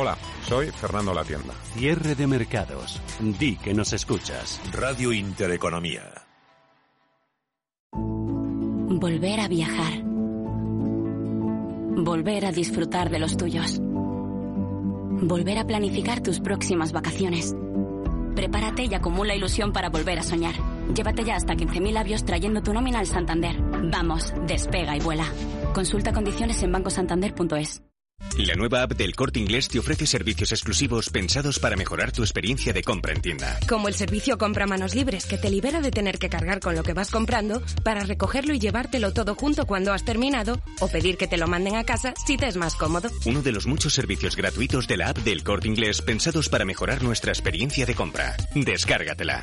Hola, 0.00 0.16
soy 0.42 0.70
Fernando 0.70 1.12
La 1.12 1.24
Tienda. 1.24 1.52
Cierre 1.74 2.14
de 2.14 2.28
mercados. 2.28 3.02
Di 3.18 3.56
que 3.56 3.74
nos 3.74 3.92
escuchas. 3.92 4.60
Radio 4.72 5.12
Intereconomía. 5.12 6.27
Volver 8.90 9.40
a 9.40 9.48
viajar. 9.48 10.02
Volver 12.02 12.46
a 12.46 12.52
disfrutar 12.52 13.10
de 13.10 13.18
los 13.18 13.36
tuyos. 13.36 13.78
Volver 13.80 15.58
a 15.58 15.66
planificar 15.66 16.22
tus 16.22 16.40
próximas 16.40 16.92
vacaciones. 16.92 17.54
Prepárate 18.34 18.84
y 18.84 18.94
acumula 18.94 19.34
ilusión 19.34 19.74
para 19.74 19.90
volver 19.90 20.18
a 20.18 20.22
soñar. 20.22 20.54
Llévate 20.94 21.22
ya 21.22 21.36
hasta 21.36 21.54
15.000 21.54 21.92
labios 21.92 22.24
trayendo 22.24 22.62
tu 22.62 22.72
nómina 22.72 23.00
al 23.00 23.06
Santander. 23.06 23.60
Vamos, 23.60 24.32
despega 24.46 24.96
y 24.96 25.00
vuela. 25.00 25.26
Consulta 25.74 26.14
condiciones 26.14 26.62
en 26.62 26.72
bancosantander.es. 26.72 27.87
La 28.38 28.54
nueva 28.54 28.82
app 28.82 28.92
del 28.92 29.16
Corte 29.16 29.40
Inglés 29.40 29.68
te 29.68 29.80
ofrece 29.80 30.06
servicios 30.06 30.52
exclusivos 30.52 31.10
pensados 31.10 31.58
para 31.58 31.74
mejorar 31.74 32.12
tu 32.12 32.22
experiencia 32.22 32.72
de 32.72 32.84
compra 32.84 33.12
en 33.12 33.20
tienda. 33.20 33.58
Como 33.68 33.88
el 33.88 33.94
servicio 33.94 34.38
Compra 34.38 34.64
Manos 34.64 34.94
Libres, 34.94 35.26
que 35.26 35.38
te 35.38 35.50
libera 35.50 35.80
de 35.80 35.90
tener 35.90 36.20
que 36.20 36.28
cargar 36.28 36.60
con 36.60 36.76
lo 36.76 36.84
que 36.84 36.92
vas 36.92 37.10
comprando 37.10 37.60
para 37.82 38.04
recogerlo 38.04 38.54
y 38.54 38.60
llevártelo 38.60 39.12
todo 39.12 39.34
junto 39.34 39.66
cuando 39.66 39.92
has 39.92 40.04
terminado 40.04 40.60
o 40.78 40.86
pedir 40.86 41.16
que 41.16 41.26
te 41.26 41.36
lo 41.36 41.48
manden 41.48 41.74
a 41.74 41.84
casa 41.84 42.14
si 42.26 42.36
te 42.36 42.46
es 42.46 42.56
más 42.56 42.76
cómodo. 42.76 43.10
Uno 43.26 43.42
de 43.42 43.50
los 43.50 43.66
muchos 43.66 43.92
servicios 43.92 44.36
gratuitos 44.36 44.86
de 44.86 44.98
la 44.98 45.08
app 45.08 45.18
del 45.18 45.42
Corte 45.42 45.66
Inglés 45.66 46.00
pensados 46.00 46.48
para 46.48 46.64
mejorar 46.64 47.02
nuestra 47.02 47.32
experiencia 47.32 47.86
de 47.86 47.96
compra. 47.96 48.36
Descárgatela. 48.54 49.42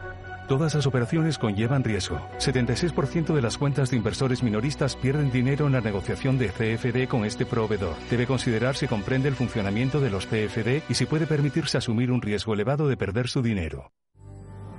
Todas 0.51 0.75
las 0.75 0.85
operaciones 0.85 1.37
conllevan 1.37 1.81
riesgo. 1.81 2.19
76% 2.39 3.33
de 3.33 3.41
las 3.41 3.57
cuentas 3.57 3.89
de 3.89 3.95
inversores 3.95 4.43
minoristas 4.43 4.97
pierden 4.97 5.31
dinero 5.31 5.67
en 5.67 5.71
la 5.71 5.79
negociación 5.79 6.37
de 6.37 6.49
CFD 6.49 7.07
con 7.07 7.23
este 7.23 7.45
proveedor. 7.45 7.95
Debe 8.09 8.27
considerar 8.27 8.75
si 8.75 8.85
comprende 8.85 9.29
el 9.29 9.35
funcionamiento 9.35 10.01
de 10.01 10.09
los 10.09 10.25
CFD 10.25 10.81
y 10.89 10.95
si 10.95 11.05
puede 11.05 11.25
permitirse 11.25 11.77
asumir 11.77 12.11
un 12.11 12.21
riesgo 12.21 12.53
elevado 12.53 12.89
de 12.89 12.97
perder 12.97 13.29
su 13.29 13.41
dinero. 13.41 13.93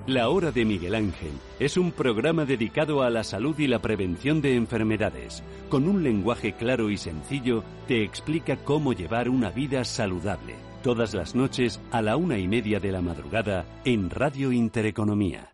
La 0.06 0.28
Hora 0.28 0.52
de 0.52 0.66
Miguel 0.66 0.94
Ángel 0.94 1.32
es 1.58 1.78
un 1.78 1.90
programa 1.92 2.44
dedicado 2.44 3.02
a 3.02 3.08
la 3.08 3.24
salud 3.24 3.58
y 3.58 3.66
la 3.66 3.78
prevención 3.78 4.42
de 4.42 4.56
enfermedades. 4.56 5.42
Con 5.70 5.88
un 5.88 6.02
lenguaje 6.04 6.52
claro 6.52 6.90
y 6.90 6.98
sencillo, 6.98 7.64
te 7.88 8.02
explica 8.02 8.56
cómo 8.56 8.92
llevar 8.92 9.30
una 9.30 9.48
vida 9.48 9.86
saludable. 9.86 10.54
Todas 10.82 11.14
las 11.14 11.34
noches 11.34 11.80
a 11.92 12.02
la 12.02 12.18
una 12.18 12.36
y 12.36 12.46
media 12.46 12.78
de 12.78 12.92
la 12.92 13.00
madrugada 13.00 13.64
en 13.86 14.10
Radio 14.10 14.52
Intereconomía. 14.52 15.51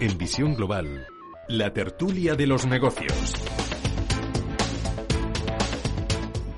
En 0.00 0.16
Visión 0.16 0.54
Global, 0.54 1.06
la 1.48 1.72
tertulia 1.72 2.34
de 2.34 2.46
los 2.46 2.66
negocios. 2.66 3.34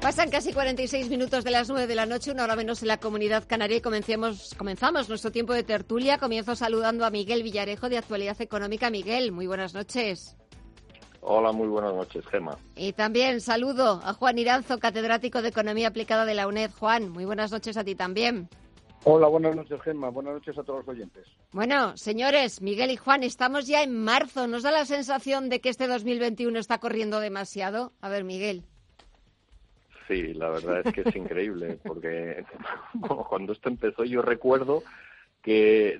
Pasan 0.01 0.31
casi 0.31 0.53
46 0.53 1.09
minutos 1.11 1.45
de 1.45 1.53
las 1.53 1.69
9 1.69 1.87
de 1.87 1.95
la 1.95 2.07
noche, 2.07 2.33
una 2.33 2.43
hora 2.43 2.57
menos 2.57 2.83
en 2.83 2.89
la 2.89 2.99
comunidad 2.99 3.45
canaria 3.47 3.77
y 3.77 3.81
comencemos, 3.81 4.53
comenzamos 4.59 5.09
nuestro 5.09 5.31
tiempo 5.31 5.53
de 5.53 5.63
tertulia. 5.63 6.19
Comienzo 6.19 6.57
saludando 6.57 7.05
a 7.05 7.11
Miguel 7.11 7.45
Villarejo 7.45 7.89
de 7.89 7.99
Actualidad 7.99 8.41
Económica. 8.41 8.91
Miguel, 8.91 9.31
muy 9.31 9.47
buenas 9.47 9.75
noches. 9.75 10.37
Hola, 11.21 11.53
muy 11.53 11.69
buenas 11.69 11.95
noches, 11.95 12.27
Gema. 12.27 12.59
Y 12.75 12.95
también 12.95 13.41
saludo 13.41 14.01
a 14.05 14.13
Juan 14.13 14.39
Iranzo, 14.39 14.81
catedrático 14.81 15.41
de 15.41 15.51
Economía 15.51 15.87
Aplicada 15.87 16.25
de 16.25 16.35
la 16.35 16.49
UNED. 16.49 16.73
Juan, 16.73 17.09
muy 17.09 17.25
buenas 17.25 17.53
noches 17.53 17.77
a 17.77 17.85
ti 17.85 17.95
también. 17.95 18.49
Hola, 19.05 19.27
buenas 19.27 19.57
noches, 19.57 19.81
Gemma. 19.83 20.11
Buenas 20.11 20.35
noches 20.35 20.57
a 20.57 20.63
todos 20.63 20.87
los 20.87 20.95
oyentes. 20.95 21.27
Bueno, 21.51 21.97
señores, 21.97 22.63
Miguel 22.63 22.93
y 22.93 22.97
Juan, 22.97 23.25
estamos 23.25 23.67
ya 23.67 23.83
en 23.83 23.97
marzo. 23.97 24.47
¿Nos 24.47 24.63
da 24.63 24.71
la 24.71 24.85
sensación 24.85 25.49
de 25.49 25.61
que 25.61 25.71
este 25.71 25.89
2021 25.89 26.57
está 26.59 26.79
corriendo 26.79 27.19
demasiado? 27.19 27.93
A 28.01 28.09
ver, 28.09 28.23
Miguel. 28.23 28.63
Sí, 30.07 30.35
la 30.35 30.51
verdad 30.51 30.83
es 30.85 30.95
que 30.95 31.01
es 31.01 31.17
increíble, 31.17 31.79
porque 31.83 32.45
cuando 33.29 33.53
esto 33.53 33.69
empezó 33.69 34.05
yo 34.05 34.23
recuerdo 34.23 34.85
que 35.43 35.99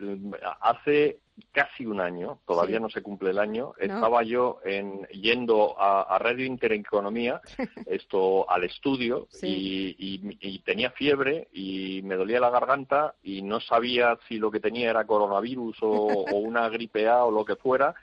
hace 0.61 1.19
casi 1.51 1.87
un 1.87 2.01
año, 2.01 2.39
todavía 2.47 2.79
no 2.79 2.89
se 2.89 3.03
cumple 3.03 3.31
el 3.31 3.39
año, 3.39 3.73
estaba 3.79 4.23
yo 4.23 4.61
en, 4.65 5.07
yendo 5.09 5.75
a, 5.79 6.19
Radio 6.19 6.47
Intereconomía, 6.47 7.41
esto 7.87 8.49
al 8.49 8.65
estudio, 8.65 9.29
y, 9.43 10.59
tenía 10.65 10.91
fiebre 10.91 11.49
y 11.53 12.01
me 12.05 12.15
dolía 12.15 12.39
la 12.39 12.51
garganta 12.51 13.15
y 13.23 13.43
no 13.43 13.61
sabía 13.61 14.17
si 14.29 14.39
lo 14.39 14.51
que 14.51 14.61
tenía 14.61 14.91
era 14.91 15.07
coronavirus 15.07 15.77
o, 15.83 15.91
o 15.91 16.37
una 16.39 16.69
gripe 16.69 17.09
A 17.09 17.25
o 17.25 17.31
lo 17.31 17.45
que 17.45 17.57
fuera, 17.57 17.95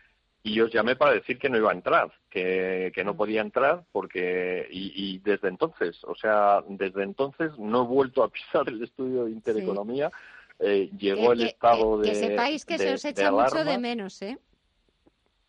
y 0.42 0.62
os 0.62 0.72
llamé 0.72 0.96
para 0.96 1.14
decir 1.14 1.38
que 1.38 1.50
no 1.50 1.58
iba 1.58 1.72
a 1.72 1.76
entrar, 1.76 2.12
que, 2.30 2.92
que 2.96 3.04
no 3.04 3.16
podía 3.16 3.42
entrar 3.42 3.84
porque 3.92 4.68
y, 4.72 5.20
desde 5.20 5.50
entonces, 5.50 6.02
o 6.06 6.16
sea, 6.16 6.64
desde 6.68 7.04
entonces 7.04 7.52
no 7.58 7.84
he 7.84 7.88
vuelto 7.88 8.24
a 8.24 8.30
pisar 8.30 8.68
el 8.68 8.82
estudio 8.82 9.26
de 9.26 9.32
Intereconomía. 9.32 10.12
Eh, 10.60 10.90
llegó 10.98 11.32
el 11.32 11.42
estado 11.42 12.00
de 12.00 12.10
que 12.10 12.16
sepáis 12.16 12.66
que 12.66 12.78
se 12.78 12.94
os 12.94 13.06
echa 13.06 13.32
mucho 13.32 13.64
de 13.64 13.78
menos, 13.78 14.22
¿eh? 14.22 14.38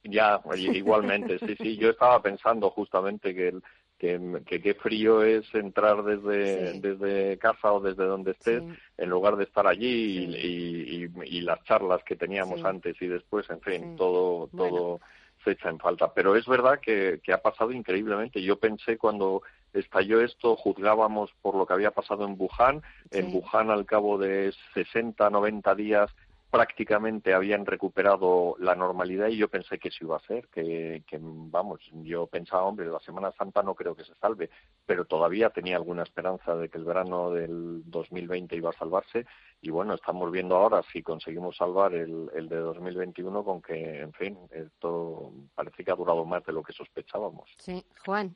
Ya, 0.04 0.40
igualmente, 0.56 1.38
sí, 1.38 1.56
sí. 1.56 1.76
Yo 1.76 1.90
estaba 1.90 2.22
pensando 2.22 2.70
justamente 2.70 3.34
que 3.34 3.48
el, 3.48 3.62
que, 4.00 4.60
qué 4.62 4.74
frío 4.74 5.22
es 5.22 5.44
entrar 5.54 6.02
desde, 6.02 6.80
desde 6.80 7.36
casa 7.36 7.72
o 7.72 7.80
desde 7.80 8.04
donde 8.06 8.30
estés 8.30 8.62
en 8.96 9.10
lugar 9.10 9.36
de 9.36 9.44
estar 9.44 9.66
allí 9.66 11.06
y, 11.26 11.40
las 11.42 11.62
charlas 11.64 12.02
que 12.04 12.16
teníamos 12.16 12.64
antes 12.64 12.96
y 13.00 13.06
después, 13.06 13.48
en 13.50 13.60
fin, 13.60 13.96
todo, 13.96 14.48
todo 14.48 15.00
echa 15.46 15.68
en 15.68 15.78
falta. 15.78 16.12
Pero 16.12 16.36
es 16.36 16.46
verdad 16.46 16.80
que, 16.80 17.20
que 17.22 17.32
ha 17.32 17.42
pasado 17.42 17.72
increíblemente. 17.72 18.42
Yo 18.42 18.58
pensé 18.58 18.98
cuando 18.98 19.42
estalló 19.72 20.20
esto, 20.20 20.56
juzgábamos 20.56 21.30
por 21.42 21.54
lo 21.54 21.66
que 21.66 21.74
había 21.74 21.90
pasado 21.90 22.24
en 22.24 22.36
Wuhan. 22.38 22.82
En 23.10 23.34
Wuhan, 23.34 23.70
al 23.70 23.86
cabo 23.86 24.18
de 24.18 24.52
60, 24.74 25.30
90 25.30 25.74
días, 25.74 26.10
prácticamente 26.50 27.32
habían 27.32 27.64
recuperado 27.64 28.56
la 28.58 28.74
normalidad 28.74 29.28
y 29.28 29.36
yo 29.36 29.48
pensé 29.48 29.78
que 29.78 29.88
eso 29.88 30.04
iba 30.04 30.16
a 30.16 30.26
ser, 30.26 30.48
que, 30.48 31.02
vamos, 31.22 31.80
yo 32.02 32.26
pensaba, 32.26 32.64
hombre, 32.64 32.86
la 32.86 32.98
Semana 33.00 33.30
Santa 33.32 33.62
no 33.62 33.74
creo 33.74 33.94
que 33.94 34.04
se 34.04 34.14
salve, 34.16 34.50
pero 34.84 35.04
todavía 35.04 35.50
tenía 35.50 35.76
alguna 35.76 36.02
esperanza 36.02 36.56
de 36.56 36.68
que 36.68 36.78
el 36.78 36.84
verano 36.84 37.30
del 37.30 37.82
2020 37.84 38.56
iba 38.56 38.70
a 38.70 38.78
salvarse 38.78 39.26
y 39.62 39.70
bueno, 39.70 39.94
estamos 39.94 40.30
viendo 40.32 40.56
ahora 40.56 40.82
si 40.92 41.02
conseguimos 41.02 41.56
salvar 41.56 41.94
el, 41.94 42.28
el 42.34 42.48
de 42.48 42.56
2021 42.56 43.44
con 43.44 43.62
que, 43.62 44.00
en 44.00 44.12
fin, 44.12 44.36
esto 44.50 45.32
parece 45.54 45.84
que 45.84 45.90
ha 45.92 45.96
durado 45.96 46.24
más 46.24 46.44
de 46.44 46.52
lo 46.52 46.64
que 46.64 46.72
sospechábamos. 46.72 47.48
Sí, 47.58 47.84
Juan. 48.04 48.34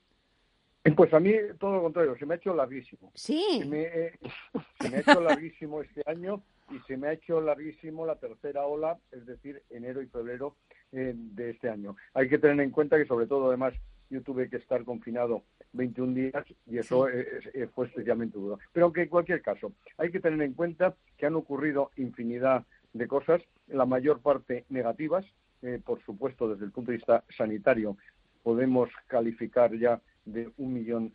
Pues 0.96 1.12
a 1.14 1.18
mí 1.18 1.32
todo 1.58 1.72
lo 1.72 1.82
contrario, 1.82 2.14
se 2.16 2.26
me 2.26 2.34
ha 2.34 2.36
hecho 2.36 2.54
larguísimo. 2.54 3.10
Sí. 3.14 3.42
Se 3.58 3.64
me, 3.64 4.12
se 4.78 4.90
me 4.90 4.96
ha 4.98 5.00
hecho 5.00 5.20
larguísimo 5.20 5.80
este 5.80 6.02
año 6.04 6.42
y 6.70 6.78
se 6.86 6.96
me 6.96 7.08
ha 7.08 7.12
hecho 7.12 7.40
larguísimo 7.40 8.06
la 8.06 8.16
tercera 8.16 8.66
ola, 8.66 8.98
es 9.12 9.26
decir, 9.26 9.62
enero 9.70 10.02
y 10.02 10.06
febrero 10.06 10.56
eh, 10.92 11.12
de 11.14 11.50
este 11.50 11.68
año. 11.68 11.96
Hay 12.14 12.28
que 12.28 12.38
tener 12.38 12.60
en 12.60 12.70
cuenta 12.70 12.96
que, 12.96 13.06
sobre 13.06 13.26
todo, 13.26 13.48
además, 13.48 13.74
yo 14.10 14.22
tuve 14.22 14.48
que 14.48 14.58
estar 14.58 14.84
confinado 14.84 15.42
21 15.72 16.14
días 16.14 16.44
y 16.66 16.78
eso 16.78 17.08
fue 17.74 17.86
especialmente 17.86 18.38
duro. 18.38 18.58
Pero 18.72 18.86
aunque 18.86 19.02
en 19.02 19.08
cualquier 19.08 19.42
caso, 19.42 19.72
hay 19.98 20.10
que 20.10 20.20
tener 20.20 20.40
en 20.42 20.52
cuenta 20.52 20.94
que 21.16 21.26
han 21.26 21.34
ocurrido 21.34 21.90
infinidad 21.96 22.64
de 22.92 23.08
cosas, 23.08 23.42
la 23.66 23.86
mayor 23.86 24.20
parte 24.20 24.64
negativas, 24.68 25.26
eh, 25.62 25.80
por 25.84 26.02
supuesto, 26.02 26.48
desde 26.48 26.66
el 26.66 26.72
punto 26.72 26.90
de 26.90 26.98
vista 26.98 27.24
sanitario, 27.28 27.96
podemos 28.42 28.90
calificar 29.06 29.74
ya 29.76 30.00
de 30.24 30.50
un 30.58 30.74
millón. 30.74 31.12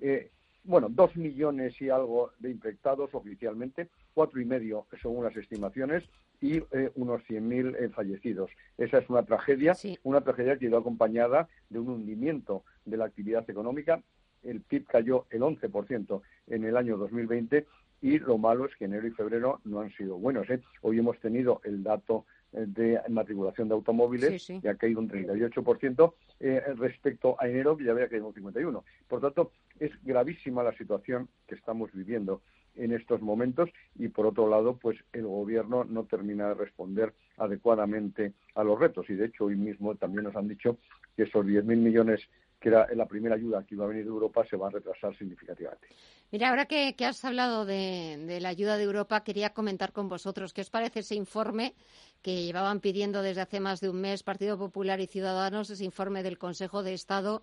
Eh, 0.00 0.30
bueno, 0.68 0.88
dos 0.90 1.16
millones 1.16 1.80
y 1.80 1.88
algo 1.88 2.32
de 2.38 2.50
infectados 2.50 3.14
oficialmente, 3.14 3.88
cuatro 4.12 4.38
y 4.38 4.44
medio 4.44 4.86
según 5.00 5.24
las 5.24 5.34
estimaciones 5.34 6.04
y 6.42 6.58
eh, 6.58 6.92
unos 6.94 7.22
100.000 7.22 7.74
eh, 7.74 7.88
fallecidos. 7.88 8.50
Esa 8.76 8.98
es 8.98 9.08
una 9.08 9.22
tragedia, 9.22 9.74
una 10.02 10.20
tragedia 10.20 10.58
que 10.58 10.66
ha 10.66 10.68
ido 10.68 10.76
acompañada 10.76 11.48
de 11.70 11.78
un 11.78 11.88
hundimiento 11.88 12.64
de 12.84 12.98
la 12.98 13.06
actividad 13.06 13.48
económica. 13.48 14.02
El 14.42 14.60
PIB 14.60 14.84
cayó 14.86 15.24
el 15.30 15.40
11% 15.40 16.20
en 16.48 16.64
el 16.64 16.76
año 16.76 16.98
2020 16.98 17.66
y 18.02 18.18
lo 18.18 18.36
malo 18.36 18.66
es 18.66 18.76
que 18.76 18.84
enero 18.84 19.06
y 19.06 19.12
febrero 19.12 19.60
no 19.64 19.80
han 19.80 19.90
sido 19.92 20.18
buenos. 20.18 20.50
¿eh? 20.50 20.60
Hoy 20.82 20.98
hemos 20.98 21.18
tenido 21.18 21.62
el 21.64 21.82
dato 21.82 22.26
de 22.52 23.00
matriculación 23.08 23.68
de 23.68 23.74
automóviles 23.74 24.46
que 24.60 24.68
ha 24.68 24.74
caído 24.76 25.00
un 25.00 25.08
38% 25.08 26.14
eh, 26.40 26.62
respecto 26.76 27.36
a 27.38 27.48
enero 27.48 27.76
que 27.76 27.84
ya 27.84 27.92
había 27.92 28.08
caído 28.08 28.28
un 28.28 28.34
51%. 28.34 28.82
Por 29.06 29.20
tanto, 29.20 29.52
es 29.78 29.92
gravísima 30.02 30.62
la 30.62 30.72
situación 30.72 31.28
que 31.46 31.54
estamos 31.54 31.92
viviendo 31.92 32.40
en 32.76 32.92
estos 32.92 33.20
momentos 33.20 33.70
y 33.96 34.08
por 34.08 34.26
otro 34.26 34.48
lado 34.48 34.76
pues 34.76 34.96
el 35.12 35.26
gobierno 35.26 35.84
no 35.84 36.04
termina 36.04 36.48
de 36.48 36.54
responder 36.54 37.12
adecuadamente 37.36 38.34
a 38.54 38.62
los 38.62 38.78
retos 38.78 39.10
y 39.10 39.14
de 39.14 39.26
hecho 39.26 39.46
hoy 39.46 39.56
mismo 39.56 39.96
también 39.96 40.24
nos 40.24 40.36
han 40.36 40.48
dicho 40.48 40.78
que 41.16 41.24
esos 41.24 41.44
10.000 41.44 41.64
millones 41.76 42.20
que 42.60 42.68
era 42.70 42.86
la 42.94 43.06
primera 43.06 43.36
ayuda 43.36 43.64
que 43.64 43.74
iba 43.74 43.84
a 43.84 43.88
venir 43.88 44.04
de 44.04 44.10
Europa, 44.10 44.44
se 44.48 44.56
va 44.56 44.68
a 44.68 44.70
retrasar 44.70 45.16
significativamente. 45.16 45.86
Mira, 46.30 46.50
ahora 46.50 46.66
que, 46.66 46.94
has 47.04 47.24
hablado 47.24 47.64
de, 47.64 48.38
la 48.40 48.48
ayuda 48.48 48.76
de 48.76 48.84
Europa, 48.84 49.22
quería 49.22 49.50
comentar 49.50 49.92
con 49.92 50.08
vosotros 50.08 50.52
qué 50.52 50.62
os 50.62 50.70
parece 50.70 51.00
ese 51.00 51.14
informe 51.14 51.74
que 52.22 52.42
llevaban 52.44 52.80
pidiendo 52.80 53.22
desde 53.22 53.42
hace 53.42 53.60
más 53.60 53.80
de 53.80 53.88
un 53.88 54.00
mes 54.00 54.22
Partido 54.22 54.58
Popular 54.58 55.00
y 55.00 55.06
Ciudadanos, 55.06 55.70
ese 55.70 55.84
informe 55.84 56.22
del 56.22 56.38
Consejo 56.38 56.82
de 56.82 56.94
Estado 56.94 57.42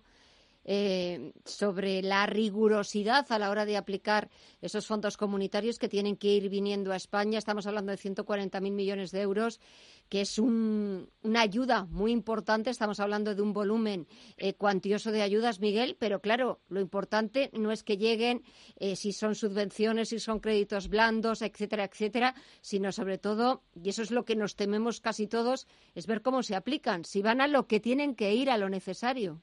eh, 0.68 1.32
sobre 1.44 2.02
la 2.02 2.26
rigurosidad 2.26 3.24
a 3.30 3.38
la 3.38 3.50
hora 3.50 3.64
de 3.64 3.76
aplicar 3.76 4.28
esos 4.60 4.84
fondos 4.84 5.16
comunitarios 5.16 5.78
que 5.78 5.88
tienen 5.88 6.16
que 6.16 6.26
ir 6.26 6.48
viniendo 6.48 6.92
a 6.92 6.96
España. 6.96 7.38
Estamos 7.38 7.68
hablando 7.68 7.92
de 7.92 7.98
140.000 7.98 8.72
millones 8.72 9.12
de 9.12 9.20
euros 9.20 9.60
que 10.08 10.20
es 10.20 10.38
una 10.38 11.40
ayuda 11.40 11.86
muy 11.90 12.12
importante. 12.12 12.70
Estamos 12.70 13.00
hablando 13.00 13.34
de 13.34 13.42
un 13.42 13.52
volumen 13.52 14.06
eh, 14.36 14.54
cuantioso 14.54 15.10
de 15.10 15.22
ayudas, 15.22 15.60
Miguel, 15.60 15.96
pero 15.98 16.20
claro, 16.20 16.60
lo 16.68 16.80
importante 16.80 17.50
no 17.52 17.72
es 17.72 17.82
que 17.82 17.96
lleguen 17.96 18.42
eh, 18.76 18.96
si 18.96 19.12
son 19.12 19.34
subvenciones, 19.34 20.10
si 20.10 20.18
son 20.18 20.40
créditos 20.40 20.88
blandos, 20.88 21.42
etcétera, 21.42 21.84
etcétera, 21.84 22.34
sino 22.60 22.92
sobre 22.92 23.18
todo, 23.18 23.62
y 23.74 23.88
eso 23.88 24.02
es 24.02 24.10
lo 24.10 24.24
que 24.24 24.36
nos 24.36 24.56
tememos 24.56 25.00
casi 25.00 25.26
todos, 25.26 25.66
es 25.94 26.06
ver 26.06 26.22
cómo 26.22 26.42
se 26.42 26.56
aplican, 26.56 27.04
si 27.04 27.22
van 27.22 27.40
a 27.40 27.48
lo 27.48 27.66
que 27.66 27.80
tienen 27.80 28.14
que 28.14 28.34
ir, 28.34 28.50
a 28.50 28.58
lo 28.58 28.68
necesario. 28.68 29.40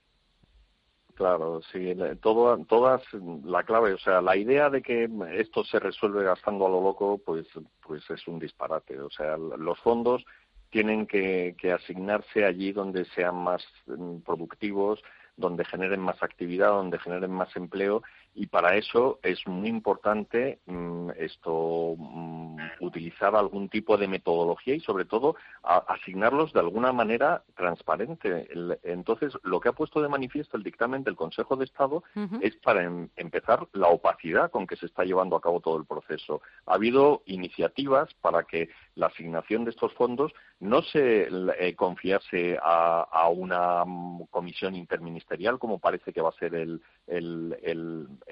Claro, 1.15 1.61
sí, 1.71 1.93
todo, 2.21 2.57
todas 2.65 3.03
la 3.43 3.63
clave, 3.63 3.93
o 3.93 3.99
sea, 3.99 4.19
la 4.19 4.35
idea 4.35 4.71
de 4.71 4.81
que 4.81 5.07
esto 5.33 5.63
se 5.63 5.77
resuelve 5.77 6.23
gastando 6.23 6.65
a 6.65 6.69
lo 6.69 6.81
loco, 6.81 7.19
pues, 7.23 7.45
pues 7.85 8.09
es 8.09 8.27
un 8.27 8.39
disparate. 8.39 8.99
O 8.99 9.11
sea, 9.11 9.37
los 9.37 9.79
fondos 9.81 10.25
tienen 10.73 11.05
que, 11.05 11.55
asignarse 11.71 12.45
allí 12.45 12.71
donde 12.71 13.05
sean 13.13 13.35
más 13.35 13.63
mm, 13.85 14.21
productivos, 14.25 14.99
donde 15.37 15.63
generen 15.65 15.99
más 15.99 16.21
actividad, 16.23 16.69
donde 16.69 16.97
generen 16.97 17.31
más 17.31 17.55
empleo 17.55 18.01
y 18.35 18.47
para 18.47 18.75
eso 18.75 19.19
es 19.21 19.45
muy 19.47 19.69
importante 19.69 20.59
mm, 20.65 21.11
esto 21.17 21.95
mm, 21.97 22.57
utilizar 22.79 23.35
algún 23.35 23.69
tipo 23.69 23.97
de 23.97 24.07
metodología 24.07 24.75
y 24.75 24.79
sobre 24.79 25.05
todo 25.05 25.35
asignarlos 25.63 26.53
de 26.53 26.59
alguna 26.59 26.91
manera 26.91 27.43
transparente. 27.55 28.47
entonces, 28.83 29.33
lo 29.43 29.59
que 29.59 29.69
ha 29.69 29.73
puesto 29.73 30.01
de 30.01 30.09
manifiesto 30.09 30.57
el 30.57 30.63
dictamen 30.63 31.03
del 31.03 31.15
Consejo 31.15 31.55
de 31.55 31.65
Estado 31.65 32.03
es 32.41 32.55
para 32.57 32.83
em, 32.83 33.09
empezar 33.15 33.67
la 33.73 33.87
opacidad 33.87 34.51
con 34.51 34.67
que 34.67 34.75
se 34.75 34.87
está 34.87 35.03
llevando 35.03 35.35
a 35.35 35.41
cabo 35.41 35.59
todo 35.59 35.77
el 35.77 35.85
proceso. 35.85 36.41
Ha 36.65 36.75
habido 36.75 37.21
iniciativas 37.25 38.13
para 38.15 38.43
que 38.43 38.69
la 38.95 39.07
asignación 39.07 39.63
de 39.63 39.71
estos 39.71 39.93
fondos 39.93 40.33
no 40.59 40.81
se 40.81 41.27
eh, 41.59 41.75
confiase 41.75 42.57
a, 42.61 43.29
una 43.29 43.83
mm, 43.85 44.25
comisión 44.29 44.75
interministerial 44.75 45.59
como 45.59 45.79
parece 45.79 46.13
que 46.13 46.21
va 46.21 46.29
a 46.29 46.39
ser 46.39 46.55
el, 46.55 46.81
el 47.07 47.57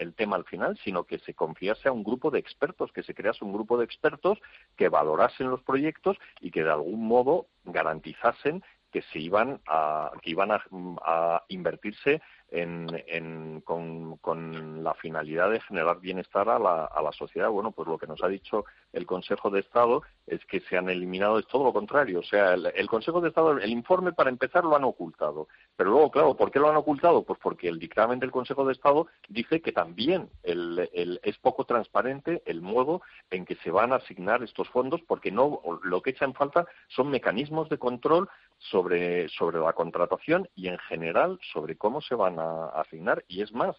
el 0.01 0.13
tema 0.15 0.35
al 0.35 0.45
final, 0.45 0.77
sino 0.83 1.03
que 1.03 1.19
se 1.19 1.33
confiase 1.33 1.87
a 1.87 1.91
un 1.91 2.03
grupo 2.03 2.31
de 2.31 2.39
expertos, 2.39 2.91
que 2.91 3.03
se 3.03 3.13
crease 3.13 3.45
un 3.45 3.53
grupo 3.53 3.77
de 3.77 3.85
expertos 3.85 4.39
que 4.75 4.89
valorasen 4.89 5.49
los 5.49 5.61
proyectos 5.61 6.17
y 6.39 6.51
que 6.51 6.63
de 6.63 6.71
algún 6.71 7.07
modo 7.07 7.47
garantizasen 7.63 8.63
que 8.91 9.03
se 9.03 9.19
iban 9.19 9.61
a, 9.67 10.11
que 10.21 10.31
iban 10.31 10.49
a 10.51 11.43
invertirse 11.47 12.21
en, 12.51 13.61
con, 13.61 14.83
la 14.83 14.93
finalidad 14.95 15.49
de 15.49 15.61
generar 15.61 15.99
bienestar 15.99 16.49
a 16.49 16.59
la, 16.59 17.11
sociedad. 17.11 17.49
Bueno, 17.49 17.71
pues 17.71 17.87
lo 17.87 17.97
que 17.97 18.07
nos 18.07 18.23
ha 18.23 18.27
dicho 18.27 18.65
el 18.93 19.05
Consejo 19.05 19.49
de 19.49 19.61
Estado 19.61 20.01
es 20.27 20.43
que 20.45 20.59
se 20.61 20.77
han 20.77 20.89
eliminado, 20.89 21.39
es 21.39 21.47
todo 21.47 21.63
lo 21.63 21.73
contrario. 21.73 22.19
O 22.19 22.23
sea, 22.23 22.53
el, 22.53 22.87
Consejo 22.87 23.21
de 23.21 23.29
Estado, 23.29 23.57
el 23.57 23.69
informe 23.69 24.13
para 24.13 24.29
empezar 24.29 24.63
lo 24.63 24.75
han 24.75 24.83
ocultado. 24.83 25.47
Pero 25.75 25.91
luego, 25.91 26.11
claro, 26.11 26.35
¿por 26.35 26.51
qué 26.51 26.59
lo 26.59 26.69
han 26.69 26.77
ocultado? 26.77 27.23
Pues 27.23 27.39
porque 27.41 27.67
el 27.67 27.79
dictamen 27.79 28.19
del 28.19 28.31
Consejo 28.31 28.65
de 28.65 28.73
Estado 28.73 29.07
dice 29.29 29.61
que 29.61 29.71
también 29.71 30.29
es 30.43 31.37
poco 31.37 31.65
transparente 31.65 32.41
el 32.45 32.61
modo 32.61 33.01
en 33.29 33.45
que 33.45 33.55
se 33.55 33.71
van 33.71 33.93
a 33.93 33.97
asignar 33.97 34.43
estos 34.43 34.67
fondos, 34.69 35.01
porque 35.07 35.31
no 35.31 35.61
lo 35.83 36.01
que 36.01 36.11
echa 36.11 36.25
en 36.25 36.33
falta 36.33 36.65
son 36.87 37.09
mecanismos 37.09 37.69
de 37.69 37.77
control 37.77 38.29
sobre, 38.69 39.27
sobre 39.29 39.59
la 39.59 39.73
contratación 39.73 40.47
y 40.55 40.67
en 40.67 40.77
general 40.77 41.39
sobre 41.51 41.77
cómo 41.77 42.01
se 42.01 42.15
van 42.15 42.39
a 42.39 42.67
asignar. 42.67 43.23
Y 43.27 43.41
es 43.41 43.51
más, 43.53 43.75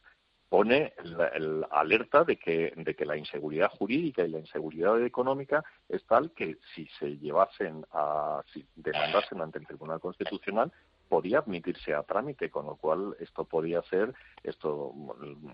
pone 0.49 0.93
el, 1.35 1.65
alerta 1.71 2.25
de 2.25 2.37
que, 2.37 2.73
de 2.77 2.95
que 2.95 3.07
la 3.07 3.17
inseguridad 3.17 3.71
jurídica 3.71 4.23
y 4.23 4.29
la 4.29 4.41
inseguridad 4.41 5.01
económica 5.03 5.65
es 5.89 6.05
tal 6.05 6.33
que 6.33 6.59
si 6.75 6.87
se 6.99 7.17
llevasen 7.19 7.87
a, 7.93 8.43
si 8.53 8.67
demandasen 8.77 9.41
ante 9.41 9.59
el 9.59 9.67
Tribunal 9.67 10.01
Constitucional, 10.01 10.71
podía 11.09 11.39
admitirse 11.39 11.95
a 11.95 12.03
trámite, 12.03 12.51
con 12.51 12.67
lo 12.67 12.77
cual 12.77 13.15
esto 13.21 13.45
podía 13.45 13.83
ser 13.83 14.15
esto 14.43 14.95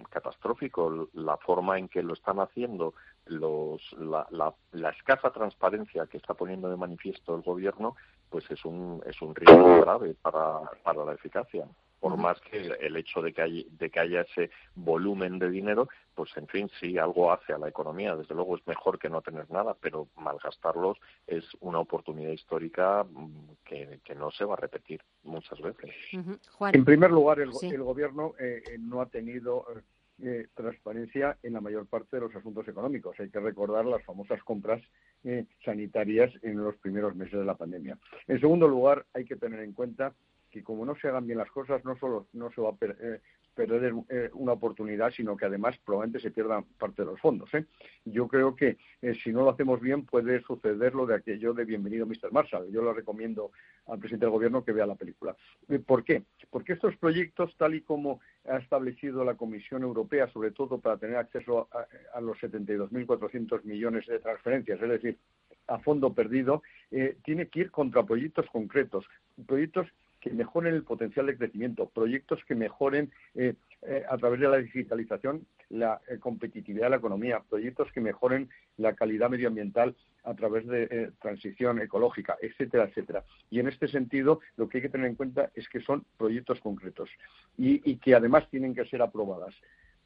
catastrófico. 0.08 1.08
La 1.14 1.36
forma 1.36 1.78
en 1.78 1.88
que 1.88 2.02
lo 2.02 2.14
están 2.14 2.38
haciendo, 2.38 2.94
los, 3.26 3.80
la, 3.98 4.26
la, 4.30 4.54
la 4.72 4.90
escasa 4.90 5.32
transparencia 5.32 6.06
que 6.06 6.16
está 6.16 6.34
poniendo 6.34 6.70
de 6.70 6.76
manifiesto 6.76 7.34
el 7.34 7.42
gobierno, 7.42 7.96
pues 8.30 8.50
es 8.50 8.64
un, 8.64 9.02
es 9.06 9.20
un 9.22 9.34
riesgo 9.34 9.80
grave 9.80 10.14
para, 10.22 10.60
para 10.82 11.04
la 11.04 11.14
eficacia 11.14 11.66
por 12.00 12.16
más 12.16 12.40
que 12.40 12.58
el 12.80 12.96
hecho 12.96 13.20
de 13.22 13.32
que, 13.32 13.42
haya, 13.42 13.64
de 13.70 13.90
que 13.90 14.00
haya 14.00 14.20
ese 14.22 14.50
volumen 14.74 15.38
de 15.38 15.50
dinero, 15.50 15.88
pues 16.14 16.30
en 16.36 16.46
fin, 16.46 16.70
sí 16.80 16.98
algo 16.98 17.32
hace 17.32 17.52
a 17.52 17.58
la 17.58 17.68
economía. 17.68 18.14
Desde 18.14 18.34
luego 18.34 18.56
es 18.56 18.66
mejor 18.66 18.98
que 18.98 19.08
no 19.08 19.20
tener 19.20 19.50
nada, 19.50 19.76
pero 19.80 20.08
malgastarlos 20.16 20.98
es 21.26 21.44
una 21.60 21.80
oportunidad 21.80 22.30
histórica 22.30 23.04
mm, 23.04 23.50
que, 23.64 24.00
no 24.16 24.30
se 24.30 24.44
va 24.44 24.54
a 24.54 24.58
repetir 24.58 25.00
muchas 25.22 25.60
veces. 25.60 25.90
En 26.12 26.84
primer 26.84 27.10
lugar, 27.10 27.40
el, 27.40 27.52
gobierno 27.82 28.34
eh, 28.38 28.62
eh, 28.66 28.76
no 28.78 29.00
ha 29.00 29.06
tenido 29.06 29.64
eh, 30.20 30.48
transparencia 30.54 31.38
en 31.44 31.52
la 31.52 31.60
mayor 31.60 31.86
parte 31.86 32.16
de 32.16 32.22
los 32.22 32.34
asuntos 32.34 32.66
económicos. 32.66 33.18
Hay 33.20 33.30
que 33.30 33.38
recordar 33.38 33.84
las 33.84 34.04
famosas 34.04 34.42
compras 34.42 34.82
sanitarias 35.64 36.32
en 36.42 36.62
los 36.62 36.76
primeros 36.76 37.14
meses 37.14 37.38
de 37.38 37.44
la 37.44 37.56
pandemia. 37.56 37.98
En 38.26 38.40
segundo 38.40 38.68
lugar, 38.68 39.04
hay 39.12 39.24
que 39.24 39.36
tener 39.36 39.60
en 39.60 39.72
cuenta 39.72 40.14
que 40.50 40.62
como 40.62 40.84
no 40.84 40.96
se 40.96 41.08
hagan 41.08 41.26
bien 41.26 41.38
las 41.38 41.50
cosas, 41.50 41.84
no 41.84 41.98
solo 41.98 42.26
no 42.32 42.50
se 42.52 42.60
va 42.60 42.70
a 42.70 42.76
eh, 42.80 43.20
perder 43.58 43.92
eh, 44.08 44.30
una 44.34 44.52
oportunidad, 44.52 45.10
sino 45.10 45.36
que 45.36 45.44
además 45.44 45.76
probablemente 45.84 46.20
se 46.20 46.30
pierdan 46.30 46.62
parte 46.78 47.02
de 47.02 47.06
los 47.06 47.20
fondos. 47.20 47.52
¿eh? 47.54 47.64
Yo 48.04 48.28
creo 48.28 48.54
que 48.54 48.76
si 49.24 49.32
no 49.32 49.42
lo 49.42 49.50
hacemos 49.50 49.80
bien 49.80 50.04
puede 50.04 50.40
suceder 50.42 50.94
lo 50.94 51.06
de 51.06 51.16
aquello 51.16 51.52
de 51.54 51.64
Bienvenido 51.64 52.06
Mr. 52.06 52.30
Marshall. 52.30 52.70
Yo 52.70 52.82
lo 52.82 52.92
recomiendo 52.92 53.50
al 53.88 53.98
presidente 53.98 54.26
del 54.26 54.32
Gobierno 54.32 54.64
que 54.64 54.70
vea 54.70 54.86
la 54.86 54.94
película. 54.94 55.34
¿Por 55.84 56.04
qué? 56.04 56.22
Porque 56.50 56.74
estos 56.74 56.96
proyectos, 56.98 57.52
tal 57.56 57.74
y 57.74 57.80
como 57.80 58.20
ha 58.48 58.58
establecido 58.58 59.24
la 59.24 59.34
Comisión 59.34 59.82
Europea, 59.82 60.28
sobre 60.28 60.52
todo 60.52 60.78
para 60.78 60.96
tener 60.96 61.16
acceso 61.16 61.68
a, 61.72 62.16
a 62.16 62.20
los 62.20 62.38
72.400 62.38 63.64
millones 63.64 64.06
de 64.06 64.20
transferencias, 64.20 64.80
es 64.80 64.88
decir, 64.88 65.18
a 65.66 65.80
fondo 65.80 66.14
perdido, 66.14 66.62
tiene 67.24 67.48
que 67.48 67.60
ir 67.60 67.70
contra 67.72 68.04
proyectos 68.04 68.46
concretos, 68.50 69.04
proyectos 69.46 69.88
que 70.20 70.30
mejoren 70.30 70.74
el 70.74 70.84
potencial 70.84 71.26
de 71.26 71.36
crecimiento, 71.36 71.88
proyectos 71.88 72.44
que 72.46 72.54
mejoren 72.54 73.10
eh, 73.34 73.54
eh, 73.82 74.04
a 74.08 74.16
través 74.18 74.40
de 74.40 74.48
la 74.48 74.58
digitalización 74.58 75.46
la 75.70 76.00
eh, 76.08 76.18
competitividad 76.18 76.86
de 76.86 76.90
la 76.90 76.96
economía, 76.96 77.42
proyectos 77.48 77.92
que 77.92 78.00
mejoren 78.00 78.48
la 78.76 78.94
calidad 78.94 79.30
medioambiental 79.30 79.94
a 80.24 80.34
través 80.34 80.66
de 80.66 81.12
transición 81.22 81.80
ecológica, 81.80 82.36
etcétera, 82.42 82.84
etcétera. 82.84 83.24
Y 83.50 83.60
en 83.60 83.68
este 83.68 83.88
sentido, 83.88 84.40
lo 84.56 84.68
que 84.68 84.78
hay 84.78 84.82
que 84.82 84.88
tener 84.88 85.06
en 85.06 85.14
cuenta 85.14 85.50
es 85.54 85.68
que 85.68 85.80
son 85.80 86.04
proyectos 86.18 86.60
concretos 86.60 87.08
y, 87.56 87.96
que 87.96 88.14
además 88.14 88.48
tienen 88.50 88.74
que 88.74 88.84
ser 88.86 89.00
aprobadas 89.00 89.54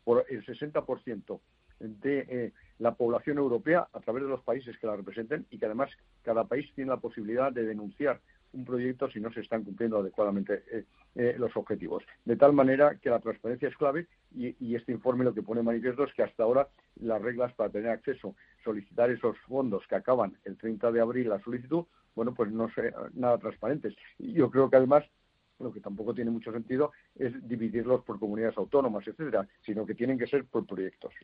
por 0.05 0.25
el 0.29 0.45
60% 0.45 1.41
de 1.81 2.53
la 2.79 2.95
población 2.95 3.39
europea 3.39 3.89
a 3.93 4.01
través 4.01 4.23
de 4.23 4.29
los 4.29 4.43
países 4.43 4.79
que 4.79 4.87
la 4.87 4.95
representen 4.95 5.47
y 5.51 5.59
que 5.59 5.67
además 5.67 5.91
cada 6.23 6.45
país 6.45 6.73
tiene 6.75 6.91
la 6.91 7.01
posibilidad 7.01 7.51
de 7.51 7.65
denunciar 7.65 8.21
un 8.53 8.65
proyecto 8.65 9.11
si 9.11 9.21
no 9.21 9.33
se 9.33 9.41
están 9.41 9.65
cumpliendo 9.65 9.99
adecuadamente 9.99 10.63
eh, 10.71 10.85
eh, 11.15 11.35
los 11.39 11.57
objetivos. 11.57 12.03
De 12.25 12.37
tal 12.37 12.53
manera 12.53 12.97
que 12.97 13.11
la 13.11 13.21
transparencia 13.21 13.69
es 13.69 13.77
clave 13.77 14.07
y, 14.35 14.75
este 14.75 14.93
informe 14.93 15.25
lo 15.25 15.35
que 15.35 15.43
pone 15.43 15.63
manifiesto 15.63 16.05
es 16.05 16.15
que 16.15 16.23
hasta 16.23 16.43
ahora 16.43 16.69
las 16.97 17.21
reglas 17.21 17.53
para 17.55 17.71
tener 17.71 17.91
acceso, 17.91 18.35
solicitar 18.65 19.11
esos 19.11 19.37
fondos 19.47 19.87
que 19.87 19.95
acaban 19.95 20.37
el 20.45 20.57
30 20.57 20.91
de 20.91 21.01
abril 21.01 21.29
la 21.29 21.43
solicitud, 21.43 21.85
bueno, 22.15 22.35
pues 22.35 22.51
no 22.51 22.69
son 22.71 22.91
nada 23.15 23.39
transparentes. 23.39 23.95
Yo 24.19 24.51
creo 24.51 24.71
que 24.71 24.77
además 24.77 25.05
lo 25.59 25.73
que 25.73 25.81
tampoco 25.81 26.15
tiene 26.15 26.31
mucho 26.31 26.53
sentido 26.53 26.93
es 27.15 27.33
dividirlos 27.47 28.03
por 28.05 28.19
comunidades 28.19 28.57
autónomas, 28.59 29.07
etcétera, 29.07 29.47
sino 29.65 29.87
que 29.87 29.95
tienen 29.95 30.19
que 30.19 30.27
ser 30.27 30.45
por 30.45 30.67
proyectos. 30.67 31.15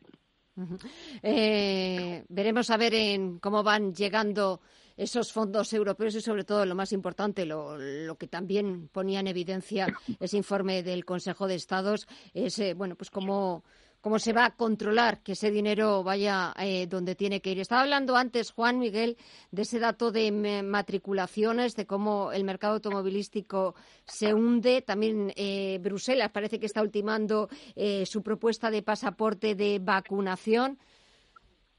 Eh, 1.22 2.24
veremos 2.28 2.70
a 2.70 2.76
ver 2.76 2.94
en 2.94 3.38
cómo 3.38 3.62
van 3.62 3.94
llegando 3.94 4.60
esos 4.98 5.32
fondos 5.32 5.72
europeos 5.72 6.14
y 6.16 6.20
sobre 6.20 6.44
todo 6.44 6.66
lo 6.66 6.74
más 6.74 6.92
importante, 6.92 7.46
lo, 7.46 7.78
que 8.18 8.26
también 8.26 8.88
ponía 8.88 9.20
en 9.20 9.28
evidencia 9.28 9.86
ese 10.20 10.36
informe 10.36 10.82
del 10.82 11.06
Consejo 11.06 11.46
de 11.46 11.54
Estados 11.54 12.06
es 12.34 12.58
eh, 12.58 12.74
bueno 12.74 12.96
pues 12.96 13.10
cómo 13.10 13.64
cómo 14.00 14.18
se 14.18 14.32
va 14.32 14.46
a 14.46 14.56
controlar 14.56 15.22
que 15.22 15.32
ese 15.32 15.50
dinero 15.50 16.02
vaya 16.02 16.54
eh, 16.58 16.86
donde 16.86 17.14
tiene 17.14 17.40
que 17.40 17.50
ir. 17.50 17.60
Estaba 17.60 17.82
hablando 17.82 18.16
antes, 18.16 18.52
Juan 18.52 18.78
Miguel, 18.78 19.16
de 19.50 19.62
ese 19.62 19.78
dato 19.78 20.12
de 20.12 20.30
matriculaciones, 20.62 21.74
de 21.74 21.86
cómo 21.86 22.32
el 22.32 22.44
mercado 22.44 22.74
automovilístico 22.74 23.74
se 24.06 24.34
hunde. 24.34 24.82
También 24.82 25.32
eh, 25.36 25.78
Bruselas 25.82 26.30
parece 26.30 26.60
que 26.60 26.66
está 26.66 26.82
ultimando 26.82 27.48
eh, 27.74 28.04
su 28.06 28.22
propuesta 28.22 28.70
de 28.70 28.82
pasaporte 28.82 29.54
de 29.54 29.80
vacunación. 29.80 30.78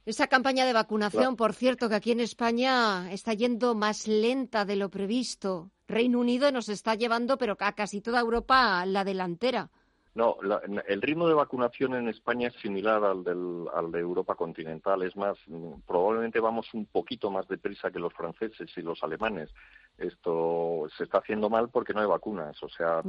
Esa 0.10 0.26
campaña 0.26 0.66
de 0.66 0.74
vacunación, 0.74 1.36
por 1.36 1.54
cierto, 1.54 1.88
que 1.88 1.94
aquí 1.94 2.12
en 2.12 2.20
España 2.20 3.14
está 3.14 3.32
yendo 3.36 3.76
más 3.76 4.08
lenta 4.08 4.66
de 4.66 4.76
lo 4.76 4.90
previsto. 4.90 5.70
Reino 5.88 6.20
Unido 6.20 6.52
nos 6.52 6.68
está 6.68 6.96
llevando, 6.96 7.38
pero 7.38 7.56
a 7.60 7.74
casi 7.74 8.02
toda 8.02 8.20
Europa, 8.20 8.84
la 8.88 9.04
delantera. 9.04 9.70
No, 10.16 10.38
el 10.88 11.02
ritmo 11.02 11.28
de 11.28 11.36
vacunación 11.36 11.94
en 11.94 12.10
España 12.10 12.48
es 12.48 12.56
similar 12.56 13.04
al, 13.04 13.24
del, 13.24 13.66
al 13.74 13.92
de 13.92 14.00
Europa 14.00 14.36
continental. 14.36 15.04
Es 15.04 15.16
más, 15.16 15.38
mm, 15.48 15.82
probablemente 15.86 16.40
vamos 16.40 16.74
un 16.74 16.88
poquito 16.88 17.30
más 17.30 17.48
deprisa 17.48 17.92
que 17.92 18.00
los 18.00 18.14
franceses 18.14 18.70
y 18.76 18.82
los 18.82 19.04
alemanes. 19.04 19.50
Esto 20.00 20.88
se 20.98 21.04
está 21.04 21.20
haciendo 21.20 21.50
mal 21.50 21.70
porque 21.70 21.94
no 21.94 22.02
hay 22.02 22.08
vacunas. 22.08 22.62
O 22.64 22.70
sea, 22.70 23.04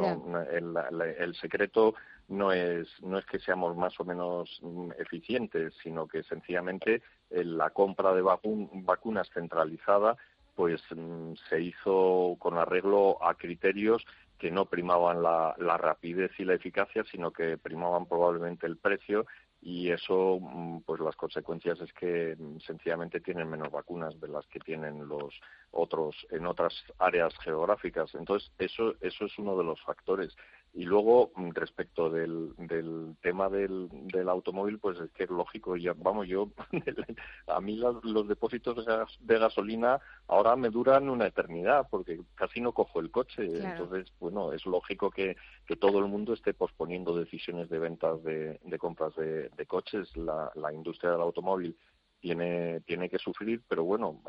el, 0.53 1.35
secreto 1.37 1.95
no 2.29 2.53
es, 2.53 2.89
no 3.03 3.19
es 3.19 3.25
que 3.25 3.39
seamos 3.39 3.77
más 3.77 3.99
o 3.99 4.05
menos 4.05 4.59
mm, 4.61 4.91
eficientes, 4.99 5.75
sino 5.83 6.07
que 6.07 6.23
sencillamente 6.23 7.03
la 7.31 7.71
compra 7.71 8.13
de 8.13 8.23
vacunas 8.23 9.31
centralizada 9.33 10.17
pues 10.61 10.83
mm, 10.95 11.33
se 11.49 11.59
hizo 11.59 12.37
con 12.39 12.59
arreglo 12.59 13.17
a 13.25 13.35
criterios 13.35 14.05
que 14.39 14.51
no 14.51 14.67
primaban 14.67 15.23
la, 15.23 15.55
rapidez 15.79 16.33
y 16.39 16.45
la 16.45 16.53
eficacia, 16.53 17.03
sino 17.11 17.31
que 17.31 17.57
primaban 17.57 18.05
probablemente 18.05 18.67
el 18.67 18.77
precio 18.77 19.25
y 19.63 19.91
eso, 19.91 20.39
mm, 20.39 20.83
pues 20.83 21.01
las 21.01 21.17
consecuencias 21.17 21.81
es 21.81 21.91
que 21.95 22.37
mm, 22.39 22.59
sencillamente 22.59 23.21
tienen 23.21 23.49
menos 23.49 23.71
vacunas 23.71 24.21
de 24.21 24.29
las 24.29 24.47
que 24.49 24.61
tienen 24.61 25.09
los 25.09 25.33
otros 25.71 26.15
en 26.31 26.45
otras 26.45 26.75
áreas 26.99 27.33
geográficas. 27.43 28.15
Entonces, 28.15 28.53
eso, 28.59 28.97
eso 29.01 29.25
es 29.25 29.39
uno 29.39 29.57
de 29.57 29.65
los 29.65 29.81
factores. 29.81 30.37
Y 30.73 30.85
luego, 30.85 31.33
mm, 31.35 31.51
respecto 31.51 32.11
del, 32.11 32.55
del 32.57 33.17
tema 33.23 33.49
del, 33.49 33.89
del 33.91 34.29
automóvil, 34.29 34.79
pues 34.79 35.01
es 35.01 35.11
que 35.11 35.25
es 35.25 35.31
lógico, 35.31 35.77
ya, 35.77 35.95
vamos, 35.97 36.29
yo, 36.29 36.51
a 37.49 37.61
mí 37.61 37.77
los, 37.77 38.29
depósitos 38.29 38.87
de, 39.21 39.39
gasolina 39.39 40.01
ahora 40.29 40.55
me 40.55 40.71
duran 40.71 41.09
una 41.09 41.27
eternidad, 41.27 41.89
porque 41.91 42.21
casi 42.37 42.61
no 42.61 42.73
cojo 42.73 43.01
el 43.01 43.11
coche. 43.11 43.43
Entonces, 43.47 44.13
bueno, 44.21 44.53
es 44.53 44.65
lógico 44.65 45.11
que, 45.11 45.37
que 45.67 45.77
todo 45.77 45.99
el 45.99 46.07
mundo 46.07 46.35
esté 46.35 46.55
posponiendo 46.55 47.17
decisiones 47.17 47.69
de 47.69 47.79
ventas 47.79 48.23
de, 48.23 48.61
de 48.63 48.79
compras 48.79 49.15
de, 49.17 49.49
de 49.49 49.67
coches. 49.67 50.17
La, 50.17 50.53
la 50.55 50.73
industria 50.73 51.13
del 51.13 51.23
automóvil 51.23 51.77
tiene, 52.21 52.81
tiene 52.83 53.09
que 53.09 53.19
sufrir, 53.19 53.63
pero 53.67 53.85
bueno, 53.85 54.23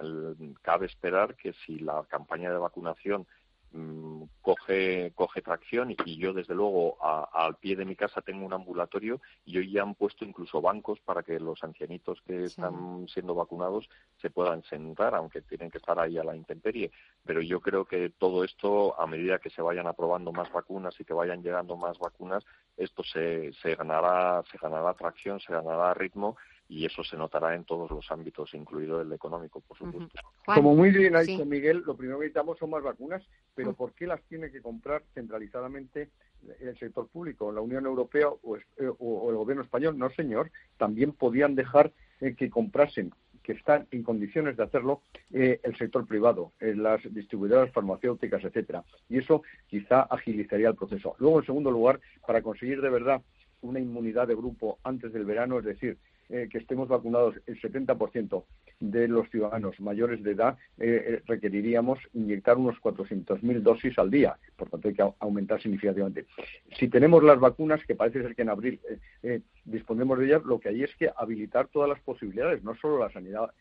cabe 0.61 0.85
esperar 0.87 1.35
que 1.35 1.53
si 1.65 1.79
la 1.79 2.03
campaña 2.09 2.51
de 2.51 2.57
vacunación 2.57 3.27
Mm, 3.73 4.23
coge, 4.41 5.13
coge 5.15 5.41
tracción 5.41 5.95
y 6.05 6.17
yo 6.17 6.33
desde 6.33 6.53
luego 6.53 6.97
al 7.01 7.55
pie 7.55 7.77
de 7.77 7.85
mi 7.85 7.95
casa 7.95 8.21
tengo 8.21 8.45
un 8.45 8.51
ambulatorio 8.51 9.21
y 9.45 9.57
hoy 9.59 9.71
ya 9.71 9.81
han 9.81 9.95
puesto 9.95 10.25
incluso 10.25 10.61
bancos 10.61 10.99
para 10.99 11.23
que 11.23 11.39
los 11.39 11.63
ancianitos 11.63 12.21
que 12.23 12.45
están 12.45 13.07
siendo 13.07 13.33
vacunados 13.33 13.89
se 14.21 14.29
puedan 14.29 14.61
sentar, 14.63 15.15
aunque 15.15 15.41
tienen 15.41 15.71
que 15.71 15.77
estar 15.77 15.97
ahí 15.99 16.17
a 16.17 16.23
la 16.25 16.35
intemperie. 16.35 16.91
Pero 17.23 17.41
yo 17.41 17.61
creo 17.61 17.85
que 17.85 18.09
todo 18.09 18.43
esto, 18.43 18.99
a 18.99 19.07
medida 19.07 19.39
que 19.39 19.49
se 19.49 19.61
vayan 19.61 19.87
aprobando 19.87 20.33
más 20.33 20.51
vacunas 20.51 20.99
y 20.99 21.05
que 21.05 21.13
vayan 21.13 21.41
llegando 21.41 21.77
más 21.77 21.97
vacunas, 21.97 22.43
esto 22.75 23.03
se, 23.03 23.53
se 23.53 23.75
ganará, 23.75 24.43
se 24.51 24.57
ganará 24.57 24.93
tracción, 24.95 25.39
se 25.39 25.53
ganará 25.53 25.93
ritmo 25.93 26.35
y 26.71 26.85
eso 26.85 27.03
se 27.03 27.17
notará 27.17 27.53
en 27.53 27.65
todos 27.65 27.91
los 27.91 28.09
ámbitos, 28.11 28.53
incluido 28.53 29.01
el 29.01 29.11
económico, 29.11 29.59
por 29.59 29.77
supuesto. 29.77 30.17
Como 30.45 30.73
muy 30.73 30.91
bien 30.91 31.17
ha 31.17 31.19
dicho 31.19 31.45
Miguel, 31.45 31.83
lo 31.85 31.97
primero 31.97 32.17
que 32.17 32.23
necesitamos 32.23 32.57
son 32.59 32.69
más 32.69 32.81
vacunas, 32.81 33.21
pero 33.53 33.73
¿por 33.73 33.91
qué 33.91 34.07
las 34.07 34.21
tiene 34.23 34.49
que 34.51 34.61
comprar 34.61 35.03
centralizadamente 35.13 36.11
el 36.61 36.79
sector 36.79 37.09
público, 37.09 37.51
la 37.51 37.59
Unión 37.59 37.85
Europea 37.85 38.29
o, 38.29 38.55
eh, 38.55 38.61
el 38.77 38.95
gobierno 39.35 39.63
español? 39.63 39.97
No, 39.97 40.09
señor, 40.11 40.49
también 40.77 41.11
podían 41.11 41.55
dejar 41.55 41.91
eh, 42.21 42.35
que 42.35 42.49
comprasen 42.49 43.11
que 43.43 43.51
están 43.51 43.87
en 43.91 44.03
condiciones 44.03 44.55
de 44.55 44.63
hacerlo 44.63 45.01
eh, 45.33 45.59
el 45.63 45.75
sector 45.75 46.07
privado, 46.07 46.53
las 46.61 47.01
distribuidoras 47.13 47.73
farmacéuticas, 47.73 48.45
etcétera. 48.45 48.85
Y 49.09 49.17
eso 49.17 49.41
quizá 49.67 50.03
agilizaría 50.03 50.69
el 50.69 50.75
proceso. 50.75 51.15
Luego, 51.19 51.39
en 51.39 51.45
segundo 51.47 51.69
lugar, 51.69 51.99
para 52.25 52.41
conseguir 52.41 52.79
de 52.79 52.89
verdad 52.89 53.21
una 53.61 53.79
inmunidad 53.79 54.27
de 54.27 54.35
grupo 54.35 54.79
antes 54.83 55.11
del 55.11 55.25
verano, 55.25 55.59
es 55.59 55.65
decir, 55.65 55.97
eh, 56.33 56.47
que 56.49 56.59
estemos 56.59 56.87
vacunados 56.87 57.35
el 57.45 57.59
70% 57.59 58.45
de 58.79 59.09
los 59.09 59.29
ciudadanos 59.29 59.77
mayores 59.81 60.23
de 60.23 60.31
edad, 60.31 60.57
eh, 60.79 61.03
eh, 61.05 61.21
requeriríamos 61.25 61.99
inyectar 62.13 62.57
unos 62.57 62.77
400.000 62.79 63.61
dosis 63.61 63.99
al 63.99 64.09
día. 64.09 64.37
Por 64.55 64.69
tanto, 64.69 64.87
hay 64.87 64.93
que 64.93 65.13
aumentar 65.19 65.61
significativamente. 65.61 66.27
Si 66.79 66.87
tenemos 66.87 67.21
las 67.21 67.37
vacunas, 67.37 67.83
que 67.85 67.95
parece 67.95 68.21
ser 68.21 68.33
que 68.33 68.43
en 68.43 68.49
abril 68.49 68.79
disponemos 69.65 70.19
de 70.19 70.27
ellas, 70.27 70.43
lo 70.45 70.57
que 70.57 70.69
hay 70.69 70.83
es 70.83 70.95
que 70.95 71.11
habilitar 71.13 71.67
todas 71.67 71.89
las 71.89 71.99
posibilidades, 71.99 72.63
no 72.63 72.75
solo 72.75 72.97
la 72.97 73.11
sanidad 73.11 73.51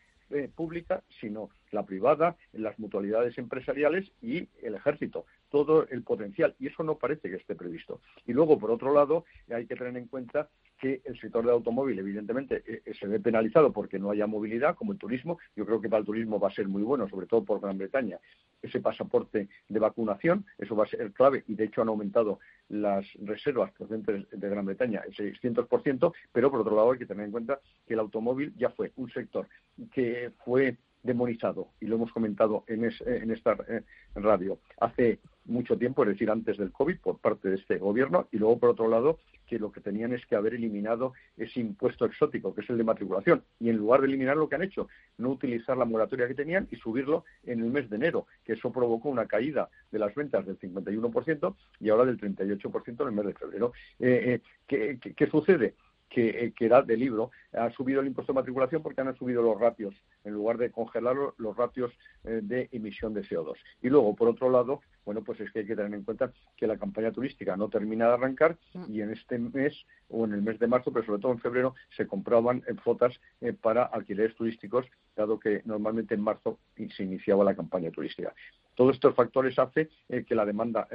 pública, 0.55 1.03
sino 1.19 1.49
la 1.71 1.85
privada, 1.85 2.37
las 2.53 2.79
mutualidades 2.79 3.37
empresariales 3.37 4.09
y 4.21 4.47
el 4.61 4.75
ejército. 4.75 5.25
Todo 5.49 5.85
el 5.89 6.03
potencial. 6.03 6.55
Y 6.57 6.67
eso 6.67 6.83
no 6.83 6.95
parece 6.95 7.29
que 7.29 7.35
esté 7.35 7.53
previsto. 7.53 7.99
Y 8.25 8.31
luego, 8.31 8.57
por 8.57 8.71
otro 8.71 8.93
lado, 8.93 9.25
hay 9.53 9.65
que 9.65 9.75
tener 9.75 9.97
en 9.97 10.07
cuenta 10.07 10.47
que 10.81 11.01
el 11.05 11.17
sector 11.19 11.45
del 11.45 11.53
automóvil, 11.53 11.99
evidentemente, 11.99 12.63
eh, 12.65 12.81
eh, 12.83 12.93
se 12.99 13.05
ve 13.05 13.19
penalizado 13.19 13.71
porque 13.71 13.99
no 13.99 14.09
haya 14.09 14.25
movilidad, 14.25 14.75
como 14.75 14.93
el 14.93 14.97
turismo. 14.97 15.37
Yo 15.55 15.63
creo 15.63 15.79
que 15.79 15.87
para 15.87 15.99
el 15.99 16.05
turismo 16.05 16.39
va 16.39 16.47
a 16.47 16.53
ser 16.53 16.67
muy 16.67 16.81
bueno, 16.81 17.07
sobre 17.07 17.27
todo 17.27 17.45
por 17.45 17.61
Gran 17.61 17.77
Bretaña, 17.77 18.19
ese 18.61 18.81
pasaporte 18.81 19.47
de 19.69 19.79
vacunación. 19.79 20.43
Eso 20.57 20.75
va 20.75 20.85
a 20.85 20.87
ser 20.87 21.11
clave 21.13 21.43
y, 21.47 21.53
de 21.53 21.65
hecho, 21.65 21.83
han 21.83 21.89
aumentado 21.89 22.39
las 22.69 23.05
reservas 23.21 23.71
procedentes 23.73 24.27
de 24.31 24.49
Gran 24.49 24.65
Bretaña 24.65 25.03
el 25.05 25.13
600%, 25.13 26.13
pero, 26.31 26.49
por 26.49 26.61
otro 26.61 26.75
lado, 26.75 26.91
hay 26.91 26.99
que 26.99 27.05
tener 27.05 27.25
en 27.25 27.31
cuenta 27.31 27.59
que 27.85 27.93
el 27.93 27.99
automóvil 27.99 28.51
ya 28.57 28.71
fue 28.71 28.91
un 28.95 29.11
sector 29.11 29.47
que 29.91 30.31
fue 30.43 30.77
demonizado, 31.03 31.69
y 31.79 31.87
lo 31.87 31.95
hemos 31.95 32.11
comentado 32.11 32.63
en, 32.67 32.83
en 32.83 33.31
esta 33.31 33.57
eh, 33.67 33.81
radio 34.15 34.59
hace 34.79 35.19
mucho 35.45 35.77
tiempo, 35.77 36.03
es 36.03 36.09
decir, 36.09 36.29
antes 36.29 36.57
del 36.57 36.71
COVID, 36.71 36.99
por 36.99 37.17
parte 37.19 37.49
de 37.49 37.55
este 37.55 37.77
gobierno, 37.77 38.27
y 38.31 38.37
luego, 38.37 38.59
por 38.59 38.69
otro 38.69 38.87
lado, 38.87 39.19
que 39.47 39.59
lo 39.59 39.71
que 39.71 39.81
tenían 39.81 40.13
es 40.13 40.25
que 40.25 40.35
haber 40.35 40.53
eliminado 40.53 41.13
ese 41.35 41.59
impuesto 41.59 42.05
exótico, 42.05 42.53
que 42.53 42.61
es 42.61 42.69
el 42.69 42.77
de 42.77 42.83
matriculación, 42.83 43.43
y 43.59 43.69
en 43.69 43.77
lugar 43.77 44.01
de 44.01 44.07
eliminar 44.07 44.37
lo 44.37 44.47
que 44.47 44.55
han 44.55 44.63
hecho, 44.63 44.87
no 45.17 45.29
utilizar 45.29 45.77
la 45.77 45.85
moratoria 45.85 46.27
que 46.27 46.35
tenían 46.35 46.67
y 46.71 46.77
subirlo 46.77 47.25
en 47.43 47.59
el 47.59 47.69
mes 47.69 47.89
de 47.89 47.95
enero, 47.97 48.27
que 48.45 48.53
eso 48.53 48.71
provocó 48.71 49.09
una 49.09 49.25
caída 49.25 49.69
de 49.91 49.99
las 49.99 50.13
ventas 50.15 50.45
del 50.45 50.59
51% 50.59 51.55
y 51.79 51.89
ahora 51.89 52.05
del 52.05 52.19
38% 52.19 53.01
en 53.01 53.07
el 53.07 53.13
mes 53.13 53.25
de 53.25 53.33
febrero. 53.33 53.73
Eh, 53.99 54.41
eh, 54.69 54.99
¿qué, 55.15 55.27
sucede? 55.27 55.75
Que, 56.11 56.53
que, 56.55 56.67
da 56.67 56.81
de 56.81 56.97
libro, 56.97 57.31
ha 57.53 57.71
subido 57.71 58.01
el 58.01 58.07
impuesto 58.07 58.33
de 58.33 58.39
matriculación 58.39 58.83
porque 58.83 59.01
han 59.01 59.15
subido 59.15 59.41
los 59.41 59.59
ratios, 59.59 59.95
en 60.25 60.33
lugar 60.33 60.57
de 60.57 60.69
congelar 60.69 61.15
los 61.37 61.57
ratios 61.57 61.91
eh, 62.25 62.41
de 62.43 62.69
emisión 62.71 63.13
de 63.13 63.23
CO2. 63.23 63.55
Y 63.81 63.89
luego, 63.89 64.13
por 64.15 64.27
otro 64.27 64.49
lado, 64.49 64.81
bueno, 65.05 65.23
pues 65.23 65.39
es 65.39 65.51
que 65.51 65.59
hay 65.59 65.65
que 65.65 65.75
tener 65.75 65.93
en 65.93 66.03
cuenta 66.03 66.31
que 66.57 66.67
la 66.67 66.77
campaña 66.77 67.11
turística 67.11 67.55
no 67.55 67.69
termina 67.69 68.07
de 68.07 68.13
arrancar 68.13 68.57
y 68.87 69.01
en 69.01 69.11
este 69.11 69.39
mes 69.39 69.73
o 70.09 70.25
en 70.25 70.33
el 70.33 70.41
mes 70.41 70.59
de 70.59 70.67
marzo, 70.67 70.91
pero 70.91 71.05
sobre 71.05 71.21
todo 71.21 71.31
en 71.31 71.39
febrero, 71.39 71.75
se 71.95 72.05
compraban 72.05 72.61
en 72.67 72.77
flotas 72.77 73.19
eh, 73.39 73.53
para 73.53 73.83
alquileres 73.83 74.35
turísticos, 74.35 74.85
dado 75.15 75.39
que 75.39 75.61
normalmente 75.65 76.13
en 76.13 76.21
marzo 76.21 76.59
se 76.75 77.03
iniciaba 77.03 77.43
la 77.43 77.55
campaña 77.55 77.89
turística. 77.89 78.33
Todos 78.81 78.95
estos 78.95 79.13
factores 79.13 79.59
hacen 79.59 79.87
eh, 80.09 80.23
que 80.27 80.33
la 80.33 80.43
demanda 80.43 80.87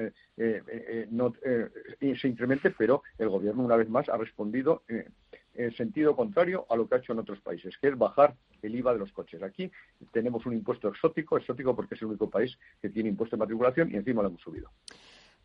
no 1.10 1.32
se 2.00 2.28
incremente, 2.28 2.72
pero 2.72 3.04
el 3.16 3.28
Gobierno, 3.28 3.62
una 3.62 3.76
vez 3.76 3.88
más, 3.88 4.08
ha 4.08 4.16
respondido 4.16 4.82
en 5.54 5.72
sentido 5.76 6.16
contrario 6.16 6.66
a 6.68 6.74
lo 6.74 6.88
que 6.88 6.96
ha 6.96 6.98
hecho 6.98 7.12
en 7.12 7.20
otros 7.20 7.38
países, 7.38 7.78
que 7.78 7.86
es 7.86 7.96
bajar 7.96 8.34
el 8.60 8.74
IVA 8.74 8.92
de 8.92 8.98
los 8.98 9.12
coches. 9.12 9.40
Aquí 9.40 9.70
tenemos 10.10 10.44
un 10.46 10.54
impuesto 10.54 10.88
exótico, 10.88 11.36
exótico 11.36 11.76
porque 11.76 11.94
es 11.94 12.02
el 12.02 12.08
único 12.08 12.28
país 12.28 12.58
que 12.82 12.88
tiene 12.88 13.08
impuesto 13.08 13.36
de 13.36 13.40
matriculación 13.40 13.88
y 13.92 13.94
encima 13.94 14.20
lo 14.20 14.30
hemos 14.30 14.40
subido. 14.40 14.68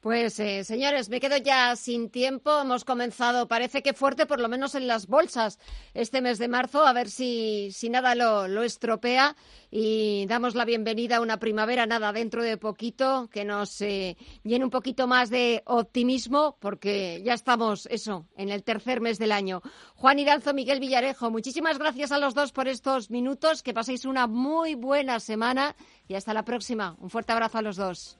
Pues 0.02 0.40
eh, 0.40 0.64
señores, 0.64 1.10
me 1.10 1.20
quedo 1.20 1.38
ya 1.38 1.76
sin 1.76 2.10
tiempo. 2.10 2.60
Hemos 2.60 2.84
comenzado, 2.86 3.48
parece 3.48 3.84
que 3.84 3.94
fuerte, 3.94 4.26
por 4.26 4.40
lo 4.40 4.50
menos 4.50 4.74
en 4.74 4.88
las 4.88 5.06
bolsas, 5.06 5.60
este 5.94 6.22
mes 6.22 6.40
de 6.40 6.48
marzo, 6.48 6.88
a 6.88 6.92
ver 6.92 7.08
si, 7.08 7.70
si 7.72 7.88
nada 7.88 8.16
lo, 8.16 8.48
lo 8.48 8.64
estropea. 8.64 9.36
Y 9.70 10.26
damos 10.26 10.56
la 10.56 10.66
bienvenida 10.66 11.18
a 11.18 11.22
una 11.22 11.38
primavera, 11.38 11.86
nada, 11.86 12.12
dentro 12.14 12.42
de 12.42 12.58
poquito, 12.58 13.30
que 13.32 13.46
nos 13.46 13.80
eh, 13.82 14.18
llene 14.44 14.66
un 14.66 14.72
poquito 14.72 15.06
más 15.06 15.30
de 15.30 15.62
optimismo, 15.68 16.58
porque 16.60 17.22
ya 17.24 17.36
estamos, 17.36 17.86
eso, 17.92 18.26
en 18.36 18.50
el 18.50 18.64
tercer 18.64 19.02
mes 19.02 19.20
del 19.20 19.32
año. 19.32 19.62
Juan 19.94 20.18
Iranzo, 20.18 20.56
Miguel 20.56 20.80
Villarejo, 20.80 21.30
muchísimas 21.30 21.78
gracias 21.78 22.12
a 22.12 22.18
los 22.18 22.34
dos 22.34 22.54
por 22.54 22.68
estos 22.68 23.12
minutos. 23.12 23.62
Que 23.62 23.76
paséis 23.76 24.06
una 24.06 24.26
muy 24.26 24.74
buena 24.74 25.20
semana 25.20 25.76
y 26.08 26.16
hasta 26.16 26.34
la 26.34 26.44
próxima. 26.44 26.96
Un 26.98 27.12
fuerte 27.12 27.34
abrazo 27.34 27.60
a 27.60 27.62
los 27.62 27.76
dos. 27.76 28.18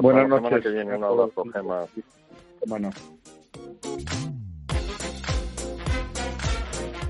Buenas 0.00 0.28
noches. 0.28 0.62
Que 0.62 0.70
viene. 0.70 0.96
Un 0.96 1.04
abrazo, 1.04 1.44
Gemma. 1.52 1.86
Bueno. 2.66 2.90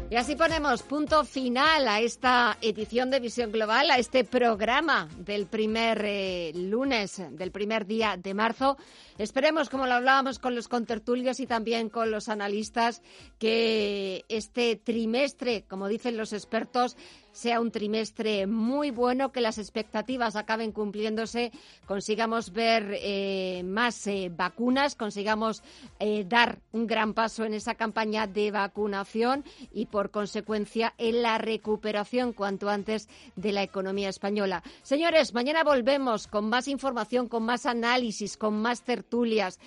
Y 0.09 0.15
así 0.15 0.37
ponemos 0.37 0.85
punto 0.85 1.25
final 1.25 1.89
a 1.89 1.99
esta 1.99 2.57
edición 2.61 3.11
de 3.11 3.19
Visión 3.19 3.51
Global, 3.51 3.91
a 3.91 3.99
este 3.99 4.23
programa 4.23 5.09
del 5.19 5.47
primer 5.47 6.01
eh, 6.05 6.53
lunes, 6.55 7.21
del 7.33 7.51
primer 7.51 7.87
día 7.87 8.17
de 8.17 8.33
marzo. 8.33 8.77
Esperemos, 9.19 9.69
como 9.69 9.85
lo 9.87 9.95
hablábamos 9.95 10.39
con 10.39 10.55
los 10.55 10.69
contertulios 10.69 11.41
y 11.41 11.47
también 11.49 11.89
con 11.89 12.13
los 12.13 12.29
analistas, 12.29 13.03
que 13.41 14.25
este 14.29 14.77
trimestre, 14.77 15.65
como 15.69 15.89
dicen 15.89 16.17
los 16.17 16.33
expertos, 16.33 16.97
sea 17.37 17.61
un 17.61 17.71
trimestre 17.71 18.47
muy 18.47 18.91
bueno, 18.91 19.31
que 19.31 19.43
las 19.43 19.59
expectativas 19.59 20.37
acaben 20.37 20.73
cumpliéndose, 20.73 21.53
consigamos 21.87 22.51
ver 22.53 22.95
eh, 22.95 23.63
más 23.63 24.07
eh, 24.07 24.33
vacunas, 24.35 24.95
consigamos 24.95 25.63
eh, 26.01 26.25
dar 26.27 26.61
un 26.73 26.87
gran 26.87 27.13
paso 27.13 27.45
en 27.45 27.53
esa 27.53 27.75
campaña 27.75 28.27
de 28.27 28.51
vacunación 28.51 29.45
y, 29.71 29.85
por 29.85 30.11
consecuencia, 30.11 30.95
en 30.97 31.21
la 31.21 31.37
recuperación 31.37 32.33
cuanto 32.33 32.71
antes 32.71 33.07
de 33.37 33.53
la 33.53 33.63
economía 33.63 34.09
española. 34.09 34.63
Señores, 34.83 35.35
mañana 35.35 35.63
volvemos 35.63 36.29
con 36.29 36.49
más 36.49 36.69
información, 36.69 37.29
con 37.29 37.43
más 37.43 37.67
análisis, 37.67 38.39
con 38.39 38.55
más 38.63 38.83
tertulias 38.83 39.61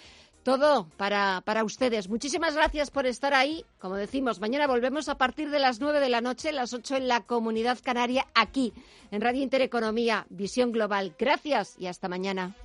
todo 0.57 0.87
para, 0.97 1.41
para 1.45 1.63
ustedes. 1.63 2.09
Muchísimas 2.09 2.55
gracias 2.55 2.91
por 2.91 3.05
estar 3.05 3.33
ahí. 3.33 3.65
Como 3.79 3.95
decimos, 3.95 4.39
mañana 4.39 4.67
volvemos 4.67 5.09
a 5.09 5.17
partir 5.17 5.49
de 5.49 5.59
las 5.59 5.79
9 5.79 5.99
de 5.99 6.09
la 6.09 6.21
noche, 6.21 6.51
las 6.51 6.73
8 6.73 6.97
en 6.97 7.07
la 7.07 7.21
Comunidad 7.21 7.77
Canaria, 7.83 8.27
aquí 8.33 8.73
en 9.11 9.21
Radio 9.21 9.43
Intereconomía, 9.43 10.25
Visión 10.29 10.71
Global. 10.71 11.15
Gracias 11.17 11.75
y 11.77 11.87
hasta 11.87 12.09
mañana. 12.09 12.55